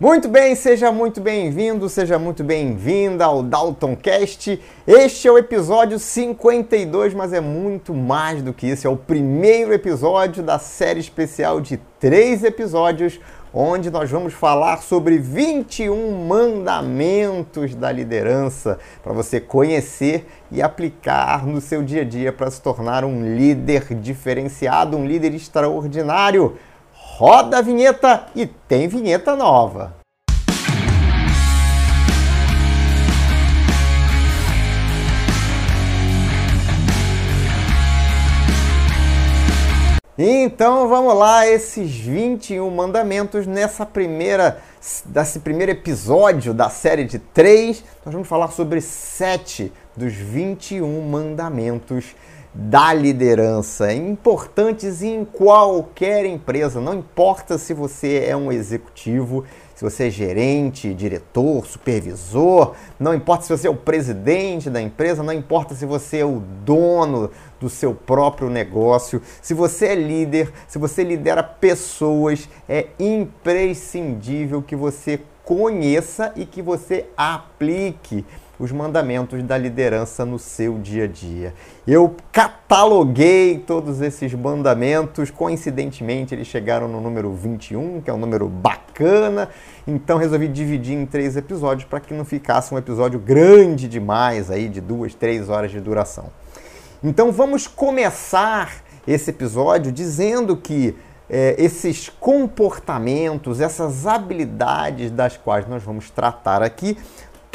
Muito 0.00 0.28
bem, 0.28 0.54
seja 0.54 0.92
muito 0.92 1.20
bem-vindo, 1.20 1.88
seja 1.88 2.20
muito 2.20 2.44
bem-vinda 2.44 3.24
ao 3.24 3.42
Dalton 3.42 3.96
Cast. 3.96 4.62
Este 4.86 5.26
é 5.26 5.32
o 5.32 5.36
episódio 5.36 5.98
52, 5.98 7.14
mas 7.14 7.32
é 7.32 7.40
muito 7.40 7.92
mais 7.92 8.40
do 8.40 8.54
que 8.54 8.68
isso. 8.68 8.86
É 8.86 8.90
o 8.90 8.96
primeiro 8.96 9.72
episódio 9.74 10.40
da 10.40 10.56
série 10.56 11.00
especial 11.00 11.60
de 11.60 11.78
três 11.98 12.44
episódios, 12.44 13.18
onde 13.52 13.90
nós 13.90 14.08
vamos 14.08 14.34
falar 14.34 14.82
sobre 14.82 15.18
21 15.18 16.28
mandamentos 16.28 17.74
da 17.74 17.90
liderança 17.90 18.78
para 19.02 19.12
você 19.12 19.40
conhecer 19.40 20.28
e 20.48 20.62
aplicar 20.62 21.44
no 21.44 21.60
seu 21.60 21.82
dia 21.82 22.02
a 22.02 22.04
dia 22.04 22.32
para 22.32 22.48
se 22.52 22.62
tornar 22.62 23.04
um 23.04 23.34
líder 23.34 23.94
diferenciado, 23.96 24.96
um 24.96 25.04
líder 25.04 25.34
extraordinário. 25.34 26.56
Roda 27.18 27.58
a 27.58 27.60
vinheta 27.60 28.26
e 28.32 28.46
tem 28.46 28.86
vinheta 28.86 29.34
nova. 29.34 29.96
Então 40.16 40.88
vamos 40.88 41.12
lá, 41.16 41.44
esses 41.44 41.90
21 41.90 42.70
mandamentos 42.70 43.48
nessa 43.48 43.84
primeira 43.84 44.62
desse 45.04 45.40
primeiro 45.40 45.72
episódio 45.72 46.54
da 46.54 46.70
série 46.70 47.02
de 47.02 47.18
três, 47.18 47.82
nós 48.04 48.12
vamos 48.12 48.28
falar 48.28 48.52
sobre 48.52 48.80
sete 48.80 49.72
dos 49.96 50.12
21 50.12 51.02
mandamentos 51.02 52.14
da 52.54 52.92
liderança, 52.92 53.92
importantes 53.92 55.02
em 55.02 55.24
qualquer 55.24 56.24
empresa, 56.24 56.80
não 56.80 56.94
importa 56.94 57.58
se 57.58 57.74
você 57.74 58.24
é 58.26 58.36
um 58.36 58.50
executivo, 58.50 59.44
se 59.74 59.84
você 59.84 60.08
é 60.08 60.10
gerente, 60.10 60.92
diretor, 60.92 61.64
supervisor, 61.64 62.74
não 62.98 63.14
importa 63.14 63.44
se 63.44 63.56
você 63.56 63.68
é 63.68 63.70
o 63.70 63.76
presidente 63.76 64.68
da 64.68 64.82
empresa, 64.82 65.22
não 65.22 65.32
importa 65.32 65.74
se 65.74 65.86
você 65.86 66.18
é 66.18 66.24
o 66.24 66.42
dono 66.64 67.30
do 67.60 67.68
seu 67.68 67.94
próprio 67.94 68.50
negócio, 68.50 69.22
se 69.40 69.54
você 69.54 69.86
é 69.86 69.94
líder, 69.94 70.52
se 70.66 70.78
você 70.78 71.04
lidera 71.04 71.42
pessoas, 71.42 72.48
é 72.68 72.88
imprescindível 72.98 74.62
que 74.62 74.74
você 74.74 75.20
conheça 75.44 76.32
e 76.34 76.44
que 76.44 76.60
você 76.60 77.06
aplique 77.16 78.24
os 78.58 78.72
mandamentos 78.72 79.42
da 79.42 79.56
liderança 79.56 80.24
no 80.24 80.38
seu 80.38 80.78
dia 80.78 81.04
a 81.04 81.06
dia. 81.06 81.54
Eu 81.86 82.16
cataloguei 82.32 83.58
todos 83.58 84.00
esses 84.00 84.34
mandamentos, 84.34 85.30
coincidentemente 85.30 86.34
eles 86.34 86.46
chegaram 86.46 86.88
no 86.88 87.00
número 87.00 87.32
21, 87.32 88.00
que 88.00 88.10
é 88.10 88.12
um 88.12 88.18
número 88.18 88.48
bacana, 88.48 89.48
então 89.86 90.18
resolvi 90.18 90.48
dividir 90.48 90.96
em 90.96 91.06
três 91.06 91.36
episódios 91.36 91.88
para 91.88 92.00
que 92.00 92.12
não 92.12 92.24
ficasse 92.24 92.74
um 92.74 92.78
episódio 92.78 93.18
grande 93.18 93.86
demais, 93.86 94.50
aí 94.50 94.68
de 94.68 94.80
duas, 94.80 95.14
três 95.14 95.48
horas 95.48 95.70
de 95.70 95.80
duração. 95.80 96.26
Então 97.02 97.30
vamos 97.30 97.68
começar 97.68 98.82
esse 99.06 99.30
episódio 99.30 99.92
dizendo 99.92 100.56
que 100.56 100.96
é, 101.30 101.54
esses 101.58 102.08
comportamentos, 102.08 103.60
essas 103.60 104.06
habilidades 104.06 105.10
das 105.10 105.36
quais 105.36 105.68
nós 105.68 105.82
vamos 105.82 106.10
tratar 106.10 106.62
aqui, 106.62 106.96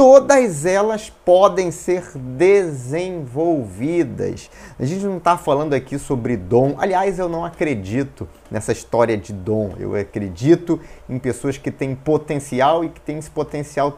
todas 0.03 0.65
elas 0.65 1.09
podem 1.09 1.71
ser 1.71 2.11
desenvolvidas. 2.17 4.51
A 4.77 4.83
gente 4.83 5.05
não 5.05 5.15
está 5.15 5.37
falando 5.37 5.73
aqui 5.73 5.97
sobre 5.97 6.35
dom. 6.35 6.75
Aliás, 6.77 7.19
eu 7.19 7.29
não 7.29 7.45
acredito 7.45 8.27
nessa 8.51 8.73
história 8.73 9.15
de 9.15 9.31
dom. 9.31 9.71
Eu 9.79 9.95
acredito 9.95 10.77
em 11.07 11.17
pessoas 11.17 11.57
que 11.57 11.71
têm 11.71 11.95
potencial 11.95 12.83
e 12.83 12.89
que 12.89 12.99
têm 12.99 13.17
esse 13.17 13.31
potencial 13.31 13.97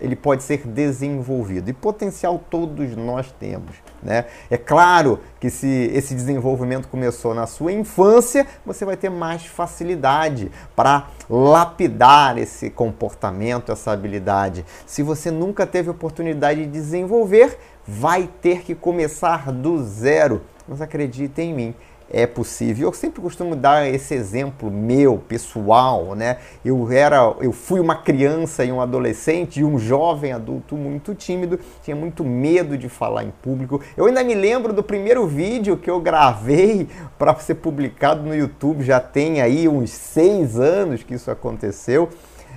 ele 0.00 0.16
pode 0.16 0.42
ser 0.42 0.66
desenvolvido. 0.66 1.70
E 1.70 1.72
potencial 1.72 2.42
todos 2.50 2.96
nós 2.96 3.32
temos. 3.38 3.76
Né? 4.04 4.26
É 4.50 4.58
claro 4.58 5.18
que 5.40 5.48
se 5.48 5.90
esse 5.94 6.14
desenvolvimento 6.14 6.88
começou 6.88 7.34
na 7.34 7.46
sua 7.46 7.72
infância, 7.72 8.46
você 8.64 8.84
vai 8.84 8.96
ter 8.96 9.08
mais 9.08 9.46
facilidade 9.46 10.52
para 10.76 11.08
lapidar 11.28 12.36
esse 12.36 12.68
comportamento, 12.68 13.72
essa 13.72 13.92
habilidade. 13.92 14.64
Se 14.86 15.02
você 15.02 15.30
nunca 15.30 15.66
teve 15.66 15.88
oportunidade 15.88 16.60
de 16.60 16.70
desenvolver, 16.70 17.58
vai 17.86 18.28
ter 18.42 18.62
que 18.62 18.74
começar 18.74 19.50
do 19.50 19.82
zero. 19.82 20.42
Mas 20.68 20.80
acredite 20.80 21.40
em 21.42 21.54
mim, 21.54 21.74
é 22.10 22.26
possível. 22.26 22.88
Eu 22.88 22.92
sempre 22.92 23.20
costumo 23.20 23.56
dar 23.56 23.88
esse 23.88 24.14
exemplo 24.14 24.70
meu, 24.70 25.18
pessoal, 25.18 26.14
né? 26.14 26.38
Eu 26.64 26.90
era, 26.90 27.34
eu 27.40 27.52
fui 27.52 27.80
uma 27.80 27.96
criança 27.96 28.64
e 28.64 28.70
um 28.70 28.80
adolescente 28.80 29.60
e 29.60 29.64
um 29.64 29.78
jovem 29.78 30.32
adulto 30.32 30.76
muito 30.76 31.14
tímido, 31.14 31.58
tinha 31.82 31.96
muito 31.96 32.24
medo 32.24 32.76
de 32.76 32.88
falar 32.88 33.24
em 33.24 33.32
público. 33.42 33.80
Eu 33.96 34.06
ainda 34.06 34.22
me 34.22 34.34
lembro 34.34 34.72
do 34.72 34.82
primeiro 34.82 35.26
vídeo 35.26 35.76
que 35.76 35.90
eu 35.90 36.00
gravei 36.00 36.88
para 37.18 37.34
ser 37.36 37.56
publicado 37.56 38.22
no 38.22 38.34
YouTube, 38.34 38.84
já 38.84 39.00
tem 39.00 39.40
aí 39.40 39.68
uns 39.68 39.90
seis 39.90 40.58
anos 40.58 41.02
que 41.02 41.14
isso 41.14 41.30
aconteceu. 41.30 42.08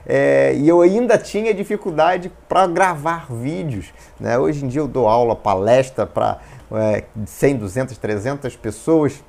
É, 0.09 0.53
e 0.55 0.69
eu 0.69 0.79
ainda 0.79 1.17
tinha 1.17 1.53
dificuldade 1.53 2.31
para 2.47 2.65
gravar 2.65 3.27
vídeos. 3.29 3.93
Né? 4.17 4.37
Hoje 4.39 4.63
em 4.63 4.67
dia 4.69 4.79
eu 4.79 4.87
dou 4.87 5.05
aula, 5.05 5.35
palestra 5.35 6.05
para 6.05 6.39
é, 6.71 7.03
100, 7.25 7.57
200, 7.57 7.97
300 7.97 8.55
pessoas 8.55 9.21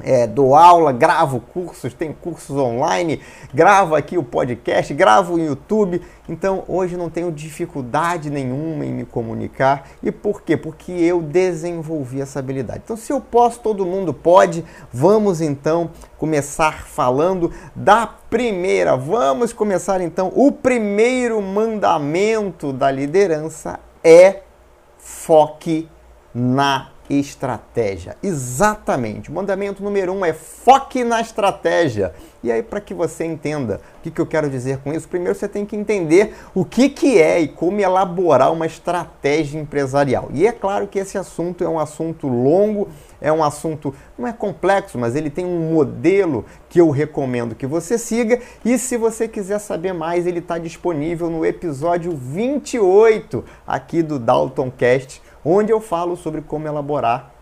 é, 0.00 0.26
dou 0.26 0.54
aula, 0.54 0.92
gravo 0.92 1.40
cursos, 1.40 1.92
tenho 1.92 2.14
cursos 2.14 2.56
online, 2.56 3.20
gravo 3.52 3.94
aqui 3.94 4.16
o 4.16 4.22
podcast, 4.22 4.92
gravo 4.94 5.34
o 5.34 5.38
YouTube. 5.38 6.00
Então 6.28 6.62
hoje 6.68 6.96
não 6.96 7.10
tenho 7.10 7.32
dificuldade 7.32 8.30
nenhuma 8.30 8.84
em 8.84 8.92
me 8.92 9.04
comunicar. 9.04 9.88
E 10.02 10.12
por 10.12 10.42
quê? 10.42 10.56
Porque 10.56 10.92
eu 10.92 11.20
desenvolvi 11.20 12.20
essa 12.20 12.38
habilidade. 12.38 12.82
Então, 12.84 12.96
se 12.96 13.12
eu 13.12 13.20
posso, 13.20 13.60
todo 13.60 13.86
mundo 13.86 14.12
pode. 14.12 14.64
Vamos 14.92 15.40
então 15.40 15.90
começar 16.16 16.84
falando 16.84 17.52
da 17.74 18.06
primeira. 18.06 18.96
Vamos 18.96 19.52
começar 19.52 20.00
então. 20.00 20.30
O 20.34 20.52
primeiro 20.52 21.40
mandamento 21.40 22.72
da 22.72 22.90
liderança 22.90 23.80
é 24.04 24.42
foque 24.98 25.88
na 26.34 26.90
estratégia. 27.08 28.16
Exatamente. 28.22 29.30
O 29.30 29.32
mandamento 29.32 29.82
número 29.82 30.12
um 30.12 30.24
é 30.24 30.32
foque 30.32 31.04
na 31.04 31.20
estratégia. 31.20 32.12
E 32.42 32.52
aí, 32.52 32.62
para 32.62 32.80
que 32.80 32.94
você 32.94 33.24
entenda 33.24 33.80
o 33.98 34.02
que, 34.02 34.10
que 34.12 34.20
eu 34.20 34.26
quero 34.26 34.48
dizer 34.48 34.78
com 34.78 34.92
isso, 34.92 35.08
primeiro 35.08 35.34
você 35.34 35.48
tem 35.48 35.66
que 35.66 35.74
entender 35.74 36.36
o 36.54 36.64
que, 36.64 36.88
que 36.88 37.20
é 37.20 37.40
e 37.40 37.48
como 37.48 37.80
elaborar 37.80 38.52
uma 38.52 38.66
estratégia 38.66 39.60
empresarial. 39.60 40.28
E 40.32 40.46
é 40.46 40.52
claro 40.52 40.86
que 40.86 41.00
esse 41.00 41.18
assunto 41.18 41.64
é 41.64 41.68
um 41.68 41.80
assunto 41.80 42.28
longo, 42.28 42.88
é 43.20 43.32
um 43.32 43.42
assunto, 43.42 43.92
não 44.16 44.28
é 44.28 44.32
complexo, 44.32 44.96
mas 44.96 45.16
ele 45.16 45.30
tem 45.30 45.44
um 45.44 45.72
modelo 45.72 46.44
que 46.68 46.80
eu 46.80 46.90
recomendo 46.90 47.56
que 47.56 47.66
você 47.66 47.98
siga. 47.98 48.40
E 48.64 48.78
se 48.78 48.96
você 48.96 49.26
quiser 49.26 49.58
saber 49.58 49.92
mais, 49.92 50.24
ele 50.24 50.38
está 50.38 50.58
disponível 50.58 51.28
no 51.28 51.44
episódio 51.44 52.12
28 52.12 53.44
aqui 53.66 54.00
do 54.00 54.16
Dalton 54.16 54.70
Cast 54.70 55.20
onde 55.48 55.72
eu 55.72 55.80
falo 55.80 56.16
sobre 56.16 56.42
como 56.42 56.68
elaborar 56.68 57.32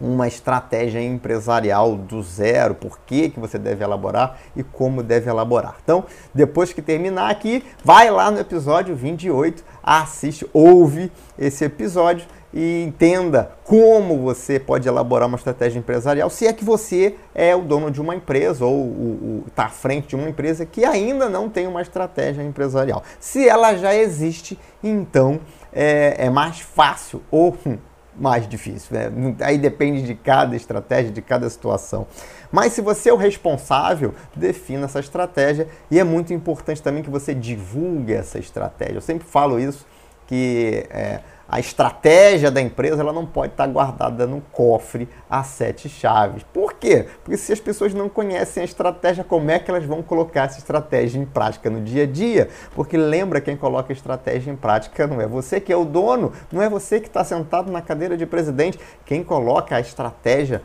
uma 0.00 0.28
estratégia 0.28 1.02
empresarial 1.02 1.96
do 1.96 2.22
zero, 2.22 2.74
por 2.74 3.00
que, 3.00 3.30
que 3.30 3.40
você 3.40 3.58
deve 3.58 3.82
elaborar 3.82 4.38
e 4.54 4.62
como 4.62 5.02
deve 5.02 5.28
elaborar. 5.28 5.76
Então, 5.82 6.04
depois 6.32 6.72
que 6.72 6.80
terminar 6.80 7.30
aqui, 7.30 7.64
vai 7.84 8.10
lá 8.10 8.30
no 8.30 8.38
episódio 8.38 8.94
28, 8.94 9.64
assiste, 9.82 10.48
ouve 10.52 11.10
esse 11.36 11.64
episódio 11.64 12.26
e 12.52 12.84
entenda 12.84 13.50
como 13.64 14.18
você 14.18 14.58
pode 14.58 14.88
elaborar 14.88 15.28
uma 15.28 15.36
estratégia 15.36 15.78
empresarial, 15.78 16.30
se 16.30 16.46
é 16.46 16.52
que 16.52 16.64
você 16.64 17.16
é 17.34 17.54
o 17.54 17.60
dono 17.60 17.90
de 17.90 18.00
uma 18.00 18.14
empresa 18.14 18.64
ou 18.64 19.42
está 19.46 19.64
à 19.64 19.68
frente 19.68 20.08
de 20.08 20.16
uma 20.16 20.28
empresa 20.28 20.64
que 20.64 20.84
ainda 20.84 21.28
não 21.28 21.48
tem 21.48 21.66
uma 21.66 21.82
estratégia 21.82 22.42
empresarial. 22.42 23.02
Se 23.20 23.46
ela 23.46 23.76
já 23.76 23.94
existe, 23.94 24.58
então 24.82 25.40
é, 25.72 26.26
é 26.26 26.30
mais 26.30 26.60
fácil 26.60 27.22
ou 27.30 27.56
mais 28.16 28.48
difícil. 28.48 28.96
Né? 28.96 29.36
Aí 29.40 29.58
depende 29.58 30.02
de 30.02 30.14
cada 30.14 30.56
estratégia, 30.56 31.12
de 31.12 31.22
cada 31.22 31.48
situação. 31.48 32.06
Mas 32.50 32.72
se 32.72 32.80
você 32.80 33.10
é 33.10 33.12
o 33.12 33.16
responsável, 33.16 34.14
defina 34.34 34.86
essa 34.86 35.00
estratégia 35.00 35.68
e 35.90 35.98
é 35.98 36.04
muito 36.04 36.32
importante 36.32 36.82
também 36.82 37.02
que 37.02 37.10
você 37.10 37.34
divulgue 37.34 38.12
essa 38.12 38.38
estratégia. 38.38 38.96
Eu 38.96 39.00
sempre 39.00 39.26
falo 39.26 39.58
isso 39.58 39.86
que 40.26 40.86
é, 40.90 41.20
a 41.48 41.58
estratégia 41.58 42.50
da 42.50 42.60
empresa 42.60 43.00
ela 43.00 43.12
não 43.12 43.24
pode 43.24 43.52
estar 43.52 43.66
guardada 43.66 44.26
no 44.26 44.42
cofre 44.52 45.08
a 45.30 45.42
sete 45.42 45.88
chaves. 45.88 46.42
Por 46.52 46.74
quê? 46.74 47.06
Porque 47.24 47.38
se 47.38 47.52
as 47.52 47.58
pessoas 47.58 47.94
não 47.94 48.08
conhecem 48.08 48.60
a 48.60 48.64
estratégia, 48.64 49.24
como 49.24 49.50
é 49.50 49.58
que 49.58 49.70
elas 49.70 49.84
vão 49.84 50.02
colocar 50.02 50.42
essa 50.44 50.58
estratégia 50.58 51.18
em 51.18 51.24
prática 51.24 51.70
no 51.70 51.80
dia 51.80 52.02
a 52.02 52.06
dia? 52.06 52.50
Porque 52.74 52.98
lembra 52.98 53.40
quem 53.40 53.56
coloca 53.56 53.90
a 53.90 53.96
estratégia 53.96 54.50
em 54.50 54.56
prática 54.56 55.06
não 55.06 55.20
é 55.20 55.26
você 55.26 55.58
que 55.58 55.72
é 55.72 55.76
o 55.76 55.86
dono, 55.86 56.32
não 56.52 56.60
é 56.60 56.68
você 56.68 57.00
que 57.00 57.08
está 57.08 57.24
sentado 57.24 57.72
na 57.72 57.80
cadeira 57.80 58.16
de 58.16 58.26
presidente. 58.26 58.78
Quem 59.06 59.24
coloca 59.24 59.74
a 59.74 59.80
estratégia 59.80 60.62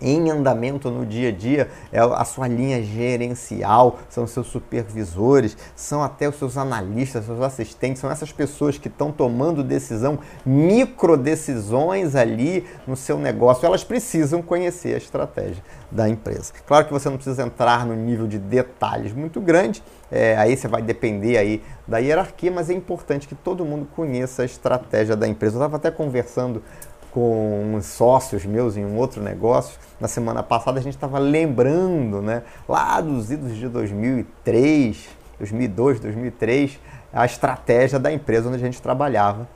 em 0.00 0.30
andamento 0.30 0.90
no 0.90 1.06
dia 1.06 1.30
a 1.30 1.32
dia 1.32 1.68
é 1.92 1.98
a 1.98 2.24
sua 2.24 2.46
linha 2.48 2.82
gerencial, 2.82 3.98
são 4.08 4.26
seus 4.26 4.46
supervisores, 4.46 5.56
são 5.74 6.02
até 6.02 6.28
os 6.28 6.36
seus 6.36 6.56
analistas, 6.56 7.24
seus 7.24 7.40
assistentes, 7.40 8.00
são 8.00 8.10
essas 8.10 8.32
pessoas 8.32 8.78
que 8.78 8.88
estão 8.88 9.10
tomando 9.10 9.62
decisão, 9.62 10.18
micro 10.44 11.16
decisões 11.16 12.14
ali 12.14 12.66
no 12.86 12.96
seu 12.96 13.18
negócio. 13.18 13.66
Elas 13.66 13.84
precisam 13.84 14.42
conhecer 14.42 14.94
a 14.94 14.98
estratégia 14.98 15.62
da 15.90 16.08
empresa. 16.08 16.52
Claro 16.66 16.86
que 16.86 16.92
você 16.92 17.08
não 17.08 17.16
precisa 17.16 17.42
entrar 17.42 17.86
no 17.86 17.94
nível 17.94 18.26
de 18.26 18.38
detalhes 18.38 19.12
muito 19.12 19.40
grande, 19.40 19.82
é, 20.10 20.36
aí 20.36 20.56
você 20.56 20.68
vai 20.68 20.82
depender 20.82 21.36
aí 21.36 21.62
da 21.86 21.98
hierarquia, 21.98 22.50
mas 22.50 22.70
é 22.70 22.74
importante 22.74 23.26
que 23.26 23.34
todo 23.34 23.64
mundo 23.64 23.88
conheça 23.94 24.42
a 24.42 24.44
estratégia 24.44 25.16
da 25.16 25.26
empresa. 25.26 25.56
Eu 25.56 25.60
estava 25.60 25.76
até 25.76 25.90
conversando 25.90 26.62
com 27.16 27.72
uns 27.74 27.86
sócios 27.86 28.44
meus 28.44 28.76
em 28.76 28.84
um 28.84 28.98
outro 28.98 29.22
negócio. 29.22 29.78
Na 29.98 30.06
semana 30.06 30.42
passada 30.42 30.78
a 30.78 30.82
gente 30.82 30.96
estava 30.96 31.18
lembrando, 31.18 32.20
né, 32.20 32.42
lá 32.68 33.00
dos 33.00 33.30
idos 33.30 33.56
de 33.56 33.70
2003, 33.70 35.08
2002, 35.38 35.98
2003, 36.00 36.78
a 37.10 37.24
estratégia 37.24 37.98
da 37.98 38.12
empresa 38.12 38.50
onde 38.50 38.56
a 38.56 38.60
gente 38.60 38.82
trabalhava, 38.82 39.48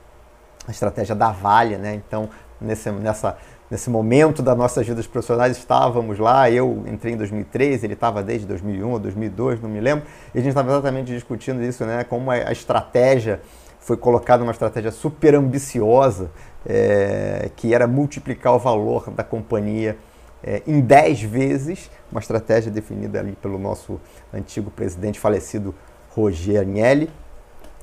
a 0.67 0.71
estratégia 0.71 1.13
da 1.13 1.29
Vale, 1.29 1.77
né? 1.77 1.93
Então, 1.93 2.29
nesse, 2.59 2.89
nessa, 2.89 3.37
nesse 3.69 3.91
momento 3.91 4.41
das 4.41 4.57
nossas 4.57 4.87
vidas 4.87 5.05
profissionais, 5.05 5.55
estávamos 5.55 6.17
lá, 6.17 6.49
eu 6.49 6.83
entrei 6.87 7.13
em 7.13 7.17
2003, 7.17 7.83
ele 7.83 7.93
estava 7.93 8.23
desde 8.23 8.47
2001 8.47 8.89
ou 8.89 8.97
2002, 8.97 9.61
não 9.61 9.69
me 9.69 9.79
lembro, 9.79 10.07
e 10.33 10.39
a 10.39 10.41
gente 10.41 10.49
estava 10.49 10.71
exatamente 10.71 11.13
discutindo 11.13 11.61
isso, 11.61 11.85
né, 11.85 12.03
como 12.05 12.31
a 12.31 12.51
estratégia 12.51 13.39
foi 13.81 13.97
colocada 13.97 14.43
uma 14.43 14.51
estratégia 14.51 14.91
super 14.91 15.35
ambiciosa, 15.35 16.29
é, 16.65 17.49
que 17.55 17.73
era 17.73 17.87
multiplicar 17.87 18.53
o 18.53 18.59
valor 18.59 19.09
da 19.11 19.23
companhia 19.23 19.97
é, 20.43 20.61
em 20.65 20.81
10 20.81 21.21
vezes, 21.23 21.89
uma 22.11 22.19
estratégia 22.19 22.71
definida 22.71 23.19
ali 23.19 23.33
pelo 23.33 23.59
nosso 23.59 23.99
antigo 24.33 24.71
presidente 24.71 25.19
falecido 25.19 25.73
Roger 26.09 26.61
Agnelli, 26.61 27.09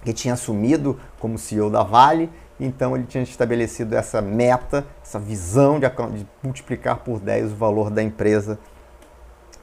que 0.05 0.13
tinha 0.13 0.35
assumido 0.35 0.99
como 1.19 1.39
CEO 1.39 1.71
da 1.71 1.83
Vale, 1.83 2.31
então 2.59 2.97
ele 2.97 3.05
tinha 3.05 3.23
estabelecido 3.23 3.95
essa 3.95 4.21
meta, 4.21 4.85
essa 5.03 5.19
visão 5.19 5.79
de, 5.79 5.87
de 5.89 6.27
multiplicar 6.43 6.99
por 6.99 7.21
10 7.21 7.53
o 7.53 7.57
valor 7.57 7.91
da 7.91 8.03
empresa 8.03 8.59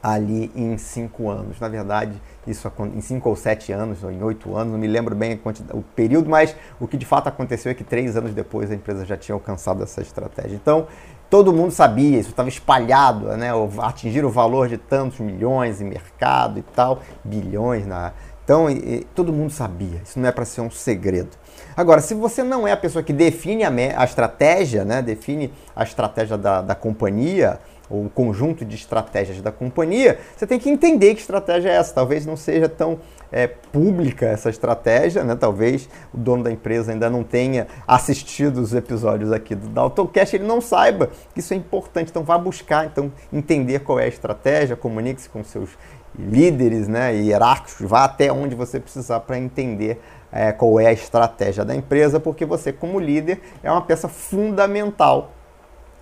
ali 0.01 0.51
em 0.55 0.77
cinco 0.77 1.29
anos. 1.29 1.59
Na 1.59 1.67
verdade, 1.67 2.21
isso 2.47 2.71
em 2.95 3.01
cinco 3.01 3.29
ou 3.29 3.35
sete 3.35 3.71
anos, 3.71 4.03
ou 4.03 4.11
em 4.11 4.21
oito 4.23 4.55
anos, 4.55 4.73
não 4.73 4.79
me 4.79 4.87
lembro 4.87 5.15
bem 5.15 5.39
o 5.73 5.81
período, 5.81 6.29
mas 6.29 6.55
o 6.79 6.87
que 6.87 6.97
de 6.97 7.05
fato 7.05 7.27
aconteceu 7.27 7.71
é 7.71 7.75
que 7.75 7.83
três 7.83 8.15
anos 8.15 8.33
depois 8.33 8.71
a 8.71 8.75
empresa 8.75 9.05
já 9.05 9.17
tinha 9.17 9.33
alcançado 9.33 9.83
essa 9.83 10.01
estratégia. 10.01 10.55
Então, 10.55 10.87
todo 11.29 11.51
mundo 11.51 11.71
sabia, 11.71 12.19
isso 12.19 12.29
estava 12.29 12.49
espalhado, 12.49 13.27
né? 13.37 13.49
atingir 13.79 14.23
o 14.23 14.29
valor 14.29 14.67
de 14.67 14.77
tantos 14.77 15.19
milhões 15.19 15.81
em 15.81 15.85
mercado 15.85 16.59
e 16.59 16.61
tal, 16.61 17.01
bilhões 17.23 17.85
na. 17.85 18.13
Então, 18.43 18.69
e, 18.69 19.07
todo 19.15 19.33
mundo 19.33 19.49
sabia, 19.49 20.01
isso 20.03 20.19
não 20.19 20.29
é 20.29 20.31
para 20.31 20.45
ser 20.45 20.61
um 20.61 20.69
segredo. 20.69 21.31
Agora, 21.75 21.99
se 21.99 22.13
você 22.13 22.43
não 22.43 22.67
é 22.67 22.71
a 22.71 22.77
pessoa 22.77 23.03
que 23.03 23.11
define 23.11 23.63
a, 23.63 23.71
a 23.97 24.05
estratégia, 24.05 24.85
né? 24.85 25.01
define 25.01 25.51
a 25.75 25.83
estratégia 25.83 26.37
da, 26.37 26.61
da 26.61 26.75
companhia, 26.75 27.59
ou 27.89 28.03
um 28.03 28.09
conjunto 28.09 28.65
de 28.65 28.75
estratégias 28.75 29.41
da 29.41 29.51
companhia, 29.51 30.19
você 30.35 30.47
tem 30.47 30.59
que 30.59 30.69
entender 30.69 31.13
que 31.13 31.21
estratégia 31.21 31.69
é 31.69 31.75
essa. 31.75 31.93
Talvez 31.93 32.25
não 32.25 32.35
seja 32.35 32.67
tão 32.67 32.99
é, 33.31 33.47
pública 33.47 34.25
essa 34.25 34.49
estratégia, 34.49 35.23
né? 35.23 35.35
talvez 35.35 35.89
o 36.13 36.17
dono 36.17 36.43
da 36.43 36.51
empresa 36.51 36.91
ainda 36.91 37.09
não 37.09 37.23
tenha 37.23 37.67
assistido 37.87 38.57
os 38.57 38.73
episódios 38.73 39.31
aqui 39.31 39.53
do 39.53 39.67
Daltoncast, 39.67 40.35
ele 40.35 40.45
não 40.45 40.61
saiba 40.61 41.09
que 41.33 41.39
isso 41.39 41.53
é 41.53 41.57
importante. 41.57 42.09
Então 42.09 42.23
vá 42.23 42.37
buscar, 42.37 42.85
então 42.85 43.11
entender 43.31 43.79
qual 43.79 43.99
é 43.99 44.05
a 44.05 44.07
estratégia, 44.07 44.75
comunique-se 44.75 45.29
com 45.29 45.43
seus 45.43 45.69
líderes 46.17 46.87
né, 46.87 47.13
hierárquicos, 47.13 47.87
vá 47.87 48.05
até 48.05 48.31
onde 48.31 48.55
você 48.55 48.79
precisar 48.79 49.19
para 49.21 49.37
entender 49.37 49.99
é, 50.31 50.51
qual 50.51 50.79
é 50.79 50.87
a 50.87 50.93
estratégia 50.93 51.63
da 51.65 51.75
empresa, 51.75 52.19
porque 52.19 52.45
você, 52.45 52.71
como 52.71 52.99
líder, 52.99 53.41
é 53.61 53.69
uma 53.69 53.81
peça 53.81 54.07
fundamental 54.07 55.34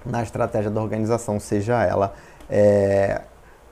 na 0.06 0.24
estratégia 0.24 0.70
da 0.70 0.82
organização, 0.82 1.40
seja 1.40 1.84
ela 1.84 2.14
é, 2.50 3.22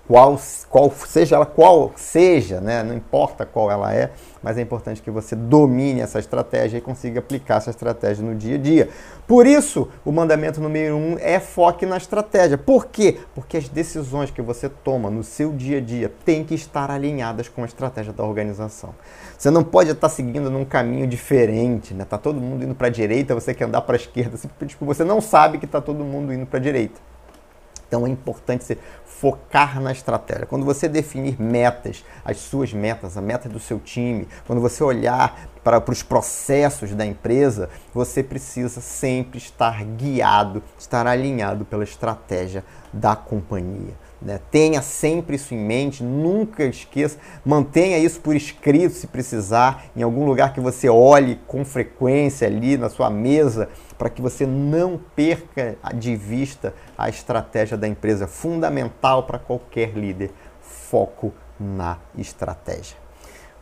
qual, 0.08 0.38
qual 0.70 0.92
seja 0.92 1.36
ela 1.36 1.46
qual 1.46 1.94
seja, 1.96 2.60
né? 2.60 2.84
não 2.84 2.94
importa 2.94 3.46
qual 3.46 3.72
ela 3.72 3.94
é, 3.94 4.12
mas 4.44 4.58
é 4.58 4.62
importante 4.62 5.02
que 5.02 5.10
você 5.10 5.36
domine 5.36 6.02
essa 6.02 6.20
estratégia 6.20 6.80
e 6.80 6.82
consiga 6.82 7.20
aplicar 7.20 7.58
essa 7.58 7.70
estratégia 7.70 8.26
no 8.26 8.36
dia 8.36 8.56
a 8.56 8.58
dia. 8.58 8.90
Por 9.26 9.48
isso, 9.48 9.88
o 10.04 10.12
mandamento 10.12 10.60
número 10.60 10.98
um 10.98 11.16
é 11.18 11.40
foque 11.40 11.86
na 11.86 11.96
estratégia. 11.96 12.58
Por 12.58 12.88
quê? 12.88 13.20
Porque 13.34 13.56
as 13.56 13.70
decisões 13.70 14.32
que 14.32 14.42
você 14.42 14.68
toma 14.68 15.10
no 15.10 15.24
seu 15.24 15.54
dia 15.54 15.78
a 15.78 15.82
dia 15.82 16.12
têm 16.26 16.44
que 16.44 16.56
estar 16.56 16.92
alinhadas 16.92 17.48
com 17.48 17.62
a 17.62 17.66
estratégia 17.66 18.12
da 18.12 18.24
organização. 18.24 18.94
Você 19.42 19.50
não 19.50 19.64
pode 19.64 19.90
estar 19.90 20.08
seguindo 20.08 20.52
num 20.52 20.64
caminho 20.64 21.08
diferente, 21.08 21.96
né? 21.96 22.06
Tá 22.06 22.16
todo 22.16 22.40
mundo 22.40 22.64
indo 22.64 22.76
para 22.76 22.86
a 22.86 22.90
direita, 22.92 23.34
você 23.34 23.56
quer 23.56 23.64
andar 23.64 23.82
para 23.82 23.96
a 23.96 23.98
esquerda, 23.98 24.38
tipo, 24.68 24.86
você 24.86 25.04
não 25.04 25.20
sabe 25.20 25.58
que 25.58 25.66
está 25.66 25.82
todo 25.82 26.04
mundo 26.04 26.32
indo 26.32 26.46
para 26.46 26.60
a 26.60 26.62
direita. 26.62 27.02
Então 27.88 28.06
é 28.06 28.10
importante 28.12 28.64
você 28.64 28.78
focar 29.04 29.82
na 29.82 29.92
estratégia. 29.92 30.46
Quando 30.46 30.64
você 30.64 30.88
definir 30.88 31.42
metas, 31.42 32.06
as 32.24 32.38
suas 32.38 32.72
metas, 32.72 33.18
a 33.18 33.22
meta 33.22 33.50
do 33.50 33.60
seu 33.60 33.80
time, 33.80 34.28
quando 34.46 34.62
você 34.62 34.84
olhar 34.84 35.50
para, 35.64 35.82
para 35.82 35.92
os 35.92 36.04
processos 36.04 36.94
da 36.94 37.04
empresa, 37.04 37.68
você 37.92 38.22
precisa 38.22 38.80
sempre 38.80 39.40
estar 39.40 39.84
guiado, 39.84 40.62
estar 40.78 41.08
alinhado 41.08 41.66
pela 41.66 41.84
estratégia 41.84 42.64
da 42.94 43.16
companhia. 43.16 43.96
Né? 44.22 44.40
Tenha 44.52 44.82
sempre 44.84 45.36
isso 45.36 45.54
em 45.54 45.58
mente, 45.58 46.04
nunca 46.04 46.64
esqueça, 46.64 47.18
mantenha 47.44 47.98
isso 47.98 48.20
por 48.22 48.36
escrito 48.36 48.94
se 48.94 49.08
precisar, 49.08 49.86
em 49.96 50.04
algum 50.04 50.26
lugar 50.26 50.54
que 50.54 50.60
você 50.60 50.88
olhe 50.88 51.40
com 51.48 51.66
frequência 51.66 52.48
ali 52.48 52.78
na 52.78 52.88
sua 52.88 53.10
mesa, 53.10 53.70
para 53.98 54.10
que 54.10 54.22
você 54.22 54.46
não 54.46 55.00
perca 55.16 55.76
de 55.96 56.16
vista 56.16 56.74
a 56.96 57.10
estratégia 57.10 57.76
da 57.76 57.88
empresa, 57.88 58.28
fundamental 58.28 59.24
para 59.24 59.40
qualquer 59.40 59.94
líder. 59.98 60.32
Foco 60.62 61.34
na 61.60 61.98
estratégia. 62.18 62.98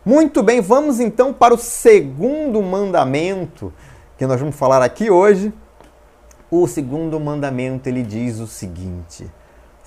Muito 0.03 0.41
bem, 0.41 0.61
vamos 0.61 0.99
então 0.99 1.33
para 1.33 1.53
o 1.53 1.57
segundo 1.57 2.61
mandamento 2.61 3.71
que 4.17 4.25
nós 4.25 4.39
vamos 4.39 4.55
falar 4.55 4.81
aqui 4.81 5.09
hoje. 5.09 5.53
O 6.51 6.67
segundo 6.67 7.19
mandamento 7.19 7.87
ele 7.87 8.01
diz 8.01 8.39
o 8.39 8.47
seguinte: 8.47 9.29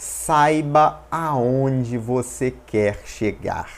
saiba 0.03 0.99
aonde 1.09 1.97
você 1.97 2.53
quer 2.67 3.03
chegar. 3.05 3.71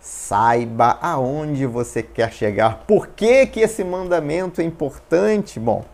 Saiba 0.00 0.98
aonde 1.02 1.66
você 1.66 2.00
quer 2.00 2.32
chegar. 2.32 2.84
Por 2.86 3.08
que, 3.08 3.44
que 3.46 3.58
esse 3.58 3.82
mandamento 3.82 4.60
é 4.60 4.64
importante? 4.64 5.58
Bom, 5.58 5.84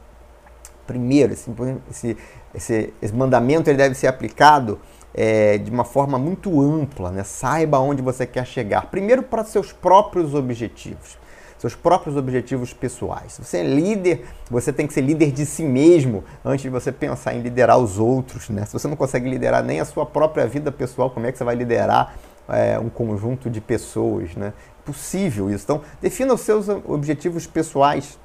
primeiro, 0.87 1.33
esse, 1.33 1.51
esse, 1.91 2.17
esse, 2.55 2.95
esse 3.01 3.15
mandamento 3.15 3.71
ele 3.71 3.79
deve 3.79 3.95
ser 3.95 4.07
aplicado 4.07 4.79
é, 5.15 5.57
de 5.57 5.71
uma 5.71 5.85
forma 5.85 6.19
muito 6.19 6.61
ampla. 6.61 7.11
Né? 7.11 7.25
Saiba 7.25 7.79
aonde 7.79 8.03
você 8.03 8.27
quer 8.27 8.47
chegar. 8.47 8.91
Primeiro, 8.91 9.23
para 9.23 9.45
seus 9.45 9.73
próprios 9.73 10.35
objetivos 10.35 11.20
seus 11.61 11.75
próprios 11.75 12.17
objetivos 12.17 12.73
pessoais. 12.73 13.35
Se 13.35 13.45
você 13.45 13.59
é 13.59 13.63
líder, 13.63 14.25
você 14.51 14.73
tem 14.73 14.87
que 14.87 14.95
ser 14.95 15.03
líder 15.03 15.31
de 15.31 15.45
si 15.45 15.63
mesmo 15.63 16.25
antes 16.43 16.63
de 16.63 16.71
você 16.71 16.91
pensar 16.91 17.35
em 17.35 17.43
liderar 17.43 17.77
os 17.77 17.99
outros. 17.99 18.49
Né? 18.49 18.65
Se 18.65 18.73
você 18.73 18.89
não 18.89 18.97
consegue 18.97 19.29
liderar 19.29 19.63
nem 19.63 19.79
a 19.79 19.85
sua 19.85 20.07
própria 20.07 20.47
vida 20.47 20.73
pessoal, 20.73 21.11
como 21.11 21.27
é 21.27 21.33
que 21.33 21.37
você 21.37 21.45
vai 21.45 21.55
liderar 21.55 22.15
é, 22.49 22.79
um 22.79 22.89
conjunto 22.89 23.51
de 23.51 23.61
pessoas? 23.61 24.35
Né? 24.35 24.55
Possível 24.87 25.51
isso. 25.51 25.65
Então, 25.65 25.83
defina 26.01 26.33
os 26.33 26.41
seus 26.41 26.67
objetivos 26.67 27.47
pessoais. 27.47 28.19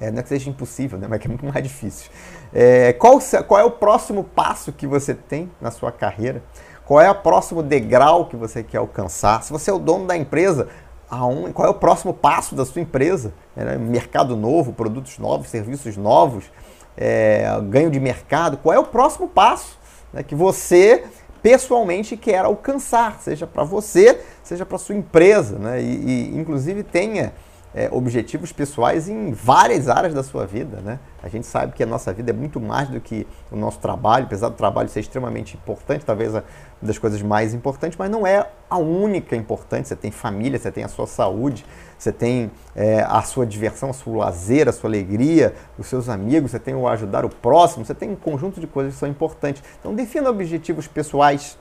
É, 0.00 0.10
não 0.10 0.20
é 0.20 0.22
que 0.22 0.30
seja 0.30 0.48
impossível, 0.48 0.98
né? 0.98 1.06
mas 1.10 1.20
que 1.20 1.26
é 1.26 1.28
muito 1.28 1.44
mais 1.44 1.62
difícil. 1.62 2.10
É, 2.50 2.94
qual, 2.94 3.18
qual 3.46 3.60
é 3.60 3.64
o 3.64 3.70
próximo 3.70 4.24
passo 4.24 4.72
que 4.72 4.86
você 4.86 5.12
tem 5.12 5.50
na 5.60 5.70
sua 5.70 5.92
carreira? 5.92 6.42
Qual 6.86 6.98
é 6.98 7.10
o 7.10 7.14
próximo 7.14 7.62
degrau 7.62 8.24
que 8.24 8.36
você 8.36 8.62
quer 8.62 8.78
alcançar? 8.78 9.42
Se 9.42 9.52
você 9.52 9.70
é 9.70 9.72
o 9.72 9.78
dono 9.78 10.06
da 10.06 10.16
empresa, 10.16 10.68
aonde, 11.12 11.52
qual 11.52 11.68
é 11.68 11.70
o 11.70 11.74
próximo 11.74 12.14
passo 12.14 12.54
da 12.54 12.64
sua 12.64 12.80
empresa? 12.80 13.34
É, 13.54 13.76
mercado 13.76 14.34
novo, 14.34 14.72
produtos 14.72 15.18
novos, 15.18 15.48
serviços 15.48 15.94
novos, 15.94 16.50
é, 16.96 17.44
ganho 17.68 17.90
de 17.90 18.00
mercado. 18.00 18.56
Qual 18.56 18.74
é 18.74 18.78
o 18.78 18.84
próximo 18.84 19.28
passo 19.28 19.78
né, 20.10 20.22
que 20.22 20.34
você 20.34 21.04
pessoalmente 21.42 22.16
quer 22.16 22.44
alcançar, 22.44 23.20
seja 23.20 23.46
para 23.46 23.62
você, 23.62 24.20
seja 24.42 24.64
para 24.64 24.78
sua 24.78 24.94
empresa, 24.94 25.58
né? 25.58 25.82
E, 25.82 26.30
e, 26.30 26.38
inclusive 26.38 26.82
tenha 26.82 27.34
é, 27.74 27.88
objetivos 27.90 28.52
pessoais 28.52 29.08
em 29.08 29.32
várias 29.32 29.88
áreas 29.88 30.12
da 30.12 30.22
sua 30.22 30.46
vida, 30.46 30.78
né? 30.82 30.98
A 31.22 31.28
gente 31.28 31.46
sabe 31.46 31.72
que 31.72 31.82
a 31.82 31.86
nossa 31.86 32.12
vida 32.12 32.30
é 32.30 32.34
muito 32.34 32.60
mais 32.60 32.88
do 32.88 33.00
que 33.00 33.26
o 33.50 33.56
nosso 33.56 33.78
trabalho, 33.78 34.26
apesar 34.26 34.48
do 34.48 34.56
trabalho 34.56 34.88
ser 34.88 35.00
extremamente 35.00 35.56
importante, 35.56 36.04
talvez 36.04 36.32
uma 36.32 36.44
das 36.82 36.98
coisas 36.98 37.22
mais 37.22 37.54
importantes, 37.54 37.96
mas 37.96 38.10
não 38.10 38.26
é 38.26 38.46
a 38.68 38.76
única 38.76 39.34
importante. 39.34 39.88
Você 39.88 39.96
tem 39.96 40.10
família, 40.10 40.58
você 40.58 40.70
tem 40.70 40.84
a 40.84 40.88
sua 40.88 41.06
saúde, 41.06 41.64
você 41.98 42.12
tem 42.12 42.50
é, 42.76 43.02
a 43.08 43.22
sua 43.22 43.46
diversão, 43.46 43.90
o 43.90 43.94
seu 43.94 44.14
lazer, 44.14 44.68
a 44.68 44.72
sua 44.72 44.90
alegria, 44.90 45.54
os 45.78 45.86
seus 45.86 46.08
amigos, 46.08 46.50
você 46.50 46.58
tem 46.58 46.74
o 46.74 46.86
ajudar 46.86 47.24
o 47.24 47.30
próximo, 47.30 47.86
você 47.86 47.94
tem 47.94 48.10
um 48.10 48.16
conjunto 48.16 48.60
de 48.60 48.66
coisas 48.66 48.94
que 48.94 49.00
são 49.00 49.08
importantes. 49.08 49.62
Então 49.78 49.94
defina 49.94 50.28
objetivos 50.28 50.86
pessoais, 50.86 51.56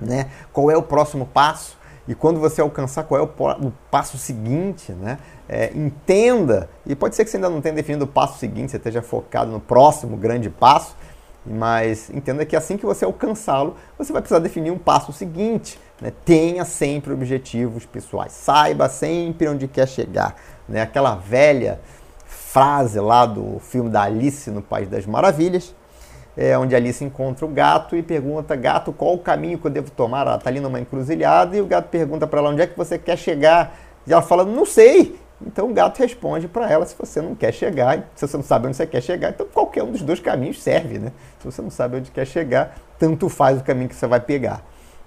né? 0.00 0.30
Qual 0.52 0.70
é 0.70 0.76
o 0.76 0.82
próximo 0.82 1.26
passo? 1.26 1.76
E 2.08 2.14
quando 2.14 2.38
você 2.38 2.60
alcançar 2.60 3.04
qual 3.04 3.20
é 3.20 3.24
o, 3.24 3.66
o 3.66 3.72
passo 3.90 4.16
seguinte, 4.16 4.92
né? 4.92 5.18
É, 5.48 5.72
entenda, 5.74 6.68
e 6.84 6.94
pode 6.94 7.14
ser 7.14 7.24
que 7.24 7.30
você 7.30 7.36
ainda 7.36 7.48
não 7.48 7.60
tenha 7.60 7.74
definido 7.74 8.04
o 8.04 8.08
passo 8.08 8.38
seguinte, 8.38 8.70
você 8.70 8.76
esteja 8.76 9.02
focado 9.02 9.50
no 9.50 9.60
próximo 9.60 10.16
grande 10.16 10.50
passo, 10.50 10.96
mas 11.44 12.10
entenda 12.10 12.44
que 12.44 12.56
assim 12.56 12.76
que 12.76 12.84
você 12.84 13.04
alcançá-lo, 13.04 13.76
você 13.96 14.12
vai 14.12 14.20
precisar 14.20 14.40
definir 14.40 14.72
um 14.72 14.78
passo 14.78 15.12
seguinte. 15.12 15.78
Né? 16.00 16.12
Tenha 16.24 16.64
sempre 16.64 17.12
objetivos 17.12 17.86
pessoais, 17.86 18.32
saiba 18.32 18.88
sempre 18.88 19.48
onde 19.48 19.68
quer 19.68 19.86
chegar. 19.86 20.34
Né? 20.68 20.80
Aquela 20.80 21.14
velha 21.14 21.80
frase 22.24 22.98
lá 22.98 23.24
do 23.24 23.60
filme 23.60 23.90
da 23.90 24.02
Alice 24.02 24.50
no 24.50 24.62
País 24.62 24.88
das 24.88 25.06
Maravilhas, 25.06 25.74
é, 26.36 26.56
onde 26.58 26.76
Alice 26.76 27.02
encontra 27.02 27.46
o 27.46 27.48
gato 27.48 27.96
e 27.96 28.02
pergunta, 28.02 28.54
gato, 28.54 28.92
qual 28.92 29.14
o 29.14 29.18
caminho 29.18 29.58
que 29.58 29.66
eu 29.66 29.70
devo 29.70 29.90
tomar? 29.90 30.26
Ela 30.26 30.36
está 30.36 30.50
ali 30.50 30.60
numa 30.60 30.78
encruzilhada 30.78 31.56
e 31.56 31.60
o 31.60 31.66
gato 31.66 31.88
pergunta 31.88 32.26
para 32.26 32.40
ela, 32.40 32.50
onde 32.50 32.62
é 32.62 32.66
que 32.66 32.76
você 32.76 32.98
quer 32.98 33.16
chegar? 33.16 33.74
E 34.06 34.12
ela 34.12 34.22
fala, 34.22 34.44
não 34.44 34.66
sei. 34.66 35.18
Então 35.44 35.70
o 35.70 35.72
gato 35.72 35.98
responde 35.98 36.48
para 36.48 36.70
ela, 36.70 36.84
se 36.86 36.94
você 36.98 37.20
não 37.20 37.34
quer 37.34 37.52
chegar, 37.52 38.08
se 38.14 38.26
você 38.26 38.36
não 38.36 38.44
sabe 38.44 38.66
onde 38.66 38.76
você 38.76 38.86
quer 38.86 39.02
chegar, 39.02 39.30
então 39.30 39.46
qualquer 39.52 39.82
um 39.82 39.90
dos 39.90 40.02
dois 40.02 40.20
caminhos 40.20 40.62
serve, 40.62 40.98
né? 40.98 41.12
Se 41.38 41.44
você 41.44 41.60
não 41.60 41.70
sabe 41.70 41.96
onde 41.98 42.10
quer 42.10 42.26
chegar, 42.26 42.76
tanto 42.98 43.28
faz 43.28 43.58
o 43.58 43.64
caminho 43.64 43.88
que 43.88 43.94
você 43.94 44.06
vai 44.06 44.20
pegar. 44.20 44.62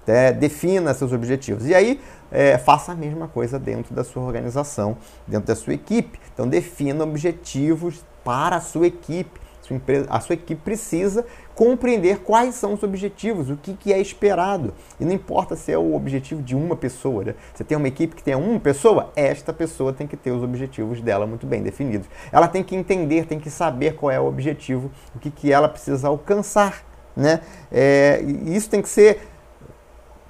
É, 0.06 0.32
defina 0.32 0.92
seus 0.94 1.12
objetivos. 1.12 1.66
E 1.66 1.74
aí, 1.74 2.00
é, 2.32 2.58
faça 2.58 2.90
a 2.90 2.94
mesma 2.96 3.28
coisa 3.28 3.60
dentro 3.60 3.94
da 3.94 4.02
sua 4.02 4.22
organização, 4.24 4.96
dentro 5.26 5.46
da 5.46 5.54
sua 5.54 5.74
equipe. 5.74 6.18
Então, 6.34 6.48
defina 6.48 7.04
objetivos 7.04 8.04
para 8.24 8.56
a 8.56 8.60
sua 8.60 8.88
equipe 8.88 9.38
sua 9.70 9.76
empresa, 9.76 10.06
a 10.10 10.20
sua 10.20 10.34
equipe 10.34 10.60
precisa 10.62 11.24
compreender 11.54 12.20
quais 12.20 12.54
são 12.54 12.74
os 12.74 12.82
objetivos, 12.82 13.50
o 13.50 13.56
que, 13.56 13.74
que 13.74 13.92
é 13.92 14.00
esperado. 14.00 14.74
E 14.98 15.04
não 15.04 15.12
importa 15.12 15.54
se 15.54 15.70
é 15.70 15.78
o 15.78 15.94
objetivo 15.94 16.42
de 16.42 16.56
uma 16.56 16.74
pessoa. 16.74 17.24
Né? 17.24 17.34
Você 17.54 17.62
tem 17.62 17.76
uma 17.76 17.88
equipe 17.88 18.16
que 18.16 18.22
tem 18.22 18.34
uma 18.34 18.58
pessoa, 18.58 19.12
esta 19.14 19.52
pessoa 19.52 19.92
tem 19.92 20.06
que 20.06 20.16
ter 20.16 20.32
os 20.32 20.42
objetivos 20.42 21.00
dela 21.00 21.26
muito 21.26 21.46
bem 21.46 21.62
definidos. 21.62 22.08
Ela 22.32 22.48
tem 22.48 22.62
que 22.62 22.74
entender, 22.74 23.26
tem 23.26 23.38
que 23.38 23.50
saber 23.50 23.94
qual 23.94 24.10
é 24.10 24.18
o 24.18 24.26
objetivo, 24.26 24.90
o 25.14 25.18
que, 25.18 25.30
que 25.30 25.52
ela 25.52 25.68
precisa 25.68 26.08
alcançar. 26.08 26.84
Né? 27.16 27.40
É, 27.70 28.22
isso 28.46 28.70
tem 28.70 28.80
que 28.80 28.88
ser 28.88 29.29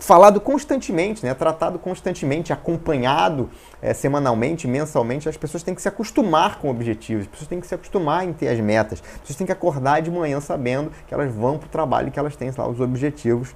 falado 0.01 0.41
constantemente, 0.41 1.25
né? 1.25 1.35
tratado 1.35 1.79
constantemente, 1.79 2.53
acompanhado 2.53 3.51
é, 3.81 3.95
semanalmente, 3.95 4.67
mensalmente. 4.67 5.29
As 5.29 5.37
pessoas 5.37 5.63
têm 5.63 5.75
que 5.75 5.83
se 5.83 5.89
acostumar 5.89 6.59
com 6.59 6.71
objetivos, 6.71 7.25
as 7.25 7.31
pessoas 7.31 7.49
têm 7.49 7.61
que 7.61 7.67
se 7.67 7.75
acostumar 7.75 8.27
em 8.27 8.33
ter 8.33 8.49
as 8.49 8.59
metas, 8.59 9.01
as 9.01 9.21
pessoas 9.21 9.37
têm 9.37 9.47
que 9.47 9.53
acordar 9.53 10.01
de 10.01 10.11
manhã 10.11 10.41
sabendo 10.41 10.91
que 11.07 11.15
elas 11.15 11.33
vão 11.33 11.59
para 11.59 11.67
o 11.67 11.71
trabalho 11.71 12.09
e 12.09 12.11
que 12.11 12.19
elas 12.19 12.35
têm 12.35 12.51
lá 12.57 12.67
os 12.67 12.81
objetivos 12.81 13.55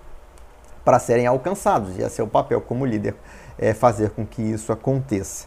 para 0.85 0.99
serem 0.99 1.27
alcançados. 1.27 1.97
E 1.97 2.03
esse 2.03 2.21
é 2.21 2.25
o 2.25 2.29
papel 2.29 2.61
como 2.61 2.85
líder, 2.85 3.17
é 3.59 3.73
fazer 3.73 4.11
com 4.11 4.27
que 4.27 4.43
isso 4.43 4.71
aconteça. 4.71 5.47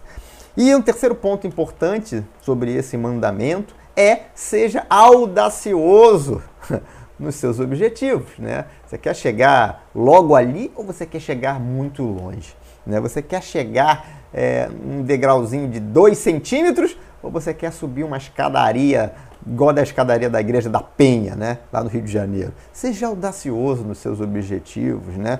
E 0.57 0.73
um 0.73 0.81
terceiro 0.81 1.13
ponto 1.13 1.45
importante 1.45 2.25
sobre 2.41 2.73
esse 2.73 2.97
mandamento 2.97 3.75
é 3.95 4.21
seja 4.33 4.85
audacioso. 4.89 6.41
nos 7.19 7.35
seus 7.35 7.59
objetivos, 7.59 8.37
né? 8.37 8.65
Você 8.85 8.97
quer 8.97 9.15
chegar 9.15 9.87
logo 9.93 10.35
ali 10.35 10.71
ou 10.75 10.83
você 10.83 11.05
quer 11.05 11.19
chegar 11.19 11.59
muito 11.59 12.03
longe? 12.03 12.55
Né? 12.85 12.99
Você 12.99 13.21
quer 13.21 13.41
chegar 13.41 14.05
é, 14.33 14.69
um 14.85 15.01
degrauzinho 15.03 15.67
de 15.67 15.79
2 15.79 16.17
centímetros 16.17 16.97
ou 17.21 17.31
você 17.31 17.53
quer 17.53 17.71
subir 17.71 18.03
uma 18.03 18.17
escadaria 18.17 19.13
igual 19.45 19.73
da 19.73 19.81
escadaria 19.81 20.29
da 20.29 20.39
Igreja 20.39 20.69
da 20.69 20.81
Penha, 20.81 21.35
né? 21.35 21.59
Lá 21.71 21.83
no 21.83 21.89
Rio 21.89 22.01
de 22.01 22.11
Janeiro. 22.11 22.53
Seja 22.71 23.07
audacioso 23.07 23.83
nos 23.83 23.97
seus 23.97 24.19
objetivos, 24.19 25.15
né? 25.17 25.39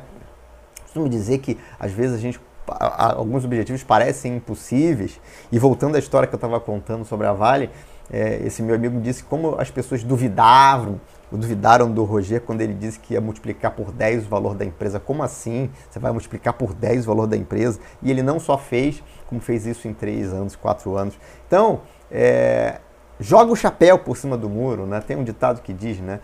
Costumo 0.83 1.09
dizer 1.09 1.39
que 1.39 1.57
às 1.79 1.91
vezes 1.91 2.15
a 2.15 2.19
gente 2.19 2.39
alguns 2.69 3.45
objetivos 3.45 3.83
parecem 3.83 4.35
impossíveis. 4.35 5.19
E 5.51 5.57
voltando 5.57 5.95
à 5.95 5.99
história 5.99 6.27
que 6.27 6.33
eu 6.33 6.37
estava 6.37 6.59
contando 6.59 7.05
sobre 7.05 7.27
a 7.27 7.33
Vale, 7.33 7.69
é, 8.11 8.41
esse 8.45 8.61
meu 8.61 8.75
amigo 8.75 8.99
disse 8.99 9.23
como 9.23 9.55
as 9.59 9.69
pessoas 9.69 10.03
duvidavam 10.03 10.99
duvidaram 11.31 11.91
do 11.91 12.03
Roger 12.03 12.41
quando 12.41 12.61
ele 12.61 12.73
disse 12.73 12.99
que 12.99 13.13
ia 13.13 13.21
multiplicar 13.21 13.71
por 13.71 13.91
10 13.91 14.25
o 14.25 14.29
valor 14.29 14.55
da 14.55 14.63
empresa. 14.63 14.99
Como 14.99 15.23
assim? 15.23 15.69
Você 15.89 15.99
vai 15.99 16.11
multiplicar 16.11 16.53
por 16.53 16.73
10 16.73 17.03
o 17.03 17.07
valor 17.07 17.27
da 17.27 17.35
empresa? 17.35 17.79
E 18.01 18.09
ele 18.09 18.23
não 18.23 18.39
só 18.39 18.57
fez, 18.57 19.03
como 19.27 19.41
fez 19.41 19.65
isso 19.65 19.87
em 19.87 19.93
3 19.93 20.33
anos, 20.33 20.55
4 20.55 20.95
anos. 20.95 21.19
Então, 21.47 21.81
é, 22.09 22.79
joga 23.19 23.51
o 23.51 23.55
chapéu 23.55 23.99
por 23.99 24.15
cima 24.15 24.37
do 24.37 24.49
muro, 24.49 24.85
né? 24.85 25.01
Tem 25.01 25.17
um 25.17 25.23
ditado 25.23 25.61
que 25.61 25.73
diz, 25.73 25.99
né? 25.99 26.19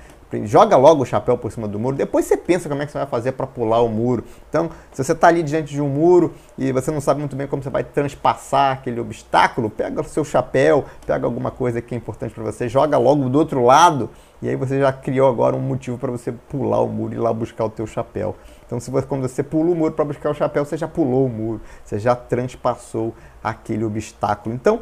Joga 0.45 0.75
logo 0.77 1.03
o 1.03 1.05
chapéu 1.05 1.37
por 1.37 1.51
cima 1.51 1.67
do 1.67 1.79
muro, 1.79 1.95
depois 1.95 2.25
você 2.25 2.35
pensa 2.35 2.67
como 2.67 2.81
é 2.81 2.85
que 2.85 2.91
você 2.91 2.97
vai 2.97 3.07
fazer 3.07 3.33
para 3.33 3.45
pular 3.45 3.81
o 3.81 3.89
muro. 3.89 4.23
Então, 4.49 4.69
se 4.91 5.03
você 5.03 5.11
está 5.11 5.27
ali 5.27 5.43
diante 5.43 5.73
de 5.73 5.81
um 5.81 5.87
muro 5.87 6.33
e 6.57 6.71
você 6.71 6.91
não 6.91 6.99
sabe 6.99 7.19
muito 7.19 7.35
bem 7.35 7.47
como 7.47 7.61
você 7.61 7.69
vai 7.69 7.83
transpassar 7.83 8.73
aquele 8.73 8.99
obstáculo, 8.99 9.69
pega 9.69 10.01
o 10.01 10.03
seu 10.03 10.25
chapéu, 10.25 10.85
pega 11.05 11.25
alguma 11.25 11.51
coisa 11.51 11.81
que 11.81 11.93
é 11.93 11.97
importante 11.97 12.33
para 12.33 12.43
você, 12.43 12.67
joga 12.67 12.97
logo 12.97 13.29
do 13.29 13.37
outro 13.37 13.63
lado 13.63 14.09
e 14.41 14.49
aí 14.49 14.55
você 14.55 14.79
já 14.79 14.91
criou 14.91 15.29
agora 15.29 15.55
um 15.55 15.61
motivo 15.61 15.97
para 15.97 16.11
você 16.11 16.31
pular 16.31 16.81
o 16.81 16.87
muro 16.89 17.13
e 17.13 17.15
ir 17.15 17.19
lá 17.19 17.31
buscar 17.31 17.63
o 17.63 17.69
teu 17.69 17.87
chapéu. 17.87 18.35
Então, 18.65 18.79
se 18.79 18.91
você, 18.91 19.07
quando 19.07 19.21
você 19.21 19.41
pula 19.41 19.71
o 19.71 19.75
muro 19.75 19.93
para 19.93 20.03
buscar 20.03 20.31
o 20.31 20.33
chapéu, 20.33 20.65
você 20.65 20.75
já 20.75 20.87
pulou 20.87 21.27
o 21.27 21.29
muro, 21.29 21.61
você 21.83 21.97
já 21.97 22.15
transpassou 22.15 23.13
aquele 23.41 23.85
obstáculo. 23.85 24.53
Então, 24.53 24.81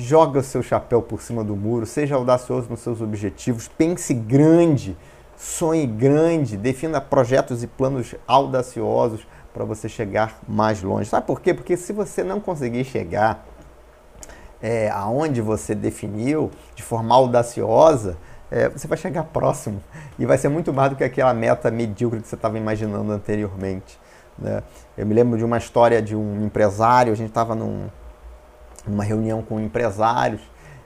joga 0.00 0.40
o 0.40 0.42
seu 0.42 0.62
chapéu 0.62 1.02
por 1.02 1.20
cima 1.20 1.44
do 1.44 1.54
muro, 1.54 1.84
seja 1.84 2.14
audacioso 2.14 2.68
nos 2.70 2.80
seus 2.80 3.00
objetivos, 3.00 3.68
pense 3.68 4.14
grande, 4.14 4.96
sonhe 5.36 5.86
grande, 5.86 6.56
defina 6.56 7.00
projetos 7.00 7.62
e 7.62 7.66
planos 7.66 8.14
audaciosos 8.26 9.26
para 9.52 9.64
você 9.64 9.88
chegar 9.88 10.38
mais 10.48 10.82
longe. 10.82 11.08
Sabe 11.08 11.26
por 11.26 11.40
quê? 11.40 11.52
Porque 11.52 11.76
se 11.76 11.92
você 11.92 12.22
não 12.22 12.40
conseguir 12.40 12.84
chegar 12.84 13.46
é, 14.62 14.88
aonde 14.90 15.40
você 15.40 15.74
definiu 15.74 16.50
de 16.74 16.82
forma 16.82 17.14
audaciosa, 17.14 18.16
é, 18.50 18.68
você 18.68 18.88
vai 18.88 18.98
chegar 18.98 19.24
próximo 19.24 19.82
e 20.18 20.26
vai 20.26 20.38
ser 20.38 20.48
muito 20.48 20.72
mais 20.72 20.90
do 20.90 20.96
que 20.96 21.04
aquela 21.04 21.32
meta 21.32 21.70
medíocre 21.70 22.20
que 22.20 22.28
você 22.28 22.34
estava 22.34 22.58
imaginando 22.58 23.12
anteriormente. 23.12 23.98
Né? 24.38 24.62
Eu 24.96 25.06
me 25.06 25.14
lembro 25.14 25.38
de 25.38 25.44
uma 25.44 25.58
história 25.58 26.00
de 26.02 26.16
um 26.16 26.44
empresário, 26.44 27.12
a 27.12 27.16
gente 27.16 27.28
estava 27.28 27.54
num, 27.54 27.88
numa 28.86 29.04
reunião 29.04 29.42
com 29.42 29.60
empresários 29.60 30.40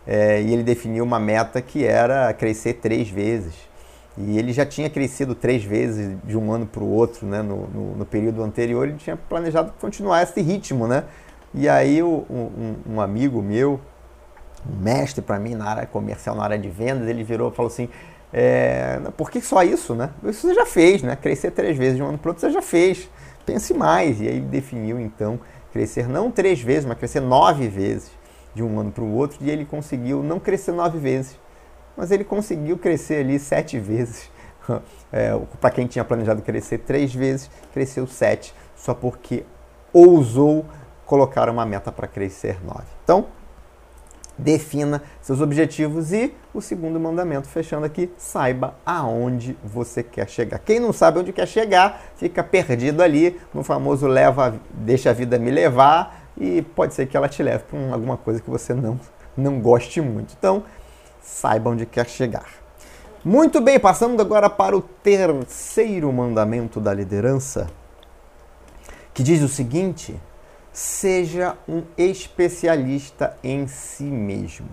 é, 0.07 0.43
e 0.43 0.53
ele 0.53 0.63
definiu 0.63 1.05
uma 1.05 1.19
meta 1.19 1.61
que 1.63 1.85
era 1.85 2.33
crescer 2.35 2.75
três 2.75 3.09
vezes. 3.09 3.55
E 4.17 4.39
ele 4.39 4.53
já 4.53 4.65
tinha 4.65 4.89
crescido 4.89 5.35
três 5.35 5.65
vezes 5.65 6.17
de 6.23 6.37
um 6.37 6.53
ano 6.53 6.67
para 6.67 6.83
o 6.83 6.89
outro, 6.89 7.27
né? 7.27 7.43
No, 7.43 7.67
no, 7.67 7.97
no, 7.97 8.07
período 8.07 8.43
anterior, 8.45 8.87
ele 8.87 8.97
tinha 8.97 9.17
planejado 9.17 9.73
continuar 9.81 10.23
esse 10.23 10.41
ritmo, 10.41 10.87
né? 10.87 11.05
E 11.53 11.69
aí 11.69 12.03
o, 12.03 12.25
um, 12.31 12.95
um 12.95 13.01
amigo 13.01 13.43
meu, 13.43 13.81
um 14.69 14.81
mestre 14.81 15.21
para 15.21 15.39
mim 15.39 15.55
na 15.55 15.65
área 15.65 15.87
comercial, 15.87 16.37
na 16.37 16.45
área 16.45 16.59
de 16.59 16.69
vendas, 16.69 17.09
ele 17.09 17.25
virou 17.25 17.51
e 17.51 17.55
falou 17.55 17.73
assim: 17.73 17.89
é, 18.33 19.01
por 19.17 19.31
que 19.31 19.41
só 19.41 19.65
isso, 19.65 19.95
né? 19.95 20.11
Isso 20.25 20.47
você 20.47 20.55
já 20.55 20.67
fez, 20.67 21.03
né? 21.03 21.17
Crescer 21.17 21.51
três 21.51 21.77
vezes 21.77 21.97
de 21.97 22.03
um 22.03 22.09
ano 22.09 22.19
para 22.19 22.29
o 22.29 22.31
outro 22.31 22.41
você 22.47 22.53
já 22.53 22.63
fez. 22.63 23.09
Pense 23.45 23.75
mais. 23.75 24.21
E 24.21 24.29
aí 24.29 24.41
definiu 24.41 25.01
então 25.01 25.41
crescer 25.75 26.09
não 26.09 26.31
três 26.31 26.61
vezes, 26.63 26.85
mas 26.85 26.97
crescer 26.97 27.19
nove 27.19 27.67
vezes 27.67 28.13
de 28.55 28.63
um 28.63 28.79
ano 28.79 28.93
para 28.93 29.03
o 29.03 29.13
outro. 29.13 29.39
E 29.41 29.51
ele 29.51 29.65
conseguiu 29.65 30.23
não 30.23 30.39
crescer 30.39 30.71
nove 30.71 30.99
vezes, 30.99 31.37
mas 31.97 32.13
ele 32.13 32.23
conseguiu 32.23 32.79
crescer 32.79 33.17
ali 33.17 33.39
sete 33.39 33.79
vezes. 33.79 34.31
É, 35.13 35.31
para 35.61 35.71
quem 35.71 35.87
tinha 35.87 36.03
planejado 36.05 36.43
crescer 36.43 36.79
três 36.79 37.15
vezes, 37.15 37.49
cresceu 37.73 38.05
sete, 38.05 38.53
só 38.75 38.93
porque 38.93 39.45
ousou 39.93 40.65
colocar 41.07 41.49
uma 41.51 41.65
meta 41.65 41.93
para 41.93 42.09
crescer 42.09 42.59
nove. 42.65 42.87
Então, 43.05 43.27
defina 44.37 45.03
seus 45.21 45.41
objetivos 45.41 46.13
e 46.13 46.35
o 46.53 46.61
segundo 46.61 46.99
mandamento, 46.99 47.49
fechando 47.49 47.87
aqui, 47.87 48.11
saiba 48.17 48.75
aonde 48.85 49.57
você 49.65 50.03
quer 50.03 50.29
chegar. 50.29 50.59
Quem 50.59 50.81
não 50.81 50.93
sabe 50.93 51.19
onde 51.19 51.33
quer 51.33 51.47
chegar, 51.47 52.03
fica 52.17 52.43
perdido 52.43 53.03
ali 53.03 53.41
no 53.53 53.63
famoso 53.63 54.07
leva, 54.07 54.55
deixa 54.71 55.11
a 55.11 55.13
vida 55.13 55.39
me 55.39 55.51
levar 55.51 56.29
e 56.37 56.63
pode 56.63 56.95
ser 56.95 57.07
que 57.07 57.17
ela 57.17 57.29
te 57.29 57.43
leve 57.43 57.65
para 57.65 57.79
alguma 57.93 58.17
coisa 58.17 58.41
que 58.41 58.51
você 58.51 58.75
não 58.75 58.99
não 59.37 59.61
goste 59.61 60.01
muito. 60.01 60.35
Então, 60.39 60.65
saiba 61.21 61.71
onde 61.71 61.87
quer 61.87 62.07
chegar. 62.09 62.47
Muito 63.25 63.61
bem, 63.61 63.81
passando 63.81 64.21
agora 64.21 64.51
para 64.51 64.77
o 64.77 64.83
terceiro 64.83 66.13
mandamento 66.13 66.81
da 66.81 66.93
liderança, 66.93 67.69
que 69.15 69.23
diz 69.23 69.43
o 69.43 69.49
seguinte: 69.49 70.15
seja 70.75 71.57
um 71.69 71.85
especialista 71.97 73.39
em 73.45 73.67
si 73.69 74.03
mesmo. 74.03 74.69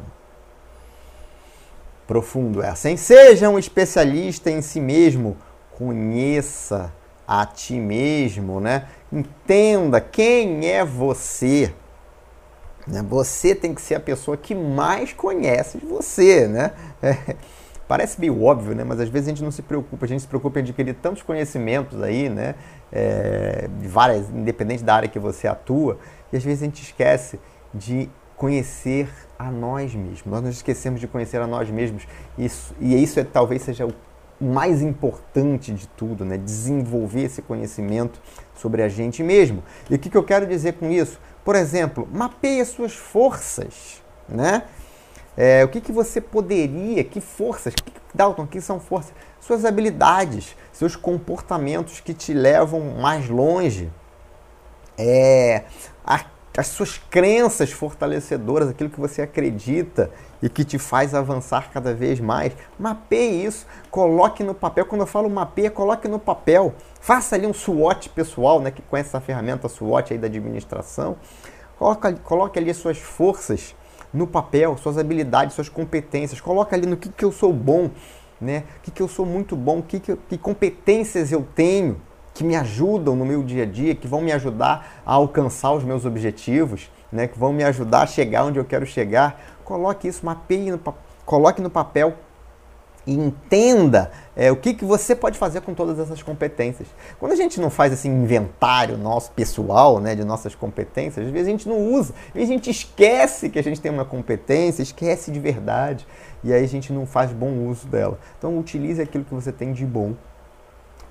Profundo 2.07 2.61
essa, 2.61 2.89
hein? 2.89 2.97
Seja 2.97 3.47
um 3.49 3.59
especialista 3.59 4.49
em 4.49 4.61
si 4.61 4.81
mesmo. 4.81 5.37
Conheça 5.77 6.91
a 7.27 7.45
ti 7.45 7.75
mesmo, 7.75 8.59
né? 8.59 8.87
Entenda 9.13 10.01
quem 10.01 10.67
é 10.67 10.83
você. 10.83 11.73
Né? 12.87 13.05
Você 13.07 13.53
tem 13.53 13.73
que 13.73 13.81
ser 13.81 13.95
a 13.95 13.99
pessoa 13.99 14.35
que 14.35 14.55
mais 14.55 15.13
conhece 15.13 15.77
de 15.77 15.85
você, 15.85 16.47
né? 16.47 16.71
É, 17.01 17.35
parece 17.87 18.19
meio 18.19 18.43
óbvio, 18.43 18.73
né? 18.73 18.83
Mas 18.83 18.99
às 18.99 19.07
vezes 19.07 19.27
a 19.27 19.31
gente 19.31 19.43
não 19.43 19.51
se 19.51 19.61
preocupa, 19.61 20.05
a 20.05 20.09
gente 20.09 20.21
se 20.21 20.27
preocupa 20.27 20.59
em 20.59 20.63
adquirir 20.63 20.95
tantos 20.95 21.21
conhecimentos 21.21 22.01
aí, 22.01 22.27
né? 22.27 22.55
É, 22.91 23.69
várias, 23.87 24.29
independente 24.29 24.83
da 24.83 24.95
área 24.95 25.07
que 25.07 25.19
você 25.19 25.47
atua, 25.47 25.97
e 26.31 26.37
às 26.37 26.43
vezes 26.43 26.61
a 26.61 26.65
gente 26.65 26.83
esquece 26.83 27.39
de 27.73 28.09
conhecer 28.35 29.07
a 29.37 29.51
nós 29.51 29.93
mesmos. 29.93 30.25
Nós 30.25 30.41
nos 30.41 30.55
esquecemos 30.55 30.99
de 30.99 31.07
conhecer 31.07 31.39
a 31.39 31.47
nós 31.47 31.69
mesmos. 31.69 32.07
Isso, 32.37 32.75
e 32.79 33.01
isso 33.01 33.19
é, 33.19 33.23
talvez 33.23 33.61
seja 33.61 33.85
o 33.85 33.93
mais 34.43 34.81
importante 34.81 35.71
de 35.71 35.87
tudo, 35.89 36.25
né? 36.25 36.37
Desenvolver 36.37 37.21
esse 37.25 37.41
conhecimento 37.41 38.19
sobre 38.55 38.81
a 38.81 38.89
gente 38.89 39.21
mesmo. 39.21 39.63
E 39.89 39.95
o 39.95 39.99
que, 39.99 40.09
que 40.09 40.17
eu 40.17 40.23
quero 40.23 40.47
dizer 40.47 40.73
com 40.73 40.89
isso? 40.89 41.19
Por 41.45 41.55
exemplo, 41.55 42.07
mapeie 42.11 42.61
as 42.61 42.69
suas 42.69 42.93
forças, 42.93 44.01
né? 44.27 44.63
É, 45.37 45.63
o 45.63 45.69
que, 45.69 45.79
que 45.79 45.91
você 45.91 46.19
poderia, 46.19 47.03
que 47.03 47.21
forças, 47.21 47.73
que, 47.73 47.91
Dalton, 48.13 48.45
que 48.45 48.59
são 48.59 48.79
forças? 48.79 49.13
Suas 49.39 49.65
habilidades, 49.65 50.55
seus 50.71 50.95
comportamentos 50.95 51.99
que 51.99 52.13
te 52.13 52.33
levam 52.33 52.81
mais 52.99 53.29
longe. 53.29 53.89
É, 54.97 55.63
a, 56.05 56.25
as 56.57 56.67
suas 56.67 56.97
crenças 56.97 57.71
fortalecedoras, 57.71 58.69
aquilo 58.69 58.89
que 58.89 58.99
você 58.99 59.21
acredita 59.21 60.11
e 60.43 60.49
que 60.49 60.65
te 60.65 60.77
faz 60.77 61.15
avançar 61.15 61.71
cada 61.71 61.93
vez 61.93 62.19
mais. 62.19 62.53
Mapeie 62.77 63.45
isso, 63.45 63.65
coloque 63.89 64.43
no 64.43 64.53
papel. 64.53 64.85
Quando 64.85 65.01
eu 65.01 65.07
falo 65.07 65.29
mapeia, 65.29 65.71
coloque 65.71 66.07
no 66.09 66.19
papel. 66.19 66.75
Faça 66.99 67.35
ali 67.35 67.47
um 67.47 67.53
SWOT 67.53 68.09
pessoal, 68.09 68.59
né, 68.59 68.69
que 68.69 68.81
conhece 68.81 69.09
essa 69.09 69.21
ferramenta 69.21 69.69
SWOT 69.69 70.13
aí 70.13 70.19
da 70.19 70.27
administração. 70.27 71.15
Coloque, 71.79 72.13
coloque 72.19 72.59
ali 72.59 72.69
as 72.69 72.77
suas 72.77 72.97
forças 72.97 73.73
no 74.13 74.27
papel, 74.27 74.77
suas 74.77 74.97
habilidades, 74.97 75.55
suas 75.55 75.69
competências. 75.69 76.41
Coloque 76.41 76.75
ali 76.75 76.85
no 76.85 76.97
que, 76.97 77.09
que 77.09 77.25
eu 77.25 77.31
sou 77.31 77.53
bom, 77.53 77.89
né? 78.39 78.63
O 78.77 78.81
que, 78.81 78.91
que 78.91 79.01
eu 79.01 79.07
sou 79.07 79.25
muito 79.25 79.55
bom, 79.55 79.81
que, 79.81 79.99
que, 79.99 80.15
que 80.15 80.37
competências 80.37 81.31
eu 81.31 81.45
tenho 81.55 82.01
que 82.33 82.43
me 82.43 82.55
ajudam 82.55 83.15
no 83.15 83.25
meu 83.25 83.43
dia 83.43 83.63
a 83.63 83.65
dia, 83.65 83.93
que 83.93 84.07
vão 84.07 84.21
me 84.21 84.31
ajudar 84.31 85.01
a 85.05 85.13
alcançar 85.13 85.73
os 85.73 85.83
meus 85.83 86.05
objetivos, 86.05 86.89
né? 87.11 87.27
que 87.27 87.37
vão 87.37 87.51
me 87.51 87.63
ajudar 87.63 88.03
a 88.03 88.07
chegar 88.07 88.45
onde 88.45 88.57
eu 88.57 88.65
quero 88.65 88.85
chegar. 88.85 89.39
Coloque 89.63 90.07
isso, 90.07 90.25
mapeie, 90.25 90.71
no, 90.71 90.79
coloque 91.25 91.61
no 91.61 91.69
papel 91.69 92.15
e 93.05 93.13
entenda 93.13 94.11
é, 94.35 94.51
o 94.51 94.55
que, 94.55 94.73
que 94.73 94.85
você 94.85 95.15
pode 95.15 95.37
fazer 95.37 95.61
com 95.61 95.73
todas 95.73 95.99
essas 95.99 96.21
competências. 96.21 96.87
Quando 97.19 97.31
a 97.31 97.35
gente 97.35 97.59
não 97.59 97.69
faz 97.69 97.93
esse 97.93 98.07
inventário 98.07 98.97
nosso 98.97 99.31
pessoal, 99.31 99.99
né, 99.99 100.15
de 100.15 100.23
nossas 100.23 100.55
competências, 100.55 101.25
às 101.25 101.31
vezes 101.31 101.47
a 101.47 101.51
gente 101.51 101.67
não 101.67 101.93
usa, 101.93 102.13
às 102.27 102.33
vezes 102.33 102.49
a 102.49 102.53
gente 102.53 102.69
esquece 102.69 103.49
que 103.49 103.59
a 103.59 103.63
gente 103.63 103.81
tem 103.81 103.91
uma 103.91 104.05
competência, 104.05 104.81
esquece 104.81 105.31
de 105.31 105.39
verdade, 105.39 106.07
e 106.43 106.53
aí 106.53 106.63
a 106.63 106.67
gente 106.67 106.93
não 106.93 107.05
faz 107.05 107.31
bom 107.31 107.67
uso 107.67 107.87
dela. 107.87 108.19
Então 108.37 108.57
utilize 108.57 109.01
aquilo 109.01 109.23
que 109.23 109.33
você 109.33 109.51
tem 109.51 109.73
de 109.73 109.85
bom 109.85 110.13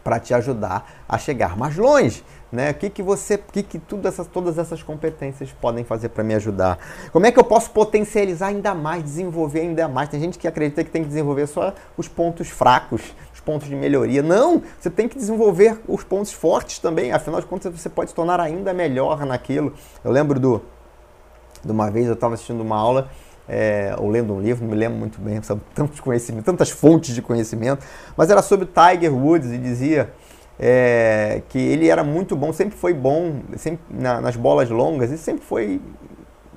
para 0.02 0.18
te 0.18 0.34
ajudar 0.34 1.04
a 1.08 1.18
chegar 1.18 1.56
mais 1.56 1.76
longe. 1.76 2.24
Né? 2.50 2.70
O 2.70 2.74
que, 2.74 2.90
que 2.90 3.02
você, 3.02 3.36
o 3.36 3.52
que, 3.52 3.62
que 3.62 3.78
tudo 3.78 4.08
essas, 4.08 4.26
todas 4.26 4.58
essas 4.58 4.82
competências 4.82 5.52
podem 5.52 5.84
fazer 5.84 6.08
para 6.08 6.24
me 6.24 6.34
ajudar? 6.34 6.78
Como 7.12 7.24
é 7.24 7.30
que 7.30 7.38
eu 7.38 7.44
posso 7.44 7.70
potencializar 7.70 8.48
ainda 8.48 8.74
mais, 8.74 9.04
desenvolver 9.04 9.60
ainda 9.60 9.86
mais? 9.86 10.08
Tem 10.08 10.18
gente 10.18 10.36
que 10.36 10.48
acredita 10.48 10.82
que 10.82 10.90
tem 10.90 11.02
que 11.02 11.08
desenvolver 11.08 11.46
só 11.46 11.72
os 11.96 12.08
pontos 12.08 12.48
fracos, 12.48 13.14
os 13.32 13.40
pontos 13.40 13.68
de 13.68 13.76
melhoria. 13.76 14.20
Não, 14.20 14.62
você 14.80 14.90
tem 14.90 15.08
que 15.08 15.16
desenvolver 15.16 15.80
os 15.86 16.02
pontos 16.02 16.32
fortes 16.32 16.80
também. 16.80 17.12
Afinal 17.12 17.40
de 17.40 17.46
contas, 17.46 17.72
você 17.72 17.88
pode 17.88 18.10
se 18.10 18.16
tornar 18.16 18.40
ainda 18.40 18.74
melhor 18.74 19.24
naquilo. 19.24 19.72
Eu 20.02 20.10
lembro 20.10 20.40
do, 20.40 20.60
de 21.64 21.70
uma 21.70 21.88
vez 21.88 22.08
eu 22.08 22.14
estava 22.14 22.34
assistindo 22.34 22.62
uma 22.62 22.76
aula 22.76 23.10
é, 23.52 23.96
ou 23.98 24.08
lendo 24.08 24.32
um 24.32 24.40
livro, 24.40 24.62
não 24.62 24.70
me 24.70 24.78
lembro 24.78 24.96
muito 24.96 25.20
bem, 25.20 25.42
são 25.42 25.60
tantos 25.74 25.98
conhecimentos, 25.98 26.46
tantas 26.46 26.70
fontes 26.70 27.12
de 27.12 27.20
conhecimento, 27.20 27.84
mas 28.16 28.30
era 28.30 28.40
sobre 28.42 28.66
Tiger 28.66 29.12
Woods 29.12 29.50
e 29.50 29.58
dizia 29.58 30.12
é, 30.56 31.42
que 31.48 31.58
ele 31.58 31.88
era 31.88 32.04
muito 32.04 32.36
bom, 32.36 32.52
sempre 32.52 32.78
foi 32.78 32.94
bom 32.94 33.40
sempre 33.56 33.82
na, 33.90 34.20
nas 34.20 34.36
bolas 34.36 34.70
longas 34.70 35.10
e 35.10 35.18
sempre 35.18 35.44
foi 35.44 35.80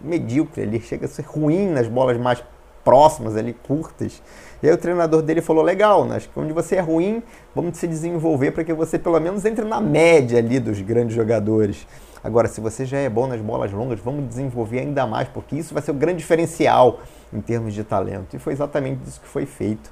medíocre, 0.04 0.62
ele 0.62 0.80
chega 0.80 1.06
a 1.06 1.10
ser 1.10 1.24
ruim 1.26 1.68
nas 1.68 1.88
bolas 1.88 2.16
mais 2.18 2.44
próximas 2.84 3.36
ali, 3.36 3.54
curtas. 3.54 4.22
E 4.62 4.68
aí 4.68 4.74
o 4.74 4.78
treinador 4.78 5.22
dele 5.22 5.42
falou, 5.42 5.64
legal, 5.64 6.06
né? 6.06 6.22
onde 6.36 6.54
você 6.54 6.76
é 6.76 6.82
ruim, 6.82 7.24
vamos 7.56 7.78
se 7.78 7.88
desenvolver 7.88 8.52
para 8.52 8.64
que 8.64 8.74
você 8.74 9.00
pelo 9.00 9.20
menos 9.20 9.46
entre 9.46 9.66
na 9.66 9.82
média 9.82 10.38
ali 10.38 10.60
dos 10.60 10.80
grandes 10.82 11.16
jogadores. 11.16 11.88
Agora, 12.24 12.48
se 12.48 12.62
você 12.62 12.86
já 12.86 12.98
é 12.98 13.10
bom 13.10 13.28
nas 13.28 13.42
bolas 13.42 13.72
longas, 13.72 14.00
vamos 14.00 14.28
desenvolver 14.30 14.80
ainda 14.80 15.06
mais, 15.06 15.28
porque 15.28 15.58
isso 15.58 15.74
vai 15.74 15.84
ser 15.84 15.92
o 15.92 15.96
grande 15.96 16.20
diferencial 16.20 17.02
em 17.34 17.42
termos 17.42 17.74
de 17.74 17.84
talento. 17.84 18.36
E 18.36 18.40
foi 18.40 18.54
exatamente 18.54 19.02
isso 19.06 19.20
que 19.20 19.28
foi 19.28 19.46
feito. 19.46 19.92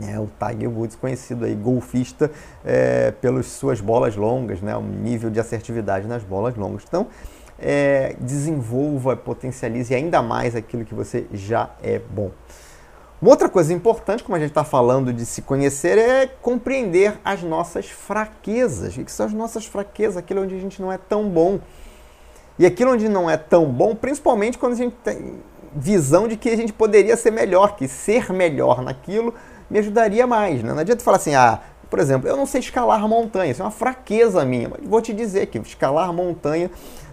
É, 0.00 0.18
o 0.18 0.28
Tiger 0.38 0.70
Woods, 0.70 0.96
conhecido 0.96 1.44
aí, 1.44 1.54
golfista, 1.54 2.30
é, 2.64 3.10
pelas 3.10 3.46
suas 3.46 3.80
bolas 3.80 4.16
longas, 4.16 4.62
né, 4.62 4.76
um 4.76 4.82
nível 4.82 5.28
de 5.28 5.40
assertividade 5.40 6.06
nas 6.06 6.22
bolas 6.22 6.54
longas. 6.56 6.84
Então, 6.86 7.08
é, 7.58 8.14
desenvolva, 8.20 9.16
potencialize 9.16 9.94
ainda 9.94 10.22
mais 10.22 10.54
aquilo 10.54 10.84
que 10.84 10.94
você 10.94 11.26
já 11.32 11.70
é 11.82 11.98
bom. 11.98 12.30
Uma 13.20 13.32
outra 13.32 13.48
coisa 13.48 13.72
importante, 13.74 14.22
como 14.22 14.36
a 14.36 14.38
gente 14.38 14.50
está 14.50 14.62
falando 14.62 15.12
de 15.12 15.26
se 15.26 15.42
conhecer, 15.42 15.98
é 15.98 16.26
compreender 16.26 17.18
as 17.24 17.42
nossas 17.42 17.86
fraquezas. 17.86 18.96
O 18.96 19.04
que 19.04 19.10
são 19.10 19.26
as 19.26 19.32
nossas 19.32 19.66
fraquezas? 19.66 20.16
Aquilo 20.16 20.42
onde 20.42 20.54
a 20.54 20.58
gente 20.58 20.80
não 20.80 20.92
é 20.92 20.96
tão 20.96 21.28
bom. 21.28 21.58
E 22.58 22.64
aquilo 22.64 22.92
onde 22.92 23.08
não 23.08 23.28
é 23.28 23.36
tão 23.36 23.66
bom, 23.66 23.94
principalmente 23.94 24.56
quando 24.56 24.74
a 24.74 24.76
gente 24.76 24.94
tem 25.02 25.40
visão 25.74 26.28
de 26.28 26.36
que 26.36 26.48
a 26.48 26.56
gente 26.56 26.72
poderia 26.72 27.16
ser 27.16 27.32
melhor, 27.32 27.76
que 27.76 27.88
ser 27.88 28.32
melhor 28.32 28.82
naquilo 28.82 29.34
me 29.68 29.80
ajudaria 29.80 30.26
mais. 30.26 30.62
Né? 30.62 30.72
Não 30.72 30.80
adianta 30.80 31.02
falar 31.02 31.16
assim, 31.16 31.34
ah, 31.34 31.60
por 31.90 31.98
exemplo, 31.98 32.28
eu 32.28 32.36
não 32.36 32.46
sei 32.46 32.60
escalar 32.60 33.06
montanha, 33.08 33.50
isso 33.50 33.62
é 33.62 33.64
uma 33.64 33.70
fraqueza 33.70 34.44
minha, 34.44 34.68
mas 34.68 34.88
vou 34.88 35.00
te 35.00 35.12
dizer 35.12 35.46
que 35.46 35.58
escalar 35.58 36.12
montanha 36.12 36.70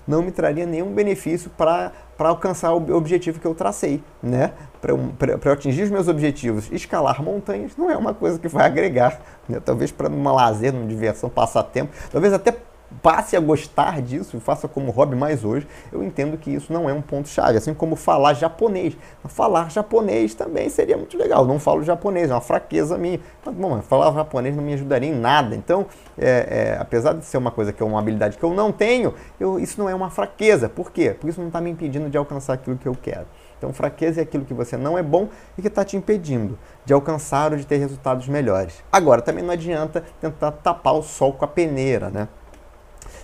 não 0.07 0.21
me 0.21 0.31
traria 0.31 0.65
nenhum 0.65 0.93
benefício 0.93 1.49
para 1.49 1.91
alcançar 2.17 2.73
o 2.73 2.95
objetivo 2.95 3.39
que 3.39 3.45
eu 3.45 3.53
tracei, 3.53 4.01
né? 4.21 4.51
Para 4.81 5.53
atingir 5.53 5.83
os 5.83 5.89
meus 5.89 6.07
objetivos, 6.07 6.69
escalar 6.71 7.21
montanhas 7.21 7.75
não 7.75 7.89
é 7.89 7.97
uma 7.97 8.13
coisa 8.13 8.39
que 8.39 8.47
vai 8.47 8.65
agregar, 8.65 9.19
né? 9.49 9.59
talvez 9.63 9.91
para 9.91 10.07
uma 10.07 10.31
lazer, 10.31 10.73
uma 10.73 10.85
diversão, 10.85 11.29
passatempo, 11.29 11.91
talvez 12.11 12.33
até 12.33 12.55
passe 13.01 13.35
a 13.35 13.39
gostar 13.39 14.01
disso, 14.01 14.39
faça 14.39 14.67
como 14.67 14.91
hobby 14.91 15.15
mais 15.15 15.43
hoje, 15.43 15.67
eu 15.91 16.03
entendo 16.03 16.37
que 16.37 16.51
isso 16.51 16.71
não 16.71 16.89
é 16.89 16.93
um 16.93 17.01
ponto-chave. 17.01 17.57
Assim 17.57 17.73
como 17.73 17.95
falar 17.95 18.33
japonês. 18.33 18.97
Falar 19.25 19.69
japonês 19.69 20.33
também 20.33 20.69
seria 20.69 20.97
muito 20.97 21.17
legal. 21.17 21.45
Não 21.45 21.59
falo 21.59 21.83
japonês, 21.83 22.29
é 22.29 22.33
uma 22.33 22.41
fraqueza 22.41 22.97
minha. 22.97 23.19
Mas, 23.45 23.55
bom, 23.55 23.81
falar 23.81 24.13
japonês 24.13 24.55
não 24.55 24.63
me 24.63 24.73
ajudaria 24.73 25.09
em 25.09 25.15
nada. 25.15 25.55
Então, 25.55 25.85
é, 26.17 26.73
é, 26.75 26.77
apesar 26.79 27.13
de 27.13 27.25
ser 27.25 27.37
uma 27.37 27.51
coisa 27.51 27.73
que 27.73 27.81
é 27.81 27.85
uma 27.85 27.99
habilidade 27.99 28.37
que 28.37 28.43
eu 28.43 28.53
não 28.53 28.71
tenho, 28.71 29.13
eu, 29.39 29.59
isso 29.59 29.79
não 29.79 29.89
é 29.89 29.95
uma 29.95 30.09
fraqueza. 30.09 30.69
Por 30.69 30.91
quê? 30.91 31.11
Porque 31.11 31.29
isso 31.29 31.39
não 31.39 31.47
está 31.47 31.61
me 31.61 31.69
impedindo 31.69 32.09
de 32.09 32.17
alcançar 32.17 32.53
aquilo 32.53 32.77
que 32.77 32.87
eu 32.87 32.95
quero. 32.99 33.25
Então, 33.57 33.73
fraqueza 33.73 34.19
é 34.19 34.23
aquilo 34.23 34.45
que 34.45 34.53
você 34.53 34.77
não 34.77 34.97
é 34.97 35.03
bom 35.03 35.29
e 35.57 35.61
que 35.61 35.67
está 35.67 35.83
te 35.83 35.95
impedindo 35.95 36.57
de 36.85 36.93
alcançar 36.93 37.51
ou 37.51 37.57
de 37.57 37.65
ter 37.65 37.77
resultados 37.77 38.27
melhores. 38.27 38.83
Agora, 38.91 39.21
também 39.21 39.43
não 39.43 39.53
adianta 39.53 40.03
tentar 40.19 40.51
tapar 40.51 40.93
o 40.93 41.01
sol 41.01 41.33
com 41.33 41.45
a 41.45 41.47
peneira, 41.47 42.09
né? 42.09 42.27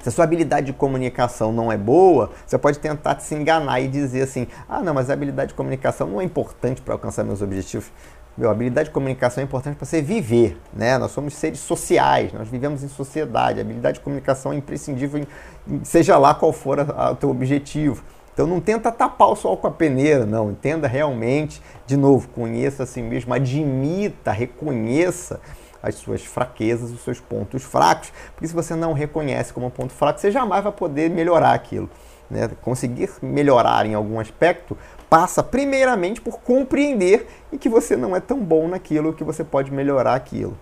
Se 0.01 0.09
a 0.09 0.11
sua 0.11 0.23
habilidade 0.23 0.67
de 0.67 0.73
comunicação 0.73 1.51
não 1.51 1.71
é 1.71 1.77
boa, 1.77 2.31
você 2.45 2.57
pode 2.57 2.79
tentar 2.79 3.19
se 3.19 3.35
enganar 3.35 3.79
e 3.79 3.87
dizer 3.87 4.23
assim: 4.23 4.47
ah, 4.67 4.81
não, 4.81 4.93
mas 4.93 5.09
a 5.09 5.13
habilidade 5.13 5.49
de 5.49 5.53
comunicação 5.53 6.07
não 6.07 6.19
é 6.19 6.23
importante 6.23 6.81
para 6.81 6.95
alcançar 6.95 7.23
meus 7.23 7.41
objetivos. 7.41 7.91
Meu, 8.35 8.49
a 8.49 8.53
habilidade 8.53 8.87
de 8.89 8.93
comunicação 8.93 9.41
é 9.41 9.45
importante 9.45 9.75
para 9.75 9.85
você 9.85 10.01
viver, 10.01 10.57
né? 10.73 10.97
Nós 10.97 11.11
somos 11.11 11.35
seres 11.35 11.59
sociais, 11.59 12.33
nós 12.33 12.47
vivemos 12.47 12.81
em 12.81 12.87
sociedade. 12.87 13.59
A 13.59 13.61
habilidade 13.61 13.99
de 13.99 14.03
comunicação 14.03 14.53
é 14.53 14.55
imprescindível, 14.55 15.23
em, 15.67 15.83
seja 15.83 16.17
lá 16.17 16.33
qual 16.33 16.51
for 16.51 16.79
o 16.79 17.15
teu 17.15 17.29
objetivo. 17.29 18.03
Então 18.33 18.47
não 18.47 18.61
tenta 18.61 18.91
tapar 18.91 19.27
o 19.27 19.35
sol 19.35 19.57
com 19.57 19.67
a 19.67 19.71
peneira, 19.71 20.25
não. 20.25 20.49
Entenda 20.49 20.87
realmente, 20.87 21.61
de 21.85 21.97
novo, 21.97 22.29
conheça 22.29 22.83
a 22.83 22.85
si 22.85 23.01
mesmo, 23.01 23.33
admita, 23.33 24.31
reconheça 24.31 25.41
as 25.81 25.95
suas 25.95 26.23
fraquezas, 26.23 26.91
os 26.91 27.03
seus 27.03 27.19
pontos 27.19 27.63
fracos, 27.63 28.11
porque 28.33 28.47
se 28.47 28.53
você 28.53 28.75
não 28.75 28.93
reconhece 28.93 29.53
como 29.53 29.69
ponto 29.71 29.93
fraco, 29.93 30.19
você 30.19 30.31
jamais 30.31 30.63
vai 30.63 30.71
poder 30.71 31.09
melhorar 31.09 31.53
aquilo. 31.53 31.89
Né? 32.29 32.49
Conseguir 32.61 33.09
melhorar 33.21 33.85
em 33.85 33.93
algum 33.93 34.19
aspecto 34.19 34.77
passa 35.09 35.43
primeiramente 35.43 36.21
por 36.21 36.39
compreender 36.39 37.27
e 37.51 37.57
que 37.57 37.67
você 37.67 37.97
não 37.97 38.15
é 38.15 38.21
tão 38.21 38.39
bom 38.39 38.69
naquilo 38.69 39.11
que 39.11 39.23
você 39.23 39.43
pode 39.43 39.69
melhorar 39.69 40.15
aquilo. 40.15 40.57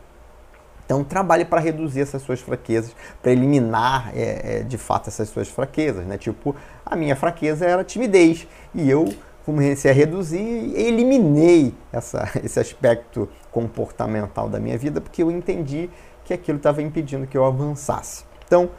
Então 0.89 1.03
trabalhe 1.03 1.45
para 1.45 1.61
reduzir 1.61 2.01
essas 2.01 2.23
suas 2.23 2.39
fraquezas, 2.39 2.95
para 3.21 3.31
eliminar 3.31 4.11
é, 4.15 4.61
é, 4.61 4.63
de 4.63 4.75
fato 4.75 5.07
essas 5.07 5.29
suas 5.29 5.47
fraquezas, 5.47 6.03
né? 6.03 6.17
Tipo, 6.17 6.55
a 6.83 6.95
minha 6.95 7.15
fraqueza 7.15 7.63
era 7.63 7.83
timidez 7.83 8.47
e 8.73 8.89
eu 8.89 9.13
comecei 9.49 9.89
a 9.89 9.93
reduzir 9.93 10.39
e 10.39 10.75
eliminei 10.75 11.73
essa, 11.91 12.29
esse 12.43 12.59
aspecto 12.59 13.27
comportamental 13.51 14.47
da 14.47 14.59
minha 14.59 14.77
vida 14.77 15.01
porque 15.01 15.23
eu 15.23 15.31
entendi 15.31 15.89
que 16.23 16.33
aquilo 16.33 16.57
estava 16.57 16.83
impedindo 16.83 17.25
que 17.25 17.35
eu 17.35 17.43
avançasse. 17.43 18.25
Então 18.45 18.69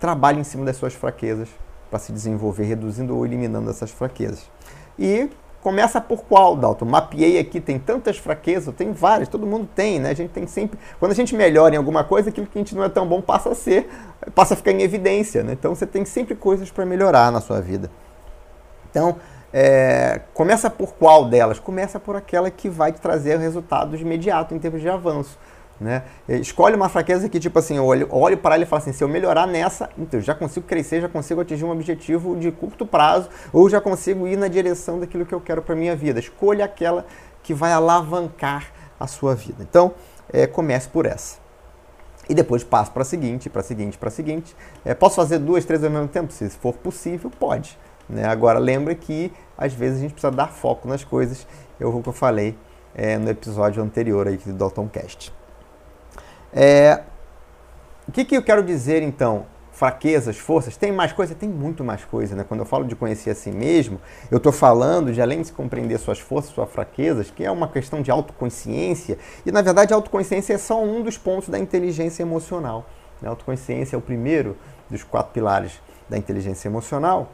trabalhe 0.00 0.40
em 0.40 0.44
cima 0.44 0.64
das 0.64 0.76
suas 0.76 0.94
fraquezas 0.94 1.48
para 1.90 1.98
se 1.98 2.10
desenvolver, 2.10 2.64
reduzindo 2.64 3.14
ou 3.14 3.26
eliminando 3.26 3.68
essas 3.68 3.90
fraquezas. 3.90 4.50
E 4.98 5.28
Começa 5.62 5.98
por 5.98 6.24
qual, 6.24 6.54
Dalton? 6.54 6.84
Mapeei 6.84 7.38
aqui, 7.38 7.58
tem 7.58 7.78
tantas 7.78 8.18
fraquezas, 8.18 8.74
tem 8.74 8.92
várias, 8.92 9.30
todo 9.30 9.46
mundo 9.46 9.66
tem, 9.74 9.98
né? 9.98 10.10
A 10.10 10.14
gente 10.14 10.28
tem 10.28 10.46
sempre. 10.46 10.78
Quando 11.00 11.12
a 11.12 11.14
gente 11.14 11.34
melhora 11.34 11.74
em 11.74 11.78
alguma 11.78 12.04
coisa, 12.04 12.28
aquilo 12.28 12.46
que 12.46 12.58
a 12.58 12.60
gente 12.60 12.74
não 12.74 12.84
é 12.84 12.88
tão 12.90 13.08
bom 13.08 13.22
passa 13.22 13.48
a 13.48 13.54
ser, 13.54 13.88
passa 14.34 14.52
a 14.52 14.58
ficar 14.58 14.72
em 14.72 14.82
evidência, 14.82 15.42
né? 15.42 15.54
Então 15.54 15.74
você 15.74 15.86
tem 15.86 16.04
sempre 16.04 16.34
coisas 16.34 16.70
para 16.70 16.84
melhorar 16.84 17.32
na 17.32 17.40
sua 17.40 17.62
vida. 17.62 17.90
Então, 18.90 19.16
é, 19.56 20.20
começa 20.34 20.68
por 20.68 20.94
qual 20.94 21.26
delas? 21.26 21.60
Começa 21.60 22.00
por 22.00 22.16
aquela 22.16 22.50
que 22.50 22.68
vai 22.68 22.90
te 22.90 23.00
trazer 23.00 23.38
resultados 23.38 24.00
imediatos 24.00 24.56
em 24.56 24.58
termos 24.58 24.80
de 24.80 24.88
avanço. 24.88 25.38
Né? 25.80 26.02
Escolhe 26.28 26.74
uma 26.74 26.88
fraqueza 26.88 27.28
que, 27.28 27.38
tipo 27.38 27.56
assim, 27.56 27.76
eu 27.76 27.84
olho, 27.84 28.08
olho 28.10 28.36
para 28.36 28.56
ela 28.56 28.64
e 28.64 28.66
falo 28.66 28.82
assim: 28.82 28.92
se 28.92 29.04
eu 29.04 29.08
melhorar 29.08 29.46
nessa, 29.46 29.88
então 29.96 30.20
já 30.20 30.34
consigo 30.34 30.66
crescer, 30.66 31.00
já 31.00 31.08
consigo 31.08 31.40
atingir 31.40 31.64
um 31.64 31.70
objetivo 31.70 32.34
de 32.34 32.50
curto 32.50 32.84
prazo, 32.84 33.28
ou 33.52 33.70
já 33.70 33.80
consigo 33.80 34.26
ir 34.26 34.36
na 34.36 34.48
direção 34.48 34.98
daquilo 34.98 35.24
que 35.24 35.32
eu 35.34 35.40
quero 35.40 35.62
para 35.62 35.76
minha 35.76 35.94
vida. 35.94 36.18
Escolha 36.18 36.64
aquela 36.64 37.06
que 37.40 37.54
vai 37.54 37.72
alavancar 37.72 38.72
a 38.98 39.06
sua 39.06 39.36
vida. 39.36 39.62
Então, 39.62 39.92
é, 40.32 40.48
comece 40.48 40.88
por 40.88 41.06
essa. 41.06 41.38
E 42.28 42.34
depois 42.34 42.64
passo 42.64 42.90
para 42.90 43.02
a 43.02 43.04
seguinte, 43.04 43.48
para 43.48 43.60
a 43.60 43.64
seguinte, 43.64 43.98
para 43.98 44.08
a 44.08 44.12
seguinte. 44.12 44.56
É, 44.84 44.94
posso 44.94 45.14
fazer 45.14 45.38
duas, 45.38 45.64
três 45.64 45.84
ao 45.84 45.90
mesmo 45.90 46.08
tempo? 46.08 46.32
Se 46.32 46.48
for 46.50 46.74
possível, 46.74 47.30
pode. 47.38 47.78
Né? 48.08 48.24
Agora, 48.24 48.58
lembre 48.58 48.94
que 48.94 49.32
às 49.56 49.72
vezes 49.72 49.98
a 49.98 50.00
gente 50.02 50.12
precisa 50.12 50.30
dar 50.30 50.48
foco 50.48 50.88
nas 50.88 51.04
coisas. 51.04 51.46
Eu 51.78 51.90
vou 51.90 52.02
que 52.02 52.08
eu 52.08 52.12
falei 52.12 52.56
é, 52.94 53.16
no 53.16 53.28
episódio 53.28 53.82
anterior 53.82 54.28
aí 54.28 54.36
do 54.36 54.52
Dalton 54.52 54.88
Cast. 54.88 55.32
É, 56.52 57.02
o 58.06 58.12
que, 58.12 58.24
que 58.24 58.36
eu 58.36 58.42
quero 58.42 58.62
dizer 58.62 59.02
então? 59.02 59.46
Fraquezas, 59.72 60.38
forças, 60.38 60.76
tem 60.76 60.92
mais 60.92 61.12
coisa? 61.12 61.34
Tem 61.34 61.48
muito 61.48 61.82
mais 61.82 62.04
coisa, 62.04 62.36
né? 62.36 62.44
Quando 62.46 62.60
eu 62.60 62.66
falo 62.66 62.84
de 62.84 62.94
conhecer 62.94 63.30
a 63.30 63.34
si 63.34 63.50
mesmo, 63.50 64.00
eu 64.30 64.36
estou 64.36 64.52
falando 64.52 65.12
de 65.12 65.20
além 65.20 65.42
de 65.42 65.52
compreender 65.52 65.98
suas 65.98 66.20
forças, 66.20 66.52
suas 66.52 66.70
fraquezas, 66.70 67.28
que 67.28 67.42
é 67.42 67.50
uma 67.50 67.66
questão 67.66 68.00
de 68.00 68.08
autoconsciência, 68.08 69.18
e 69.44 69.50
na 69.50 69.62
verdade 69.62 69.92
a 69.92 69.96
autoconsciência 69.96 70.54
é 70.54 70.58
só 70.58 70.80
um 70.80 71.02
dos 71.02 71.18
pontos 71.18 71.48
da 71.48 71.58
inteligência 71.58 72.22
emocional. 72.22 72.86
A 73.20 73.28
autoconsciência 73.28 73.96
é 73.96 73.98
o 73.98 74.02
primeiro 74.02 74.56
dos 74.88 75.02
quatro 75.02 75.32
pilares 75.32 75.80
da 76.08 76.16
inteligência 76.16 76.68
emocional. 76.68 77.32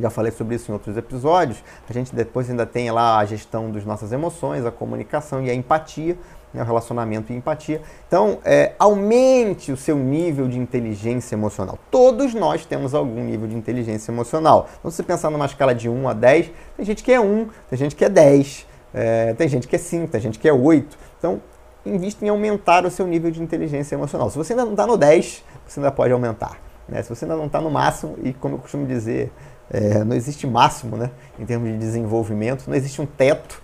Já 0.00 0.10
falei 0.10 0.32
sobre 0.32 0.54
isso 0.54 0.70
em 0.70 0.74
outros 0.74 0.96
episódios. 0.96 1.62
A 1.88 1.92
gente 1.92 2.14
depois 2.14 2.48
ainda 2.48 2.66
tem 2.66 2.90
lá 2.90 3.18
a 3.18 3.24
gestão 3.24 3.70
das 3.70 3.84
nossas 3.84 4.12
emoções, 4.12 4.64
a 4.64 4.70
comunicação 4.70 5.42
e 5.42 5.50
a 5.50 5.54
empatia 5.54 6.16
né, 6.52 6.62
o 6.62 6.64
relacionamento 6.64 7.32
e 7.32 7.36
empatia. 7.36 7.80
Então, 8.06 8.38
é, 8.44 8.72
aumente 8.78 9.72
o 9.72 9.76
seu 9.76 9.96
nível 9.96 10.48
de 10.48 10.58
inteligência 10.58 11.34
emocional. 11.34 11.78
Todos 11.90 12.34
nós 12.34 12.66
temos 12.66 12.94
algum 12.94 13.24
nível 13.24 13.48
de 13.48 13.56
inteligência 13.56 14.10
emocional. 14.10 14.68
Então, 14.78 14.90
se 14.90 14.96
você 14.96 15.02
pensar 15.02 15.30
numa 15.30 15.46
escala 15.46 15.74
de 15.74 15.88
1 15.88 16.08
a 16.08 16.12
10, 16.12 16.50
tem 16.76 16.86
gente 16.86 17.02
que 17.02 17.12
é 17.12 17.20
1, 17.20 17.48
tem 17.68 17.78
gente 17.78 17.96
que 17.96 18.04
é 18.04 18.08
10, 18.08 18.66
é, 18.92 19.34
tem 19.34 19.48
gente 19.48 19.68
que 19.68 19.76
é 19.76 19.78
5, 19.78 20.08
tem 20.08 20.20
gente 20.20 20.38
que 20.38 20.48
é 20.48 20.52
8. 20.52 20.98
Então, 21.18 21.40
invista 21.84 22.24
em 22.24 22.28
aumentar 22.28 22.84
o 22.84 22.90
seu 22.90 23.06
nível 23.06 23.30
de 23.30 23.42
inteligência 23.42 23.94
emocional. 23.94 24.30
Se 24.30 24.36
você 24.36 24.52
ainda 24.52 24.64
não 24.64 24.72
está 24.72 24.86
no 24.86 24.96
10, 24.96 25.44
você 25.66 25.80
ainda 25.80 25.90
pode 25.90 26.12
aumentar. 26.12 26.58
Né? 26.88 27.02
Se 27.02 27.08
você 27.08 27.24
ainda 27.24 27.36
não 27.36 27.46
está 27.46 27.60
no 27.60 27.70
máximo, 27.70 28.18
e 28.22 28.32
como 28.32 28.56
eu 28.56 28.58
costumo 28.58 28.86
dizer, 28.86 29.32
é, 29.70 30.04
não 30.04 30.16
existe 30.16 30.46
máximo 30.46 30.96
né, 30.96 31.10
em 31.38 31.46
termos 31.46 31.68
de 31.70 31.78
desenvolvimento, 31.78 32.68
não 32.68 32.74
existe 32.74 33.00
um 33.00 33.06
teto 33.06 33.62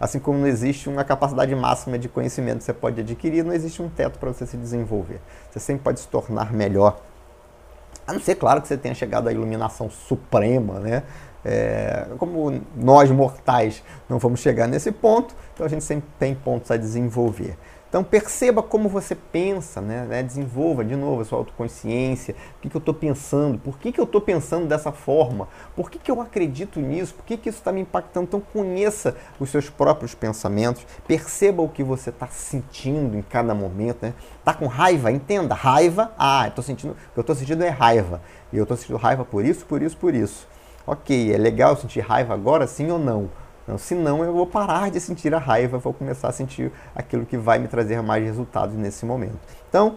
Assim 0.00 0.20
como 0.20 0.38
não 0.38 0.46
existe 0.46 0.88
uma 0.88 1.02
capacidade 1.02 1.52
máxima 1.54 1.98
de 1.98 2.08
conhecimento 2.08 2.58
que 2.58 2.64
você 2.64 2.72
pode 2.72 3.00
adquirir, 3.00 3.44
não 3.44 3.52
existe 3.52 3.82
um 3.82 3.88
teto 3.88 4.18
para 4.18 4.32
você 4.32 4.46
se 4.46 4.56
desenvolver. 4.56 5.20
Você 5.50 5.58
sempre 5.58 5.82
pode 5.82 6.00
se 6.00 6.08
tornar 6.08 6.52
melhor. 6.52 7.00
A 8.06 8.12
não 8.12 8.20
ser, 8.20 8.36
claro, 8.36 8.62
que 8.62 8.68
você 8.68 8.76
tenha 8.76 8.94
chegado 8.94 9.28
à 9.28 9.32
iluminação 9.32 9.90
suprema, 9.90 10.78
né? 10.78 11.02
É, 11.44 12.06
como 12.18 12.60
nós 12.76 13.10
mortais 13.10 13.82
não 14.08 14.18
vamos 14.18 14.40
chegar 14.40 14.66
nesse 14.66 14.90
ponto, 14.90 15.34
então 15.54 15.64
a 15.64 15.68
gente 15.68 15.84
sempre 15.84 16.08
tem 16.18 16.34
pontos 16.34 16.70
a 16.70 16.76
desenvolver. 16.76 17.56
Então 17.88 18.04
perceba 18.04 18.62
como 18.62 18.86
você 18.86 19.14
pensa, 19.14 19.80
né? 19.80 20.04
né? 20.04 20.22
desenvolva 20.22 20.84
de 20.84 20.94
novo 20.94 21.22
a 21.22 21.24
sua 21.24 21.38
autoconsciência, 21.38 22.34
o 22.58 22.60
que, 22.60 22.68
que 22.68 22.76
eu 22.76 22.80
estou 22.80 22.92
pensando, 22.92 23.58
por 23.58 23.78
que, 23.78 23.90
que 23.90 23.98
eu 23.98 24.04
estou 24.04 24.20
pensando 24.20 24.66
dessa 24.66 24.92
forma, 24.92 25.48
por 25.74 25.90
que, 25.90 25.98
que 25.98 26.10
eu 26.10 26.20
acredito 26.20 26.80
nisso, 26.80 27.14
por 27.14 27.24
que, 27.24 27.38
que 27.38 27.48
isso 27.48 27.58
está 27.58 27.72
me 27.72 27.80
impactando. 27.80 28.26
Então 28.26 28.40
conheça 28.40 29.16
os 29.40 29.48
seus 29.48 29.70
próprios 29.70 30.14
pensamentos, 30.14 30.86
perceba 31.06 31.62
o 31.62 31.68
que 31.68 31.82
você 31.82 32.10
está 32.10 32.26
sentindo 32.26 33.16
em 33.16 33.22
cada 33.22 33.54
momento. 33.54 34.02
Né? 34.02 34.12
Tá 34.44 34.52
com 34.52 34.66
raiva? 34.66 35.10
Entenda, 35.10 35.54
raiva, 35.54 36.12
ah, 36.18 36.46
eu 36.46 36.50
tô 36.50 36.60
sentindo, 36.60 36.92
o 36.92 37.12
que 37.14 37.18
eu 37.18 37.22
estou 37.22 37.34
sentindo 37.34 37.64
é 37.64 37.70
raiva. 37.70 38.20
E 38.52 38.58
eu 38.58 38.64
estou 38.64 38.76
sentindo 38.76 38.98
raiva 38.98 39.24
por 39.24 39.44
isso, 39.44 39.64
por 39.64 39.80
isso, 39.80 39.96
por 39.96 40.14
isso. 40.14 40.46
Ok, 40.86 41.34
é 41.34 41.38
legal 41.38 41.76
sentir 41.76 42.00
raiva 42.00 42.34
agora, 42.34 42.66
sim 42.66 42.90
ou 42.90 42.98
não? 42.98 43.30
Não, 43.68 43.76
senão 43.76 44.24
eu 44.24 44.32
vou 44.32 44.46
parar 44.46 44.90
de 44.90 44.98
sentir 44.98 45.34
a 45.34 45.38
raiva, 45.38 45.76
vou 45.76 45.92
começar 45.92 46.28
a 46.28 46.32
sentir 46.32 46.72
aquilo 46.94 47.26
que 47.26 47.36
vai 47.36 47.58
me 47.58 47.68
trazer 47.68 48.00
mais 48.00 48.24
resultados 48.24 48.74
nesse 48.74 49.04
momento. 49.04 49.38
Então, 49.68 49.96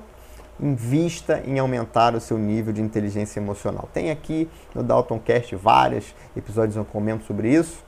invista 0.60 1.42
em 1.46 1.58
aumentar 1.58 2.14
o 2.14 2.20
seu 2.20 2.38
nível 2.38 2.74
de 2.74 2.82
inteligência 2.82 3.40
emocional. 3.40 3.88
Tem 3.94 4.12
aqui 4.12 4.50
no 4.76 4.84
Dalton 4.84 5.18
Cast 5.20 5.56
vários 5.56 6.14
episódios 6.36 6.76
eu 6.76 6.84
comento 6.84 7.24
sobre 7.24 7.50
isso. 7.50 7.82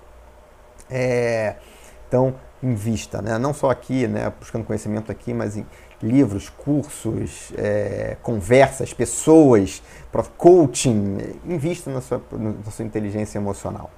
É, 0.89 1.58
então, 2.08 2.34
invista, 2.62 3.22
né? 3.22 3.38
não 3.38 3.54
só 3.54 3.69
aqui, 3.69 4.08
né, 4.08 4.32
buscando 4.39 4.63
conhecimento 4.63 5.12
aqui, 5.12 5.34
mas 5.34 5.58
em 5.58 5.65
livros, 6.02 6.48
cursos, 6.48 7.52
é, 7.58 8.15
conversas, 8.22 8.93
pessoas, 8.93 9.84
coaching. 10.38 11.17
Invista 11.46 11.91
na 11.91 12.00
sua, 12.00 12.22
na 12.32 12.72
sua 12.72 12.86
inteligência 12.86 13.38
emocional 13.38 13.91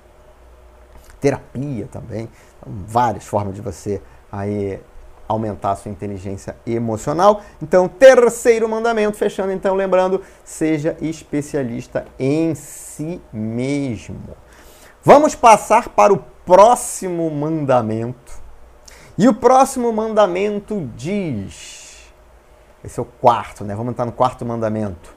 terapia 1.26 1.88
também, 1.92 2.30
então, 2.60 2.72
várias 2.86 3.26
formas 3.26 3.56
de 3.56 3.62
você 3.62 4.00
aí 4.32 4.80
aumentar 5.28 5.72
a 5.72 5.76
sua 5.76 5.90
inteligência 5.90 6.56
emocional. 6.68 7.42
Então, 7.60 7.88
terceiro 7.88 8.70
mandamento, 8.70 9.18
fechando 9.18 9.52
então, 9.52 9.74
lembrando, 9.74 10.22
seja 10.44 10.96
especialista 11.02 12.06
em 12.20 12.54
si 12.54 13.20
mesmo. 13.34 14.20
Vamos 15.04 15.34
passar 15.34 15.90
para 15.90 16.14
o 16.14 16.18
próximo 16.46 17.28
mandamento. 17.32 18.34
E 19.18 19.28
o 19.28 19.34
próximo 19.34 19.92
mandamento 19.92 20.88
diz: 20.96 22.04
esse 22.84 23.00
é 23.00 23.02
o 23.02 23.06
quarto, 23.06 23.64
né? 23.64 23.74
Vamos 23.74 23.94
entrar 23.94 24.06
no 24.06 24.12
quarto 24.12 24.46
mandamento. 24.46 25.16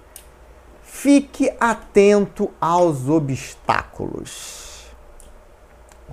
Fique 0.83 1.53
atento 1.61 2.51
aos 2.59 3.11
obstáculos 3.11 4.68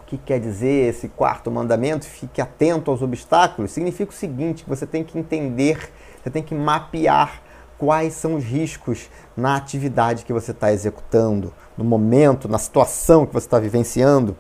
que 0.06 0.18
quer 0.18 0.40
dizer 0.40 0.90
esse 0.90 1.08
quarto 1.10 1.50
mandamento? 1.50 2.06
Fique 2.06 2.42
atento 2.42 2.92
aos 2.92 3.02
obstáculos. 3.02 3.72
Significa 3.72 4.12
o 4.12 4.16
seguinte: 4.16 4.64
que 4.64 4.70
você 4.70 4.86
tem 4.86 5.04
que 5.04 5.18
entender, 5.18 5.92
você 6.22 6.30
tem 6.30 6.44
que 6.44 6.54
mapear 6.54 7.42
quais 7.78 8.14
são 8.14 8.36
os 8.36 8.44
riscos 8.44 9.10
na 9.36 9.56
atividade 9.56 10.24
que 10.24 10.32
você 10.32 10.52
está 10.52 10.72
executando, 10.72 11.54
no 11.78 11.84
momento, 11.84 12.48
na 12.48 12.58
situação 12.58 13.26
que 13.26 13.34
você 13.34 13.48
está 13.48 13.60
vivenciando. 13.60 14.38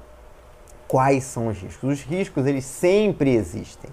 Quais 0.87 1.23
são 1.23 1.47
os 1.47 1.57
riscos? 1.57 1.89
Os 1.89 2.01
riscos 2.03 2.45
eles 2.45 2.63
sempre 2.63 3.33
existem. 3.33 3.89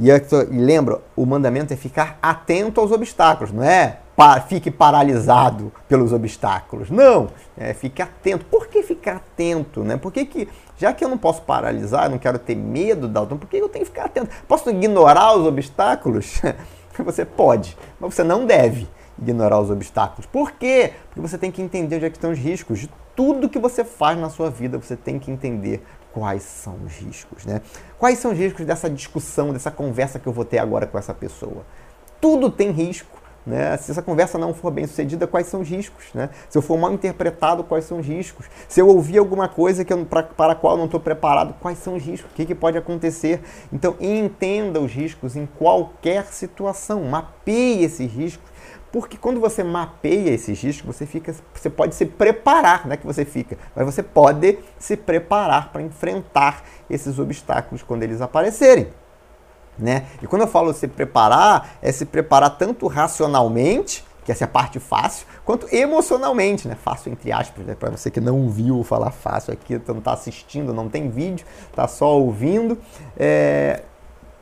E, 0.00 0.08
e 0.08 0.58
lembra, 0.58 1.00
o 1.14 1.26
mandamento 1.26 1.72
é 1.72 1.76
ficar 1.76 2.18
atento 2.22 2.80
aos 2.80 2.90
obstáculos, 2.90 3.52
não 3.52 3.62
é 3.62 3.98
fique 4.46 4.70
paralisado 4.70 5.72
pelos 5.88 6.12
obstáculos. 6.12 6.90
Não, 6.90 7.28
é, 7.56 7.72
fique 7.74 8.02
atento. 8.02 8.44
Por 8.46 8.68
que 8.68 8.81
ficar 9.02 9.16
atento? 9.16 9.82
Né? 9.82 9.96
Por 9.96 10.12
que, 10.12 10.24
que 10.24 10.48
já 10.78 10.92
que 10.92 11.04
eu 11.04 11.08
não 11.08 11.18
posso 11.18 11.42
paralisar, 11.42 12.08
não 12.08 12.18
quero 12.18 12.38
ter 12.38 12.54
medo, 12.54 13.08
Dalton, 13.08 13.36
por 13.36 13.48
que 13.48 13.56
eu 13.56 13.68
tenho 13.68 13.84
que 13.84 13.90
ficar 13.90 14.04
atento? 14.04 14.30
Posso 14.46 14.70
ignorar 14.70 15.36
os 15.36 15.44
obstáculos? 15.44 16.40
você 17.04 17.24
pode, 17.24 17.76
mas 17.98 18.14
você 18.14 18.22
não 18.22 18.46
deve 18.46 18.88
ignorar 19.18 19.58
os 19.60 19.70
obstáculos. 19.70 20.26
Por 20.26 20.52
quê? 20.52 20.92
Porque 21.06 21.20
você 21.20 21.36
tem 21.36 21.50
que 21.50 21.60
entender 21.60 21.96
onde 21.96 22.04
é 22.06 22.08
estão 22.08 22.30
os 22.30 22.38
riscos. 22.38 22.80
De 22.80 22.90
tudo 23.16 23.48
que 23.48 23.58
você 23.58 23.84
faz 23.84 24.18
na 24.18 24.30
sua 24.30 24.50
vida, 24.50 24.78
você 24.78 24.96
tem 24.96 25.18
que 25.18 25.30
entender 25.30 25.82
quais 26.12 26.42
são 26.42 26.76
os 26.84 26.92
riscos. 26.94 27.44
Né? 27.44 27.60
Quais 27.98 28.18
são 28.18 28.32
os 28.32 28.38
riscos 28.38 28.64
dessa 28.64 28.88
discussão, 28.88 29.52
dessa 29.52 29.70
conversa 29.70 30.18
que 30.18 30.26
eu 30.26 30.32
vou 30.32 30.44
ter 30.44 30.58
agora 30.58 30.86
com 30.86 30.98
essa 30.98 31.12
pessoa? 31.12 31.64
Tudo 32.20 32.50
tem 32.50 32.70
risco 32.70 33.21
Né? 33.46 33.76
Se 33.76 33.90
essa 33.90 34.02
conversa 34.02 34.38
não 34.38 34.54
for 34.54 34.70
bem 34.70 34.86
sucedida, 34.86 35.26
quais 35.26 35.46
são 35.46 35.60
os 35.60 35.68
riscos? 35.68 36.06
Né? 36.14 36.30
Se 36.48 36.56
eu 36.56 36.62
for 36.62 36.78
mal 36.78 36.92
interpretado, 36.92 37.64
quais 37.64 37.84
são 37.84 37.98
os 37.98 38.06
riscos? 38.06 38.46
Se 38.68 38.80
eu 38.80 38.88
ouvir 38.88 39.18
alguma 39.18 39.48
coisa 39.48 39.84
que 39.84 39.92
eu, 39.92 40.04
pra, 40.04 40.22
para 40.22 40.52
a 40.52 40.56
qual 40.56 40.74
eu 40.74 40.78
não 40.78 40.86
estou 40.86 41.00
preparado, 41.00 41.54
quais 41.60 41.78
são 41.78 41.96
os 41.96 42.02
riscos? 42.02 42.30
O 42.30 42.34
que, 42.34 42.46
que 42.46 42.54
pode 42.54 42.78
acontecer? 42.78 43.40
Então, 43.72 43.96
entenda 44.00 44.80
os 44.80 44.92
riscos 44.92 45.36
em 45.36 45.46
qualquer 45.46 46.26
situação, 46.26 47.02
mapeie 47.04 47.84
esses 47.84 48.10
riscos 48.10 48.52
porque 48.92 49.16
quando 49.16 49.40
você 49.40 49.64
mapeia 49.64 50.28
esses 50.28 50.62
riscos, 50.62 50.94
você 50.94 51.06
fica, 51.06 51.34
você 51.54 51.70
pode 51.70 51.94
se 51.94 52.04
preparar, 52.04 52.84
não 52.84 52.92
é 52.92 52.96
que 52.98 53.06
você 53.06 53.24
fica, 53.24 53.56
mas 53.74 53.86
você 53.86 54.02
pode 54.02 54.58
se 54.78 54.98
preparar 54.98 55.72
para 55.72 55.80
enfrentar 55.80 56.62
esses 56.90 57.18
obstáculos 57.18 57.82
quando 57.82 58.02
eles 58.02 58.20
aparecerem. 58.20 58.88
Né? 59.78 60.06
E 60.20 60.26
quando 60.26 60.42
eu 60.42 60.48
falo 60.48 60.72
se 60.72 60.86
preparar, 60.86 61.76
é 61.80 61.90
se 61.90 62.04
preparar 62.04 62.50
tanto 62.58 62.86
racionalmente, 62.86 64.04
que 64.24 64.30
essa 64.30 64.44
é 64.44 64.46
a 64.46 64.48
parte 64.48 64.78
fácil, 64.78 65.26
quanto 65.44 65.66
emocionalmente, 65.74 66.68
né? 66.68 66.76
Fácil 66.76 67.10
entre 67.10 67.32
aspas, 67.32 67.66
né? 67.66 67.74
para 67.74 67.90
você 67.90 68.10
que 68.10 68.20
não 68.20 68.48
viu 68.48 68.84
falar 68.84 69.10
fácil 69.10 69.52
aqui, 69.52 69.80
não 69.88 69.98
está 69.98 70.12
assistindo, 70.12 70.72
não 70.72 70.88
tem 70.88 71.10
vídeo, 71.10 71.44
está 71.68 71.88
só 71.88 72.16
ouvindo, 72.18 72.78
é... 73.16 73.82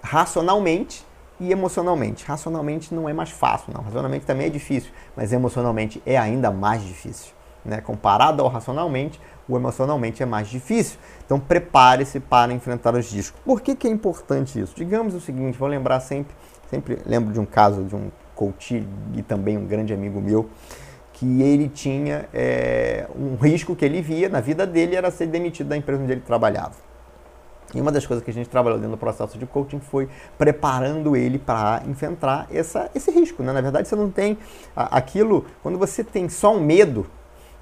racionalmente 0.02 1.06
e 1.38 1.50
emocionalmente. 1.50 2.24
Racionalmente 2.26 2.94
não 2.94 3.08
é 3.08 3.12
mais 3.12 3.30
fácil, 3.30 3.72
não. 3.72 3.82
Racionalmente 3.82 4.26
também 4.26 4.48
é 4.48 4.50
difícil, 4.50 4.92
mas 5.16 5.32
emocionalmente 5.32 6.02
é 6.04 6.18
ainda 6.18 6.50
mais 6.50 6.84
difícil. 6.84 7.32
Né? 7.64 7.80
Comparado 7.80 8.42
ao 8.42 8.48
racionalmente, 8.48 9.18
o 9.50 9.56
emocionalmente 9.56 10.22
é 10.22 10.26
mais 10.26 10.48
difícil. 10.48 10.98
Então 11.24 11.38
prepare-se 11.38 12.20
para 12.20 12.52
enfrentar 12.52 12.94
os 12.94 13.12
riscos. 13.12 13.40
Por 13.44 13.60
que, 13.60 13.74
que 13.74 13.86
é 13.86 13.90
importante 13.90 14.60
isso? 14.60 14.74
Digamos 14.76 15.14
o 15.14 15.20
seguinte, 15.20 15.58
vou 15.58 15.68
lembrar 15.68 16.00
sempre, 16.00 16.34
sempre 16.68 16.98
lembro 17.04 17.32
de 17.32 17.40
um 17.40 17.44
caso 17.46 17.84
de 17.84 17.94
um 17.94 18.10
coach 18.34 18.86
e 19.14 19.22
também 19.22 19.58
um 19.58 19.66
grande 19.66 19.92
amigo 19.92 20.20
meu, 20.20 20.48
que 21.12 21.42
ele 21.42 21.68
tinha 21.68 22.26
é, 22.32 23.06
um 23.14 23.36
risco 23.36 23.76
que 23.76 23.84
ele 23.84 24.00
via 24.00 24.28
na 24.28 24.40
vida 24.40 24.66
dele 24.66 24.96
era 24.96 25.10
ser 25.10 25.26
demitido 25.26 25.68
da 25.68 25.76
empresa 25.76 26.02
onde 26.02 26.12
ele 26.12 26.22
trabalhava. 26.22 26.90
E 27.74 27.80
uma 27.80 27.92
das 27.92 28.06
coisas 28.06 28.24
que 28.24 28.30
a 28.30 28.34
gente 28.34 28.48
trabalhou 28.48 28.78
dentro 28.78 28.96
do 28.96 28.98
processo 28.98 29.38
de 29.38 29.46
coaching 29.46 29.78
foi 29.78 30.08
preparando 30.36 31.14
ele 31.14 31.38
para 31.38 31.82
enfrentar 31.86 32.48
essa, 32.50 32.90
esse 32.94 33.10
risco. 33.10 33.42
Né? 33.42 33.52
Na 33.52 33.60
verdade, 33.60 33.86
você 33.86 33.94
não 33.94 34.10
tem 34.10 34.38
aquilo, 34.74 35.44
quando 35.62 35.78
você 35.78 36.02
tem 36.02 36.28
só 36.28 36.56
um 36.56 36.60
medo, 36.60 37.06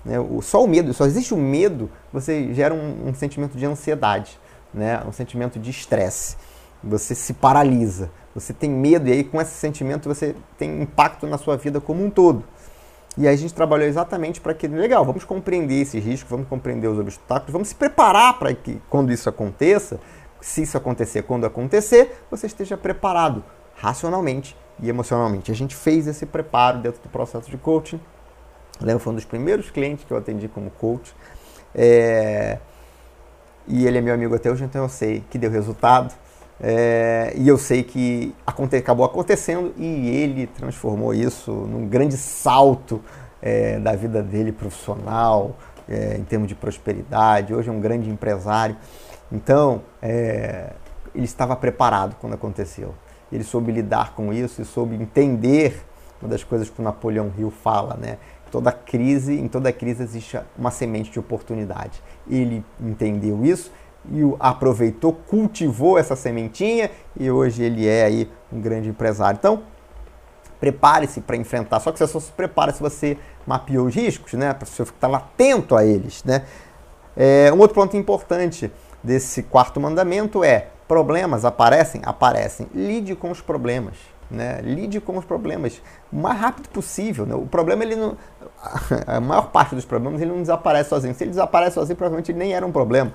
né? 0.08 0.18
o, 0.18 0.40
só 0.40 0.64
o 0.64 0.66
medo, 0.66 0.94
só 0.94 1.04
existe 1.04 1.34
o 1.34 1.36
medo, 1.36 1.90
você 2.10 2.52
gera 2.54 2.74
um, 2.74 3.08
um 3.08 3.14
sentimento 3.14 3.58
de 3.58 3.66
ansiedade, 3.66 4.40
né? 4.72 5.02
um 5.06 5.12
sentimento 5.12 5.58
de 5.58 5.70
estresse. 5.70 6.36
Você 6.82 7.14
se 7.14 7.34
paralisa, 7.34 8.10
você 8.34 8.52
tem 8.52 8.70
medo, 8.70 9.08
e 9.08 9.12
aí 9.12 9.24
com 9.24 9.40
esse 9.40 9.52
sentimento 9.52 10.08
você 10.08 10.34
tem 10.56 10.80
impacto 10.80 11.26
na 11.26 11.36
sua 11.36 11.56
vida 11.56 11.80
como 11.80 12.02
um 12.02 12.08
todo. 12.08 12.42
E 13.18 13.26
aí 13.26 13.34
a 13.34 13.36
gente 13.36 13.52
trabalhou 13.52 13.86
exatamente 13.86 14.40
para 14.40 14.54
que, 14.54 14.66
legal, 14.66 15.04
vamos 15.04 15.24
compreender 15.24 15.82
esse 15.82 15.98
risco, 15.98 16.30
vamos 16.30 16.48
compreender 16.48 16.88
os 16.88 16.98
obstáculos, 16.98 17.52
vamos 17.52 17.68
se 17.68 17.74
preparar 17.74 18.38
para 18.38 18.54
que 18.54 18.80
quando 18.88 19.12
isso 19.12 19.28
aconteça, 19.28 20.00
se 20.40 20.62
isso 20.62 20.76
acontecer, 20.76 21.22
quando 21.22 21.44
acontecer, 21.44 22.24
você 22.30 22.46
esteja 22.46 22.76
preparado 22.76 23.44
racionalmente 23.74 24.56
e 24.80 24.88
emocionalmente. 24.88 25.50
A 25.50 25.54
gente 25.54 25.74
fez 25.74 26.06
esse 26.06 26.24
preparo 26.24 26.78
dentro 26.78 27.02
do 27.02 27.08
processo 27.08 27.50
de 27.50 27.58
coaching. 27.58 28.00
Lembro, 28.80 29.02
foi 29.02 29.12
um 29.12 29.16
dos 29.16 29.24
primeiros 29.24 29.70
clientes 29.70 30.04
que 30.04 30.12
eu 30.12 30.16
atendi 30.16 30.48
como 30.48 30.70
coach. 30.70 31.14
É... 31.74 32.58
E 33.66 33.86
ele 33.86 33.98
é 33.98 34.00
meu 34.00 34.14
amigo 34.14 34.34
até 34.34 34.50
hoje, 34.50 34.64
então 34.64 34.82
eu 34.82 34.88
sei 34.88 35.22
que 35.30 35.36
deu 35.38 35.50
resultado. 35.50 36.14
É, 36.60 37.32
e 37.36 37.46
eu 37.46 37.56
sei 37.56 37.84
que 37.84 38.34
aconte, 38.44 38.74
acabou 38.74 39.06
acontecendo 39.06 39.72
e 39.76 40.08
ele 40.08 40.46
transformou 40.48 41.14
isso 41.14 41.52
num 41.52 41.86
grande 41.86 42.16
salto 42.16 43.00
é, 43.40 43.78
da 43.78 43.94
vida 43.94 44.22
dele 44.22 44.50
profissional, 44.50 45.56
é, 45.88 46.16
em 46.16 46.24
termos 46.24 46.48
de 46.48 46.54
prosperidade. 46.54 47.54
Hoje 47.54 47.68
é 47.68 47.72
um 47.72 47.80
grande 47.80 48.10
empresário. 48.10 48.76
Então, 49.30 49.82
ele 50.02 51.24
estava 51.24 51.54
preparado 51.54 52.16
quando 52.18 52.32
aconteceu. 52.32 52.94
Ele 53.30 53.44
soube 53.44 53.70
lidar 53.70 54.14
com 54.14 54.32
isso 54.32 54.62
e 54.62 54.64
soube 54.64 54.94
entender 54.94 55.84
uma 56.20 56.30
das 56.30 56.42
coisas 56.42 56.70
que 56.70 56.80
o 56.80 56.82
Napoleão 56.82 57.30
Hill 57.36 57.50
fala, 57.50 57.94
né? 57.94 58.16
Toda 58.50 58.72
crise, 58.72 59.38
em 59.38 59.48
toda 59.48 59.72
crise 59.72 60.02
existe 60.02 60.38
uma 60.56 60.70
semente 60.70 61.10
de 61.10 61.18
oportunidade. 61.18 62.02
Ele 62.28 62.64
entendeu 62.80 63.44
isso 63.44 63.70
e 64.10 64.20
aproveitou, 64.40 65.12
cultivou 65.12 65.98
essa 65.98 66.16
sementinha 66.16 66.90
e 67.18 67.30
hoje 67.30 67.62
ele 67.62 67.86
é 67.86 68.04
aí 68.04 68.30
um 68.52 68.60
grande 68.60 68.88
empresário. 68.88 69.38
Então, 69.38 69.62
prepare-se 70.60 71.20
para 71.20 71.36
enfrentar. 71.36 71.80
Só 71.80 71.92
que 71.92 71.98
você 71.98 72.06
só 72.06 72.20
se 72.20 72.32
prepara 72.32 72.72
se 72.72 72.80
você 72.80 73.16
mapeou 73.46 73.86
os 73.86 73.94
riscos, 73.94 74.32
né? 74.34 74.52
Para 74.52 74.66
você 74.66 74.82
estar 74.82 75.14
atento 75.14 75.76
a 75.76 75.84
eles, 75.84 76.24
né? 76.24 76.44
É, 77.16 77.52
um 77.52 77.58
outro 77.58 77.74
ponto 77.74 77.96
importante 77.96 78.70
desse 79.02 79.42
quarto 79.42 79.80
mandamento 79.80 80.44
é: 80.44 80.68
problemas 80.86 81.44
aparecem? 81.44 82.00
Aparecem. 82.04 82.66
Lide 82.74 83.14
com 83.14 83.30
os 83.30 83.40
problemas. 83.40 83.96
Né? 84.30 84.60
Lide 84.62 85.00
com 85.00 85.16
os 85.16 85.24
problemas 85.24 85.80
o 86.12 86.16
mais 86.16 86.38
rápido 86.38 86.68
possível. 86.68 87.24
Né? 87.24 87.34
O 87.34 87.46
problema, 87.46 87.82
ele 87.82 87.96
não, 87.96 88.16
a 89.06 89.20
maior 89.20 89.50
parte 89.50 89.74
dos 89.74 89.84
problemas, 89.84 90.20
ele 90.20 90.30
não 90.30 90.40
desaparece 90.40 90.90
sozinho. 90.90 91.14
Se 91.14 91.24
ele 91.24 91.30
desaparece 91.30 91.74
sozinho, 91.74 91.96
provavelmente 91.96 92.30
ele 92.32 92.38
nem 92.38 92.54
era 92.54 92.66
um 92.66 92.72
problema. 92.72 93.12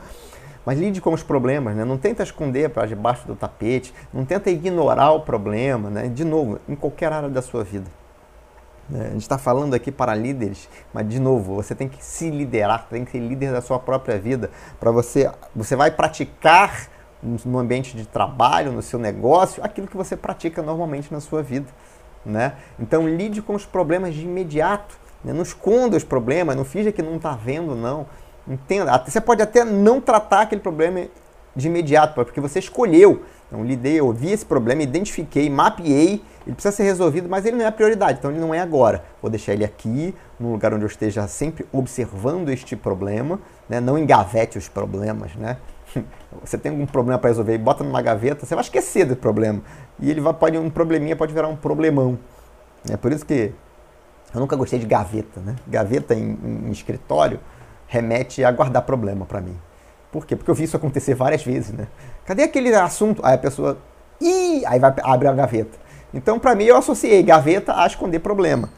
Mas 0.65 0.79
lide 0.79 1.01
com 1.01 1.13
os 1.13 1.21
problemas, 1.21 1.75
né? 1.75 1.83
não 1.83 1.97
tenta 1.97 2.23
esconder 2.23 2.69
para 2.69 2.85
debaixo 2.85 3.27
do 3.27 3.35
tapete, 3.35 3.93
não 4.13 4.23
tenta 4.23 4.49
ignorar 4.49 5.11
o 5.11 5.19
problema, 5.19 5.89
né? 5.89 6.07
de 6.07 6.23
novo, 6.23 6.57
em 6.69 6.75
qualquer 6.75 7.11
área 7.11 7.29
da 7.29 7.41
sua 7.41 7.65
vida. 7.65 7.87
Né? 8.89 9.07
A 9.07 9.09
gente 9.11 9.21
está 9.21 9.37
falando 9.37 9.73
aqui 9.73 9.91
para 9.91 10.15
líderes, 10.15 10.69
mas 10.93 11.07
de 11.07 11.19
novo, 11.19 11.55
você 11.55 11.75
tem 11.75 11.89
que 11.89 12.03
se 12.03 12.29
liderar, 12.29 12.87
tem 12.89 13.03
que 13.03 13.11
ser 13.11 13.19
líder 13.19 13.51
da 13.51 13.61
sua 13.61 13.77
própria 13.77 14.17
vida. 14.17 14.49
Para 14.79 14.89
você, 14.89 15.29
você 15.53 15.75
vai 15.75 15.91
praticar 15.91 16.87
no 17.45 17.57
ambiente 17.57 17.95
de 17.95 18.05
trabalho, 18.05 18.71
no 18.71 18.81
seu 18.81 18.99
negócio, 18.99 19.63
aquilo 19.63 19.87
que 19.87 19.95
você 19.95 20.15
pratica 20.15 20.61
normalmente 20.61 21.11
na 21.11 21.19
sua 21.19 21.41
vida. 21.41 21.67
Né? 22.25 22.53
Então 22.79 23.07
lide 23.07 23.41
com 23.41 23.53
os 23.53 23.65
problemas 23.65 24.13
de 24.13 24.23
imediato. 24.23 25.02
Né? 25.23 25.33
Não 25.33 25.43
esconda 25.43 25.97
os 25.97 26.03
problemas, 26.03 26.55
não 26.55 26.65
finja 26.65 26.91
que 26.91 27.01
não 27.01 27.15
está 27.15 27.33
vendo, 27.33 27.75
não. 27.75 28.05
Entenda, 28.47 28.97
você 28.97 29.21
pode 29.21 29.41
até 29.41 29.63
não 29.63 30.01
tratar 30.01 30.41
aquele 30.41 30.61
problema 30.61 31.07
de 31.55 31.67
imediato, 31.67 32.13
porque 32.15 32.41
você 32.41 32.59
escolheu. 32.59 33.23
Então, 33.47 33.63
lidei, 33.63 33.99
eu 33.99 34.11
vi 34.11 34.31
esse 34.31 34.45
problema, 34.45 34.81
identifiquei, 34.81 35.49
mapeei, 35.49 36.23
ele 36.45 36.55
precisa 36.55 36.75
ser 36.75 36.83
resolvido, 36.83 37.29
mas 37.29 37.45
ele 37.45 37.55
não 37.55 37.63
é 37.63 37.67
a 37.67 37.71
prioridade, 37.71 38.17
então 38.17 38.31
ele 38.31 38.39
não 38.39 38.53
é 38.53 38.59
agora. 38.59 39.03
Vou 39.21 39.29
deixar 39.29 39.53
ele 39.53 39.63
aqui, 39.63 40.13
num 40.39 40.51
lugar 40.51 40.73
onde 40.73 40.83
eu 40.83 40.87
esteja 40.87 41.27
sempre 41.27 41.65
observando 41.71 42.49
este 42.49 42.75
problema, 42.75 43.39
né? 43.69 43.79
não 43.79 43.97
engavete 43.97 44.57
os 44.57 44.67
problemas, 44.67 45.35
né? 45.35 45.57
Você 46.43 46.57
tem 46.57 46.71
algum 46.71 46.87
problema 46.87 47.19
para 47.19 47.29
resolver 47.29 47.53
e 47.53 47.57
bota 47.59 47.83
numa 47.83 48.01
gaveta, 48.01 48.43
você 48.43 48.55
vai 48.55 48.63
esquecer 48.63 49.05
do 49.05 49.15
problema. 49.15 49.61
E 49.99 50.09
ele 50.09 50.19
vai, 50.19 50.33
pode, 50.33 50.57
um 50.57 50.67
probleminha 50.67 51.15
pode 51.15 51.31
virar 51.31 51.47
um 51.47 51.55
problemão. 51.55 52.17
É 52.89 52.97
por 52.97 53.11
isso 53.11 53.23
que 53.23 53.53
eu 54.33 54.39
nunca 54.39 54.55
gostei 54.55 54.79
de 54.79 54.85
gaveta, 54.85 55.39
né? 55.39 55.55
Gaveta 55.67 56.15
em, 56.15 56.37
em 56.43 56.71
escritório, 56.71 57.39
remete 57.87 58.43
a 58.43 58.51
guardar 58.51 58.81
problema 58.81 59.25
para 59.25 59.39
mim. 59.39 59.57
Por 60.11 60.25
quê? 60.25 60.35
Porque 60.35 60.49
eu 60.49 60.55
vi 60.55 60.63
isso 60.63 60.75
acontecer 60.75 61.13
várias 61.13 61.43
vezes, 61.43 61.71
né? 61.71 61.87
Cadê 62.25 62.43
aquele 62.43 62.73
assunto? 62.73 63.21
Aí 63.25 63.35
a 63.35 63.37
pessoa, 63.37 63.77
ih, 64.19 64.65
aí 64.65 64.79
vai 64.79 64.93
abre 65.03 65.27
a 65.27 65.33
gaveta. 65.33 65.77
Então, 66.13 66.39
para 66.39 66.55
mim, 66.55 66.65
eu 66.65 66.77
associei 66.77 67.21
gaveta 67.23 67.79
a 67.79 67.85
esconder 67.87 68.19
problema. 68.19 68.69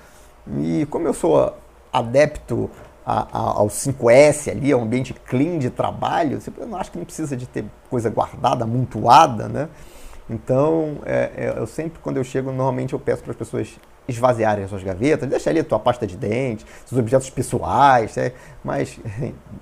E 0.57 0.85
como 0.89 1.07
eu 1.07 1.13
sou 1.13 1.53
adepto 1.91 2.69
ao 3.05 3.67
5S 3.67 4.49
ali, 4.49 4.71
ao 4.71 4.81
ambiente 4.81 5.13
clean 5.13 5.59
de 5.59 5.69
trabalho, 5.69 6.39
eu 6.57 6.67
não 6.67 6.77
acho 6.77 6.91
que 6.91 6.97
não 6.97 7.05
precisa 7.05 7.37
de 7.37 7.45
ter 7.45 7.65
coisa 7.89 8.09
guardada, 8.09 8.63
amontoada, 8.63 9.47
né? 9.47 9.69
Então, 10.29 10.97
é, 11.05 11.31
é, 11.35 11.53
eu 11.55 11.67
sempre, 11.67 11.99
quando 12.01 12.17
eu 12.17 12.23
chego, 12.23 12.49
normalmente 12.49 12.93
eu 12.93 12.99
peço 12.99 13.21
para 13.21 13.31
as 13.31 13.37
pessoas 13.37 13.79
esvaziarem 14.07 14.63
as 14.63 14.69
suas 14.69 14.83
gavetas, 14.83 15.27
deixa 15.27 15.49
ali 15.49 15.59
a 15.59 15.63
tua 15.63 15.79
pasta 15.79 16.05
de 16.05 16.15
dente, 16.15 16.65
seus 16.85 16.99
objetos 16.99 17.29
pessoais, 17.29 18.15
né? 18.15 18.31
mas 18.63 18.99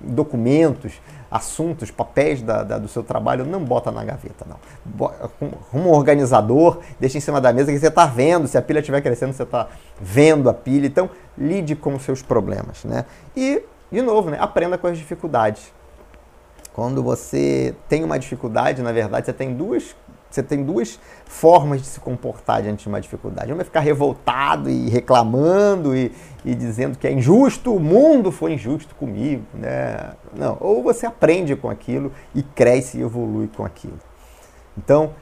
documentos, 0.00 1.00
assuntos, 1.30 1.90
papéis 1.90 2.42
da, 2.42 2.62
da, 2.62 2.78
do 2.78 2.86
seu 2.86 3.02
trabalho, 3.02 3.44
não 3.44 3.64
bota 3.64 3.90
na 3.90 4.04
gaveta, 4.04 4.46
não. 4.46 5.08
Arruma 5.08 5.88
um 5.88 5.90
organizador, 5.90 6.78
deixa 7.00 7.18
em 7.18 7.20
cima 7.20 7.40
da 7.40 7.52
mesa 7.52 7.72
que 7.72 7.78
você 7.78 7.88
está 7.88 8.06
vendo, 8.06 8.46
se 8.46 8.56
a 8.56 8.62
pilha 8.62 8.78
estiver 8.78 9.00
crescendo, 9.00 9.32
você 9.32 9.42
está 9.42 9.66
vendo 10.00 10.48
a 10.48 10.54
pilha. 10.54 10.86
Então, 10.86 11.10
lide 11.36 11.74
com 11.74 11.94
os 11.94 12.02
seus 12.02 12.22
problemas. 12.22 12.84
Né? 12.84 13.04
E, 13.36 13.62
de 13.90 14.00
novo, 14.00 14.30
né? 14.30 14.38
aprenda 14.40 14.78
com 14.78 14.86
as 14.86 14.96
dificuldades. 14.96 15.72
Quando 16.72 17.02
você 17.02 17.74
tem 17.88 18.04
uma 18.04 18.18
dificuldade, 18.18 18.82
na 18.82 18.92
verdade, 18.92 19.26
você 19.26 19.32
tem 19.32 19.54
duas 19.54 19.94
você 20.34 20.42
tem 20.42 20.64
duas 20.64 20.98
formas 21.26 21.80
de 21.80 21.86
se 21.86 22.00
comportar 22.00 22.62
diante 22.62 22.82
de 22.82 22.88
uma 22.88 23.00
dificuldade. 23.00 23.52
Uma 23.52 23.62
é 23.62 23.64
ficar 23.64 23.80
revoltado 23.80 24.68
e 24.68 24.88
reclamando 24.88 25.96
e, 25.96 26.12
e 26.44 26.54
dizendo 26.54 26.98
que 26.98 27.06
é 27.06 27.12
injusto, 27.12 27.74
o 27.74 27.80
mundo 27.80 28.30
foi 28.32 28.52
injusto 28.54 28.94
comigo. 28.94 29.44
Né? 29.54 30.12
Não, 30.36 30.56
ou 30.60 30.82
você 30.82 31.06
aprende 31.06 31.54
com 31.56 31.70
aquilo 31.70 32.12
e 32.34 32.42
cresce 32.42 32.98
e 32.98 33.02
evolui 33.02 33.48
com 33.48 33.64
aquilo. 33.64 33.98
Então, 34.76 35.12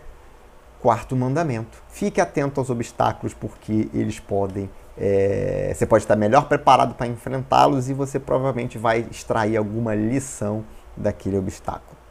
Quarto 0.82 1.14
mandamento: 1.14 1.80
fique 1.88 2.20
atento 2.20 2.58
aos 2.58 2.68
obstáculos, 2.68 3.32
porque 3.32 3.88
eles 3.94 4.18
podem. 4.18 4.68
É, 4.98 5.72
você 5.72 5.86
pode 5.86 6.02
estar 6.02 6.16
melhor 6.16 6.48
preparado 6.48 6.94
para 6.94 7.06
enfrentá-los 7.06 7.88
e 7.88 7.94
você 7.94 8.18
provavelmente 8.18 8.76
vai 8.76 9.06
extrair 9.08 9.56
alguma 9.56 9.94
lição 9.94 10.64
daquele 10.96 11.38
obstáculo. 11.38 12.01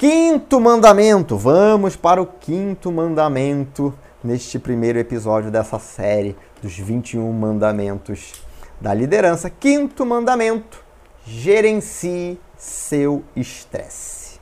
Quinto 0.00 0.58
mandamento, 0.58 1.36
vamos 1.36 1.94
para 1.94 2.22
o 2.22 2.26
quinto 2.26 2.90
mandamento 2.90 3.92
neste 4.24 4.58
primeiro 4.58 4.98
episódio 4.98 5.50
dessa 5.50 5.78
série 5.78 6.34
dos 6.62 6.74
21 6.78 7.30
mandamentos 7.34 8.32
da 8.80 8.94
liderança. 8.94 9.50
Quinto 9.50 10.06
mandamento: 10.06 10.82
gerencie 11.26 12.40
seu 12.56 13.22
estresse. 13.36 14.40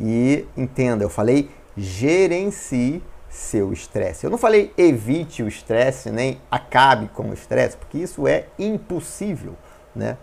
E 0.00 0.46
entenda, 0.56 1.02
eu 1.02 1.10
falei 1.10 1.50
gerencie 1.76 3.02
seu 3.28 3.72
estresse. 3.72 4.24
Eu 4.24 4.30
não 4.30 4.38
falei 4.38 4.72
evite 4.78 5.42
o 5.42 5.48
estresse, 5.48 6.08
nem 6.08 6.40
acabe 6.48 7.08
com 7.08 7.30
o 7.30 7.34
estresse, 7.34 7.76
porque 7.76 7.98
isso 7.98 8.28
é 8.28 8.46
impossível, 8.56 9.56
né? 9.92 10.16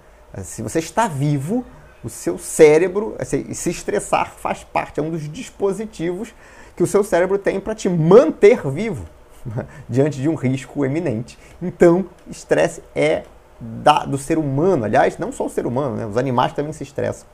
Se 0.43 0.61
você 0.61 0.79
está 0.79 1.09
vivo, 1.09 1.65
o 2.03 2.09
seu 2.09 2.37
cérebro, 2.37 3.15
assim, 3.19 3.53
se 3.53 3.69
estressar 3.69 4.31
faz 4.31 4.63
parte, 4.63 4.99
é 4.99 5.03
um 5.03 5.09
dos 5.09 5.31
dispositivos 5.31 6.33
que 6.75 6.83
o 6.83 6.87
seu 6.87 7.03
cérebro 7.03 7.37
tem 7.37 7.59
para 7.59 7.73
te 7.73 7.89
manter 7.89 8.67
vivo 8.69 9.05
diante 9.89 10.21
de 10.21 10.29
um 10.29 10.35
risco 10.35 10.85
eminente. 10.85 11.37
Então, 11.61 12.05
estresse 12.29 12.83
é 12.95 13.23
da, 13.59 14.05
do 14.05 14.17
ser 14.17 14.37
humano, 14.37 14.85
aliás, 14.85 15.17
não 15.17 15.31
só 15.31 15.45
o 15.45 15.49
ser 15.49 15.65
humano, 15.65 15.95
né? 15.95 16.05
os 16.05 16.17
animais 16.17 16.53
também 16.53 16.71
se 16.73 16.83
estressam. 16.83 17.27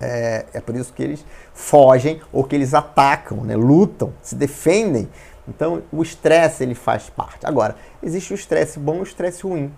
É, 0.00 0.44
é 0.52 0.60
por 0.60 0.74
isso 0.74 0.92
que 0.92 1.02
eles 1.02 1.24
fogem 1.54 2.20
ou 2.32 2.44
que 2.44 2.54
eles 2.54 2.74
atacam, 2.74 3.38
né? 3.42 3.56
lutam, 3.56 4.12
se 4.20 4.34
defendem. 4.34 5.08
Então, 5.48 5.82
o 5.92 6.02
estresse 6.02 6.64
ele 6.64 6.74
faz 6.74 7.08
parte. 7.08 7.46
Agora, 7.46 7.76
existe 8.02 8.32
o 8.32 8.34
estresse 8.34 8.78
bom 8.78 8.96
e 8.96 9.00
o 9.00 9.02
estresse 9.04 9.44
ruim. 9.44 9.72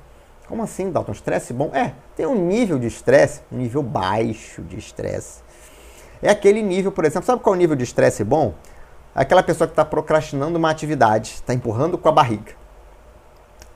Como 0.48 0.62
assim, 0.62 0.90
Dalton? 0.90 1.12
Estresse 1.12 1.52
bom? 1.52 1.70
É, 1.74 1.92
tem 2.16 2.26
um 2.26 2.34
nível 2.46 2.78
de 2.78 2.86
estresse, 2.86 3.42
um 3.52 3.58
nível 3.58 3.82
baixo 3.82 4.62
de 4.62 4.78
estresse. 4.78 5.42
É 6.22 6.30
aquele 6.30 6.62
nível, 6.62 6.90
por 6.90 7.04
exemplo, 7.04 7.26
sabe 7.26 7.42
qual 7.42 7.54
é 7.54 7.56
o 7.56 7.60
nível 7.60 7.76
de 7.76 7.84
estresse 7.84 8.24
bom? 8.24 8.54
Aquela 9.14 9.42
pessoa 9.42 9.68
que 9.68 9.72
está 9.72 9.84
procrastinando 9.84 10.58
uma 10.58 10.70
atividade, 10.70 11.32
está 11.34 11.52
empurrando 11.52 11.98
com 11.98 12.08
a 12.08 12.12
barriga. 12.12 12.52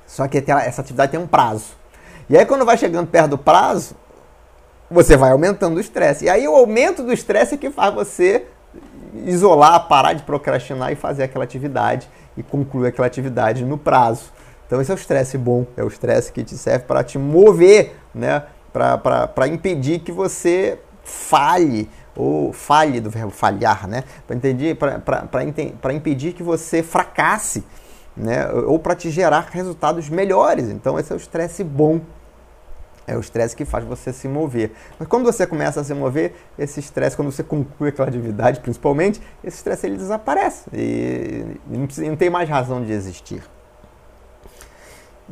Só 0.06 0.26
que 0.26 0.42
essa 0.48 0.80
atividade 0.80 1.12
tem 1.12 1.20
um 1.20 1.26
prazo. 1.26 1.76
E 2.28 2.36
aí, 2.36 2.46
quando 2.46 2.64
vai 2.64 2.78
chegando 2.78 3.06
perto 3.06 3.30
do 3.30 3.38
prazo, 3.38 3.94
você 4.90 5.16
vai 5.16 5.32
aumentando 5.32 5.76
o 5.76 5.80
estresse. 5.80 6.24
E 6.24 6.30
aí, 6.30 6.48
o 6.48 6.54
aumento 6.54 7.02
do 7.02 7.12
estresse 7.12 7.54
é 7.54 7.58
que 7.58 7.70
faz 7.70 7.94
você 7.94 8.46
isolar, 9.24 9.88
parar 9.88 10.14
de 10.14 10.22
procrastinar 10.22 10.90
e 10.92 10.96
fazer 10.96 11.24
aquela 11.24 11.44
atividade 11.44 12.08
e 12.36 12.42
concluir 12.42 12.88
aquela 12.88 13.06
atividade 13.06 13.64
no 13.64 13.76
prazo. 13.76 14.32
Então 14.72 14.80
esse 14.80 14.90
é 14.90 14.94
o 14.94 14.96
estresse 14.96 15.36
bom, 15.36 15.66
é 15.76 15.84
o 15.84 15.86
estresse 15.86 16.32
que 16.32 16.42
te 16.42 16.56
serve 16.56 16.86
para 16.86 17.04
te 17.04 17.18
mover, 17.18 17.94
né? 18.14 18.42
para 18.72 19.46
impedir 19.46 19.98
que 19.98 20.10
você 20.10 20.78
falhe, 21.04 21.90
ou 22.16 22.54
falhe 22.54 22.98
do 22.98 23.10
verbo 23.10 23.30
falhar, 23.30 23.86
né? 23.86 24.02
Para 24.26 25.92
impedir 25.92 26.32
que 26.32 26.42
você 26.42 26.82
fracasse, 26.82 27.62
né? 28.16 28.50
ou 28.50 28.78
para 28.78 28.94
te 28.94 29.10
gerar 29.10 29.46
resultados 29.50 30.08
melhores. 30.08 30.70
Então 30.70 30.98
esse 30.98 31.12
é 31.12 31.16
o 31.16 31.18
estresse 31.18 31.62
bom. 31.62 32.00
É 33.06 33.14
o 33.14 33.20
estresse 33.20 33.54
que 33.54 33.66
faz 33.66 33.84
você 33.84 34.10
se 34.10 34.26
mover. 34.26 34.72
Mas 34.98 35.06
quando 35.06 35.24
você 35.24 35.46
começa 35.46 35.82
a 35.82 35.84
se 35.84 35.92
mover, 35.92 36.34
esse 36.58 36.80
estresse, 36.80 37.14
quando 37.14 37.30
você 37.30 37.42
conclui 37.42 37.90
aquela 37.90 38.08
atividade, 38.08 38.60
principalmente, 38.60 39.20
esse 39.44 39.58
estresse 39.58 39.86
ele 39.86 39.98
desaparece 39.98 40.64
e 40.72 41.44
não, 41.66 42.16
tem 42.16 42.30
mais 42.30 42.48
razão 42.48 42.82
de 42.82 42.90
existir. 42.90 43.42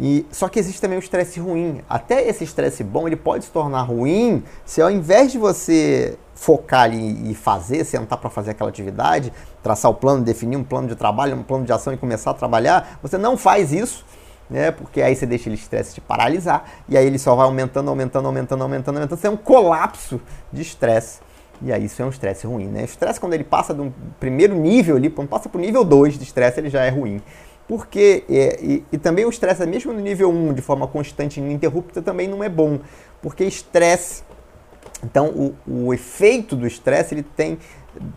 E, 0.01 0.27
só 0.33 0.49
que 0.49 0.59
existe 0.59 0.81
também 0.81 0.97
o 0.97 1.01
estresse 1.01 1.39
ruim. 1.39 1.83
Até 1.87 2.27
esse 2.27 2.43
estresse 2.43 2.83
bom, 2.83 3.07
ele 3.07 3.17
pode 3.17 3.45
se 3.45 3.51
tornar 3.51 3.83
ruim 3.83 4.43
se 4.65 4.81
ao 4.81 4.91
invés 4.91 5.31
de 5.31 5.37
você 5.37 6.17
focar 6.35 6.85
ali 6.85 7.31
e 7.31 7.35
fazer, 7.35 7.85
sentar 7.85 8.19
para 8.19 8.31
fazer 8.31 8.53
aquela 8.53 8.71
atividade, 8.71 9.31
traçar 9.63 9.91
o 9.91 9.95
plano, 9.95 10.25
definir 10.25 10.57
um 10.57 10.65
plano 10.65 10.89
de 10.89 10.97
trabalho, 10.97 11.37
um 11.37 11.43
plano 11.43 11.67
de 11.67 11.73
ação 11.73 11.93
e 11.93 11.99
começar 11.99 12.31
a 12.31 12.35
trabalhar, 12.35 12.99
você 13.03 13.19
não 13.19 13.37
faz 13.37 13.75
isso, 13.75 14.07
né? 14.49 14.71
Porque 14.71 15.03
aí 15.03 15.15
você 15.15 15.27
deixa 15.27 15.51
ele 15.51 15.57
estresse 15.57 15.93
te 15.93 16.01
paralisar 16.01 16.65
e 16.89 16.97
aí 16.97 17.07
ele 17.07 17.19
só 17.19 17.35
vai 17.35 17.45
aumentando, 17.45 17.91
aumentando, 17.91 18.27
aumentando, 18.27 18.63
aumentando, 18.63 18.97
aumentando. 18.97 19.19
Isso 19.19 19.27
é 19.27 19.31
um 19.31 19.37
colapso 19.37 20.19
de 20.51 20.63
estresse. 20.63 21.21
E 21.61 21.71
aí 21.71 21.85
isso 21.85 22.01
é 22.01 22.07
um 22.07 22.09
estresse 22.09 22.47
ruim, 22.47 22.69
né? 22.69 22.81
O 22.81 22.85
estresse 22.87 23.21
quando 23.21 23.35
ele 23.35 23.45
passa 23.45 23.75
do 23.75 23.93
primeiro 24.19 24.55
nível 24.55 24.97
ali, 24.97 25.11
quando 25.11 25.29
passa 25.29 25.47
para 25.47 25.59
o 25.59 25.61
nível 25.61 25.85
2 25.85 26.17
de 26.17 26.25
estresse, 26.25 26.59
ele 26.59 26.71
já 26.71 26.83
é 26.83 26.89
ruim. 26.89 27.21
Porque, 27.71 28.25
é, 28.29 28.59
e, 28.61 28.85
e, 28.91 28.99
também 28.99 29.25
o 29.25 29.31
estresse, 29.31 29.65
mesmo 29.65 29.93
no 29.93 30.01
nível 30.01 30.29
1, 30.29 30.55
de 30.55 30.61
forma 30.61 30.89
constante 30.89 31.39
e 31.39 31.41
ininterrupta, 31.41 32.03
também 32.03 32.27
não 32.27 32.43
é 32.43 32.49
bom. 32.49 32.81
Porque 33.23 33.45
estresse, 33.45 34.25
então 35.05 35.29
o, 35.29 35.87
o 35.87 35.95
efeito 35.95 36.57
do 36.57 36.67
estresse, 36.67 37.15
ele 37.15 37.23
tem 37.23 37.61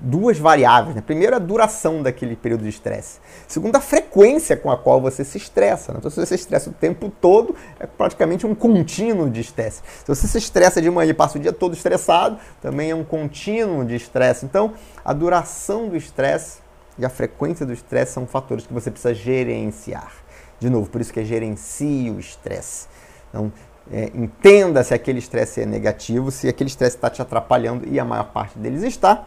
duas 0.01 0.39
variáveis. 0.39 0.95
Né? 0.95 1.03
Primeiro, 1.05 1.35
a 1.35 1.39
duração 1.39 2.01
daquele 2.01 2.35
período 2.35 2.63
de 2.63 2.69
estresse. 2.69 3.19
Segundo, 3.47 3.75
a 3.75 3.79
frequência 3.79 4.57
com 4.57 4.71
a 4.71 4.77
qual 4.77 4.99
você 4.99 5.23
se 5.23 5.37
estressa. 5.37 5.91
Né? 5.91 5.99
Então, 5.99 6.09
se 6.09 6.19
você 6.19 6.35
se 6.35 6.41
estressa 6.41 6.71
o 6.71 6.73
tempo 6.73 7.13
todo, 7.21 7.55
é 7.79 7.85
praticamente 7.85 8.47
um 8.47 8.55
contínuo 8.55 9.29
de 9.29 9.41
estresse. 9.41 9.83
Se 9.99 10.07
você 10.07 10.27
se 10.27 10.39
estressa 10.39 10.81
de 10.81 10.89
manhã 10.89 11.11
e 11.11 11.13
passa 11.13 11.37
o 11.37 11.39
dia 11.39 11.53
todo 11.53 11.75
estressado, 11.75 12.39
também 12.59 12.89
é 12.89 12.95
um 12.95 13.03
contínuo 13.03 13.85
de 13.85 13.93
estresse. 13.93 14.47
Então, 14.47 14.73
a 15.05 15.13
duração 15.13 15.89
do 15.89 15.95
estresse 15.95 16.62
e 16.97 17.05
a 17.05 17.09
frequência 17.09 17.65
do 17.65 17.73
estresse 17.73 18.13
são 18.13 18.27
fatores 18.27 18.67
que 18.67 18.73
você 18.73 18.91
precisa 18.91 19.13
gerenciar. 19.13 20.11
De 20.59 20.69
novo, 20.69 20.89
por 20.89 21.01
isso 21.01 21.11
que 21.11 21.19
é 21.19 21.23
gerencie 21.23 22.09
o 22.09 22.19
estresse. 22.19 22.87
Então, 23.29 23.51
é, 23.91 24.11
entenda 24.13 24.83
se 24.83 24.93
aquele 24.93 25.19
estresse 25.19 25.61
é 25.61 25.65
negativo, 25.65 26.31
se 26.31 26.47
aquele 26.47 26.69
estresse 26.69 26.95
está 26.95 27.09
te 27.09 27.21
atrapalhando, 27.21 27.87
e 27.87 27.99
a 27.99 28.05
maior 28.05 28.31
parte 28.31 28.57
deles 28.57 28.83
está. 28.83 29.25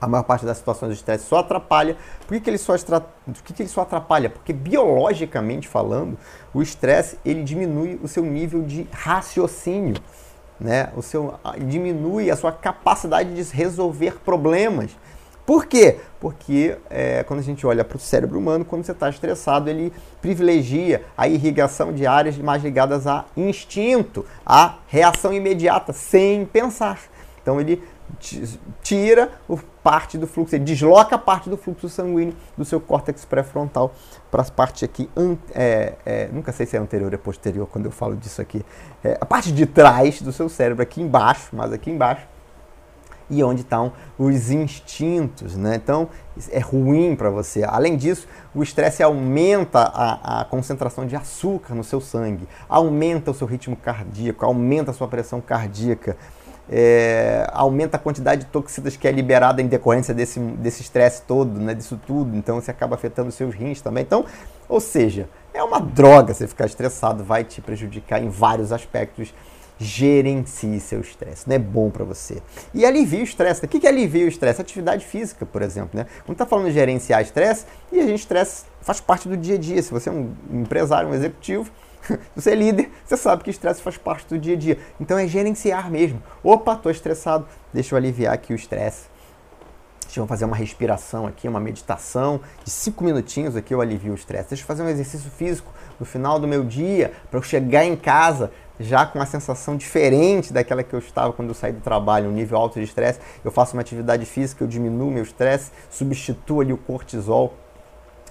A 0.00 0.06
maior 0.06 0.22
parte 0.22 0.46
das 0.46 0.56
situações 0.56 0.92
de 0.92 0.96
estresse 0.96 1.26
só 1.26 1.40
atrapalha. 1.40 1.96
Por 2.20 2.34
que, 2.34 2.40
que, 2.40 2.48
ele, 2.48 2.56
só 2.56 2.74
extra... 2.74 3.00
Por 3.00 3.42
que, 3.42 3.52
que 3.52 3.62
ele 3.62 3.68
só 3.68 3.82
atrapalha? 3.82 4.30
Porque 4.30 4.52
biologicamente 4.52 5.68
falando, 5.68 6.16
o 6.54 6.62
estresse 6.62 7.18
ele 7.22 7.42
diminui 7.42 8.00
o 8.02 8.08
seu 8.08 8.24
nível 8.24 8.62
de 8.62 8.88
raciocínio. 8.90 9.96
Né? 10.58 10.90
O 10.96 11.02
seu, 11.02 11.34
diminui 11.66 12.30
a 12.30 12.36
sua 12.36 12.50
capacidade 12.50 13.34
de 13.34 13.54
resolver 13.54 14.20
problemas. 14.24 14.96
Por 15.50 15.66
quê? 15.66 15.98
Porque 16.20 16.76
é, 16.88 17.24
quando 17.24 17.40
a 17.40 17.42
gente 17.42 17.66
olha 17.66 17.84
para 17.84 17.96
o 17.96 17.98
cérebro 17.98 18.38
humano, 18.38 18.64
quando 18.64 18.84
você 18.84 18.92
está 18.92 19.10
estressado, 19.10 19.68
ele 19.68 19.92
privilegia 20.22 21.04
a 21.18 21.26
irrigação 21.26 21.92
de 21.92 22.06
áreas 22.06 22.38
mais 22.38 22.62
ligadas 22.62 23.04
a 23.04 23.24
instinto, 23.36 24.24
a 24.46 24.76
reação 24.86 25.32
imediata, 25.32 25.92
sem 25.92 26.46
pensar. 26.46 27.00
Então 27.42 27.60
ele 27.60 27.82
tira 28.80 29.28
parte 29.82 30.16
do 30.16 30.26
fluxo, 30.28 30.54
ele 30.54 30.62
desloca 30.62 31.18
parte 31.18 31.50
do 31.50 31.56
fluxo 31.56 31.88
sanguíneo 31.88 32.36
do 32.56 32.64
seu 32.64 32.80
córtex 32.80 33.24
pré-frontal 33.24 33.92
para 34.30 34.42
as 34.42 34.50
partes 34.50 34.84
aqui, 34.84 35.10
é, 35.52 35.94
é, 36.06 36.28
nunca 36.32 36.52
sei 36.52 36.64
se 36.64 36.76
é 36.76 36.78
anterior 36.78 37.12
ou 37.12 37.18
posterior 37.18 37.66
quando 37.66 37.86
eu 37.86 37.90
falo 37.90 38.14
disso 38.14 38.40
aqui, 38.40 38.64
é, 39.02 39.18
a 39.20 39.26
parte 39.26 39.50
de 39.50 39.66
trás 39.66 40.22
do 40.22 40.32
seu 40.32 40.48
cérebro, 40.48 40.82
aqui 40.82 41.00
embaixo, 41.02 41.48
mas 41.52 41.72
aqui 41.72 41.90
embaixo, 41.90 42.26
e 43.30 43.42
onde 43.44 43.62
estão 43.62 43.92
os 44.18 44.50
instintos, 44.50 45.56
né? 45.56 45.76
Então, 45.76 46.08
é 46.50 46.58
ruim 46.58 47.14
para 47.14 47.30
você. 47.30 47.62
Além 47.64 47.96
disso, 47.96 48.26
o 48.54 48.62
estresse 48.62 49.02
aumenta 49.02 49.80
a, 49.80 50.40
a, 50.40 50.44
concentração 50.44 51.06
de 51.06 51.14
açúcar 51.14 51.74
no 51.74 51.84
seu 51.84 52.00
sangue, 52.00 52.48
aumenta 52.68 53.30
o 53.30 53.34
seu 53.34 53.46
ritmo 53.46 53.76
cardíaco, 53.76 54.44
aumenta 54.44 54.90
a 54.90 54.94
sua 54.94 55.06
pressão 55.06 55.40
cardíaca, 55.40 56.16
é, 56.68 57.48
aumenta 57.52 57.96
a 57.96 58.00
quantidade 58.00 58.44
de 58.44 58.46
toxinas 58.48 58.96
que 58.96 59.06
é 59.06 59.12
liberada 59.12 59.60
em 59.62 59.66
decorrência 59.66 60.14
desse 60.14 60.82
estresse 60.82 61.22
todo, 61.22 61.60
né? 61.60 61.74
Disso 61.74 61.98
tudo. 62.06 62.36
Então, 62.36 62.60
você 62.60 62.70
acaba 62.70 62.94
afetando 62.96 63.28
os 63.28 63.34
seus 63.34 63.54
rins 63.54 63.80
também. 63.80 64.02
Então, 64.02 64.24
ou 64.68 64.80
seja, 64.80 65.28
é 65.52 65.62
uma 65.62 65.80
droga 65.80 66.32
você 66.32 66.46
ficar 66.46 66.66
estressado, 66.66 67.24
vai 67.24 67.44
te 67.44 67.60
prejudicar 67.60 68.22
em 68.22 68.28
vários 68.28 68.72
aspectos 68.72 69.34
gerencie 69.80 70.78
seu 70.78 71.00
estresse. 71.00 71.48
Não 71.48 71.56
é 71.56 71.58
bom 71.58 71.90
para 71.90 72.04
você. 72.04 72.42
E 72.74 72.84
alivia 72.84 73.20
o 73.20 73.24
estresse. 73.24 73.64
O 73.64 73.68
que, 73.68 73.80
que 73.80 73.86
alivia 73.86 74.26
o 74.26 74.28
estresse? 74.28 74.60
Atividade 74.60 75.06
física, 75.06 75.46
por 75.46 75.62
exemplo. 75.62 75.98
Né? 75.98 76.06
Quando 76.26 76.34
está 76.34 76.44
falando 76.44 76.66
de 76.66 76.72
gerenciar 76.72 77.22
estresse, 77.22 77.64
e 77.90 77.98
a 77.98 78.06
gente 78.06 78.20
estresse 78.20 78.64
faz 78.82 79.00
parte 79.00 79.26
do 79.26 79.36
dia 79.36 79.54
a 79.54 79.58
dia. 79.58 79.82
Se 79.82 79.90
você 79.90 80.10
é 80.10 80.12
um 80.12 80.34
empresário, 80.52 81.08
um 81.08 81.14
executivo, 81.14 81.70
se 82.02 82.18
você 82.36 82.50
é 82.50 82.54
líder, 82.54 82.90
você 83.04 83.16
sabe 83.16 83.42
que 83.42 83.50
estresse 83.50 83.80
faz 83.80 83.96
parte 83.96 84.28
do 84.28 84.38
dia 84.38 84.54
a 84.54 84.58
dia. 84.58 84.78
Então 85.00 85.18
é 85.18 85.26
gerenciar 85.26 85.90
mesmo. 85.90 86.22
Opa, 86.44 86.74
estou 86.74 86.92
estressado, 86.92 87.46
deixa 87.72 87.94
eu 87.94 87.96
aliviar 87.96 88.34
aqui 88.34 88.52
o 88.52 88.56
estresse. 88.56 89.08
Deixa 90.02 90.20
eu 90.20 90.26
fazer 90.26 90.44
uma 90.44 90.56
respiração 90.56 91.24
aqui, 91.24 91.46
uma 91.46 91.60
meditação 91.60 92.40
de 92.64 92.70
cinco 92.70 93.04
minutinhos 93.04 93.54
aqui 93.54 93.72
eu 93.72 93.80
alivio 93.80 94.12
o 94.12 94.16
estresse. 94.16 94.50
Deixa 94.50 94.64
eu 94.64 94.66
fazer 94.66 94.82
um 94.82 94.88
exercício 94.88 95.30
físico 95.30 95.72
no 96.00 96.04
final 96.04 96.40
do 96.40 96.48
meu 96.48 96.64
dia, 96.64 97.12
para 97.30 97.38
eu 97.38 97.42
chegar 97.42 97.84
em 97.84 97.94
casa 97.94 98.50
já 98.80 99.04
com 99.04 99.18
uma 99.18 99.26
sensação 99.26 99.76
diferente 99.76 100.52
daquela 100.52 100.82
que 100.82 100.94
eu 100.94 100.98
estava 100.98 101.32
quando 101.34 101.50
eu 101.50 101.54
saí 101.54 101.72
do 101.72 101.80
trabalho, 101.80 102.30
um 102.30 102.32
nível 102.32 102.58
alto 102.58 102.78
de 102.78 102.84
estresse. 102.84 103.20
Eu 103.44 103.50
faço 103.50 103.76
uma 103.76 103.82
atividade 103.82 104.24
física, 104.24 104.64
eu 104.64 104.68
diminuo 104.68 105.10
meu 105.10 105.22
estresse, 105.22 105.70
substituo 105.90 106.62
ali 106.62 106.72
o 106.72 106.78
cortisol 106.78 107.54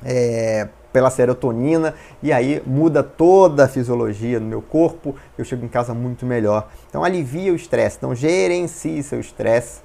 é, 0.04 0.68
pela 0.92 1.12
serotonina 1.12 1.94
e 2.24 2.34
aí 2.34 2.64
muda 2.66 3.04
toda 3.04 3.66
a 3.66 3.68
fisiologia 3.68 4.40
do 4.40 4.46
meu 4.46 4.62
corpo. 4.62 5.16
Eu 5.38 5.46
chego 5.46 5.64
em 5.64 5.70
casa 5.70 5.94
muito 5.94 6.26
melhor. 6.26 6.68
Então 6.90 7.04
alivia 7.04 7.54
o 7.54 7.56
estresse, 7.56 7.98
então 7.98 8.16
gerencie 8.16 9.04
seu 9.04 9.20
estresse 9.20 9.82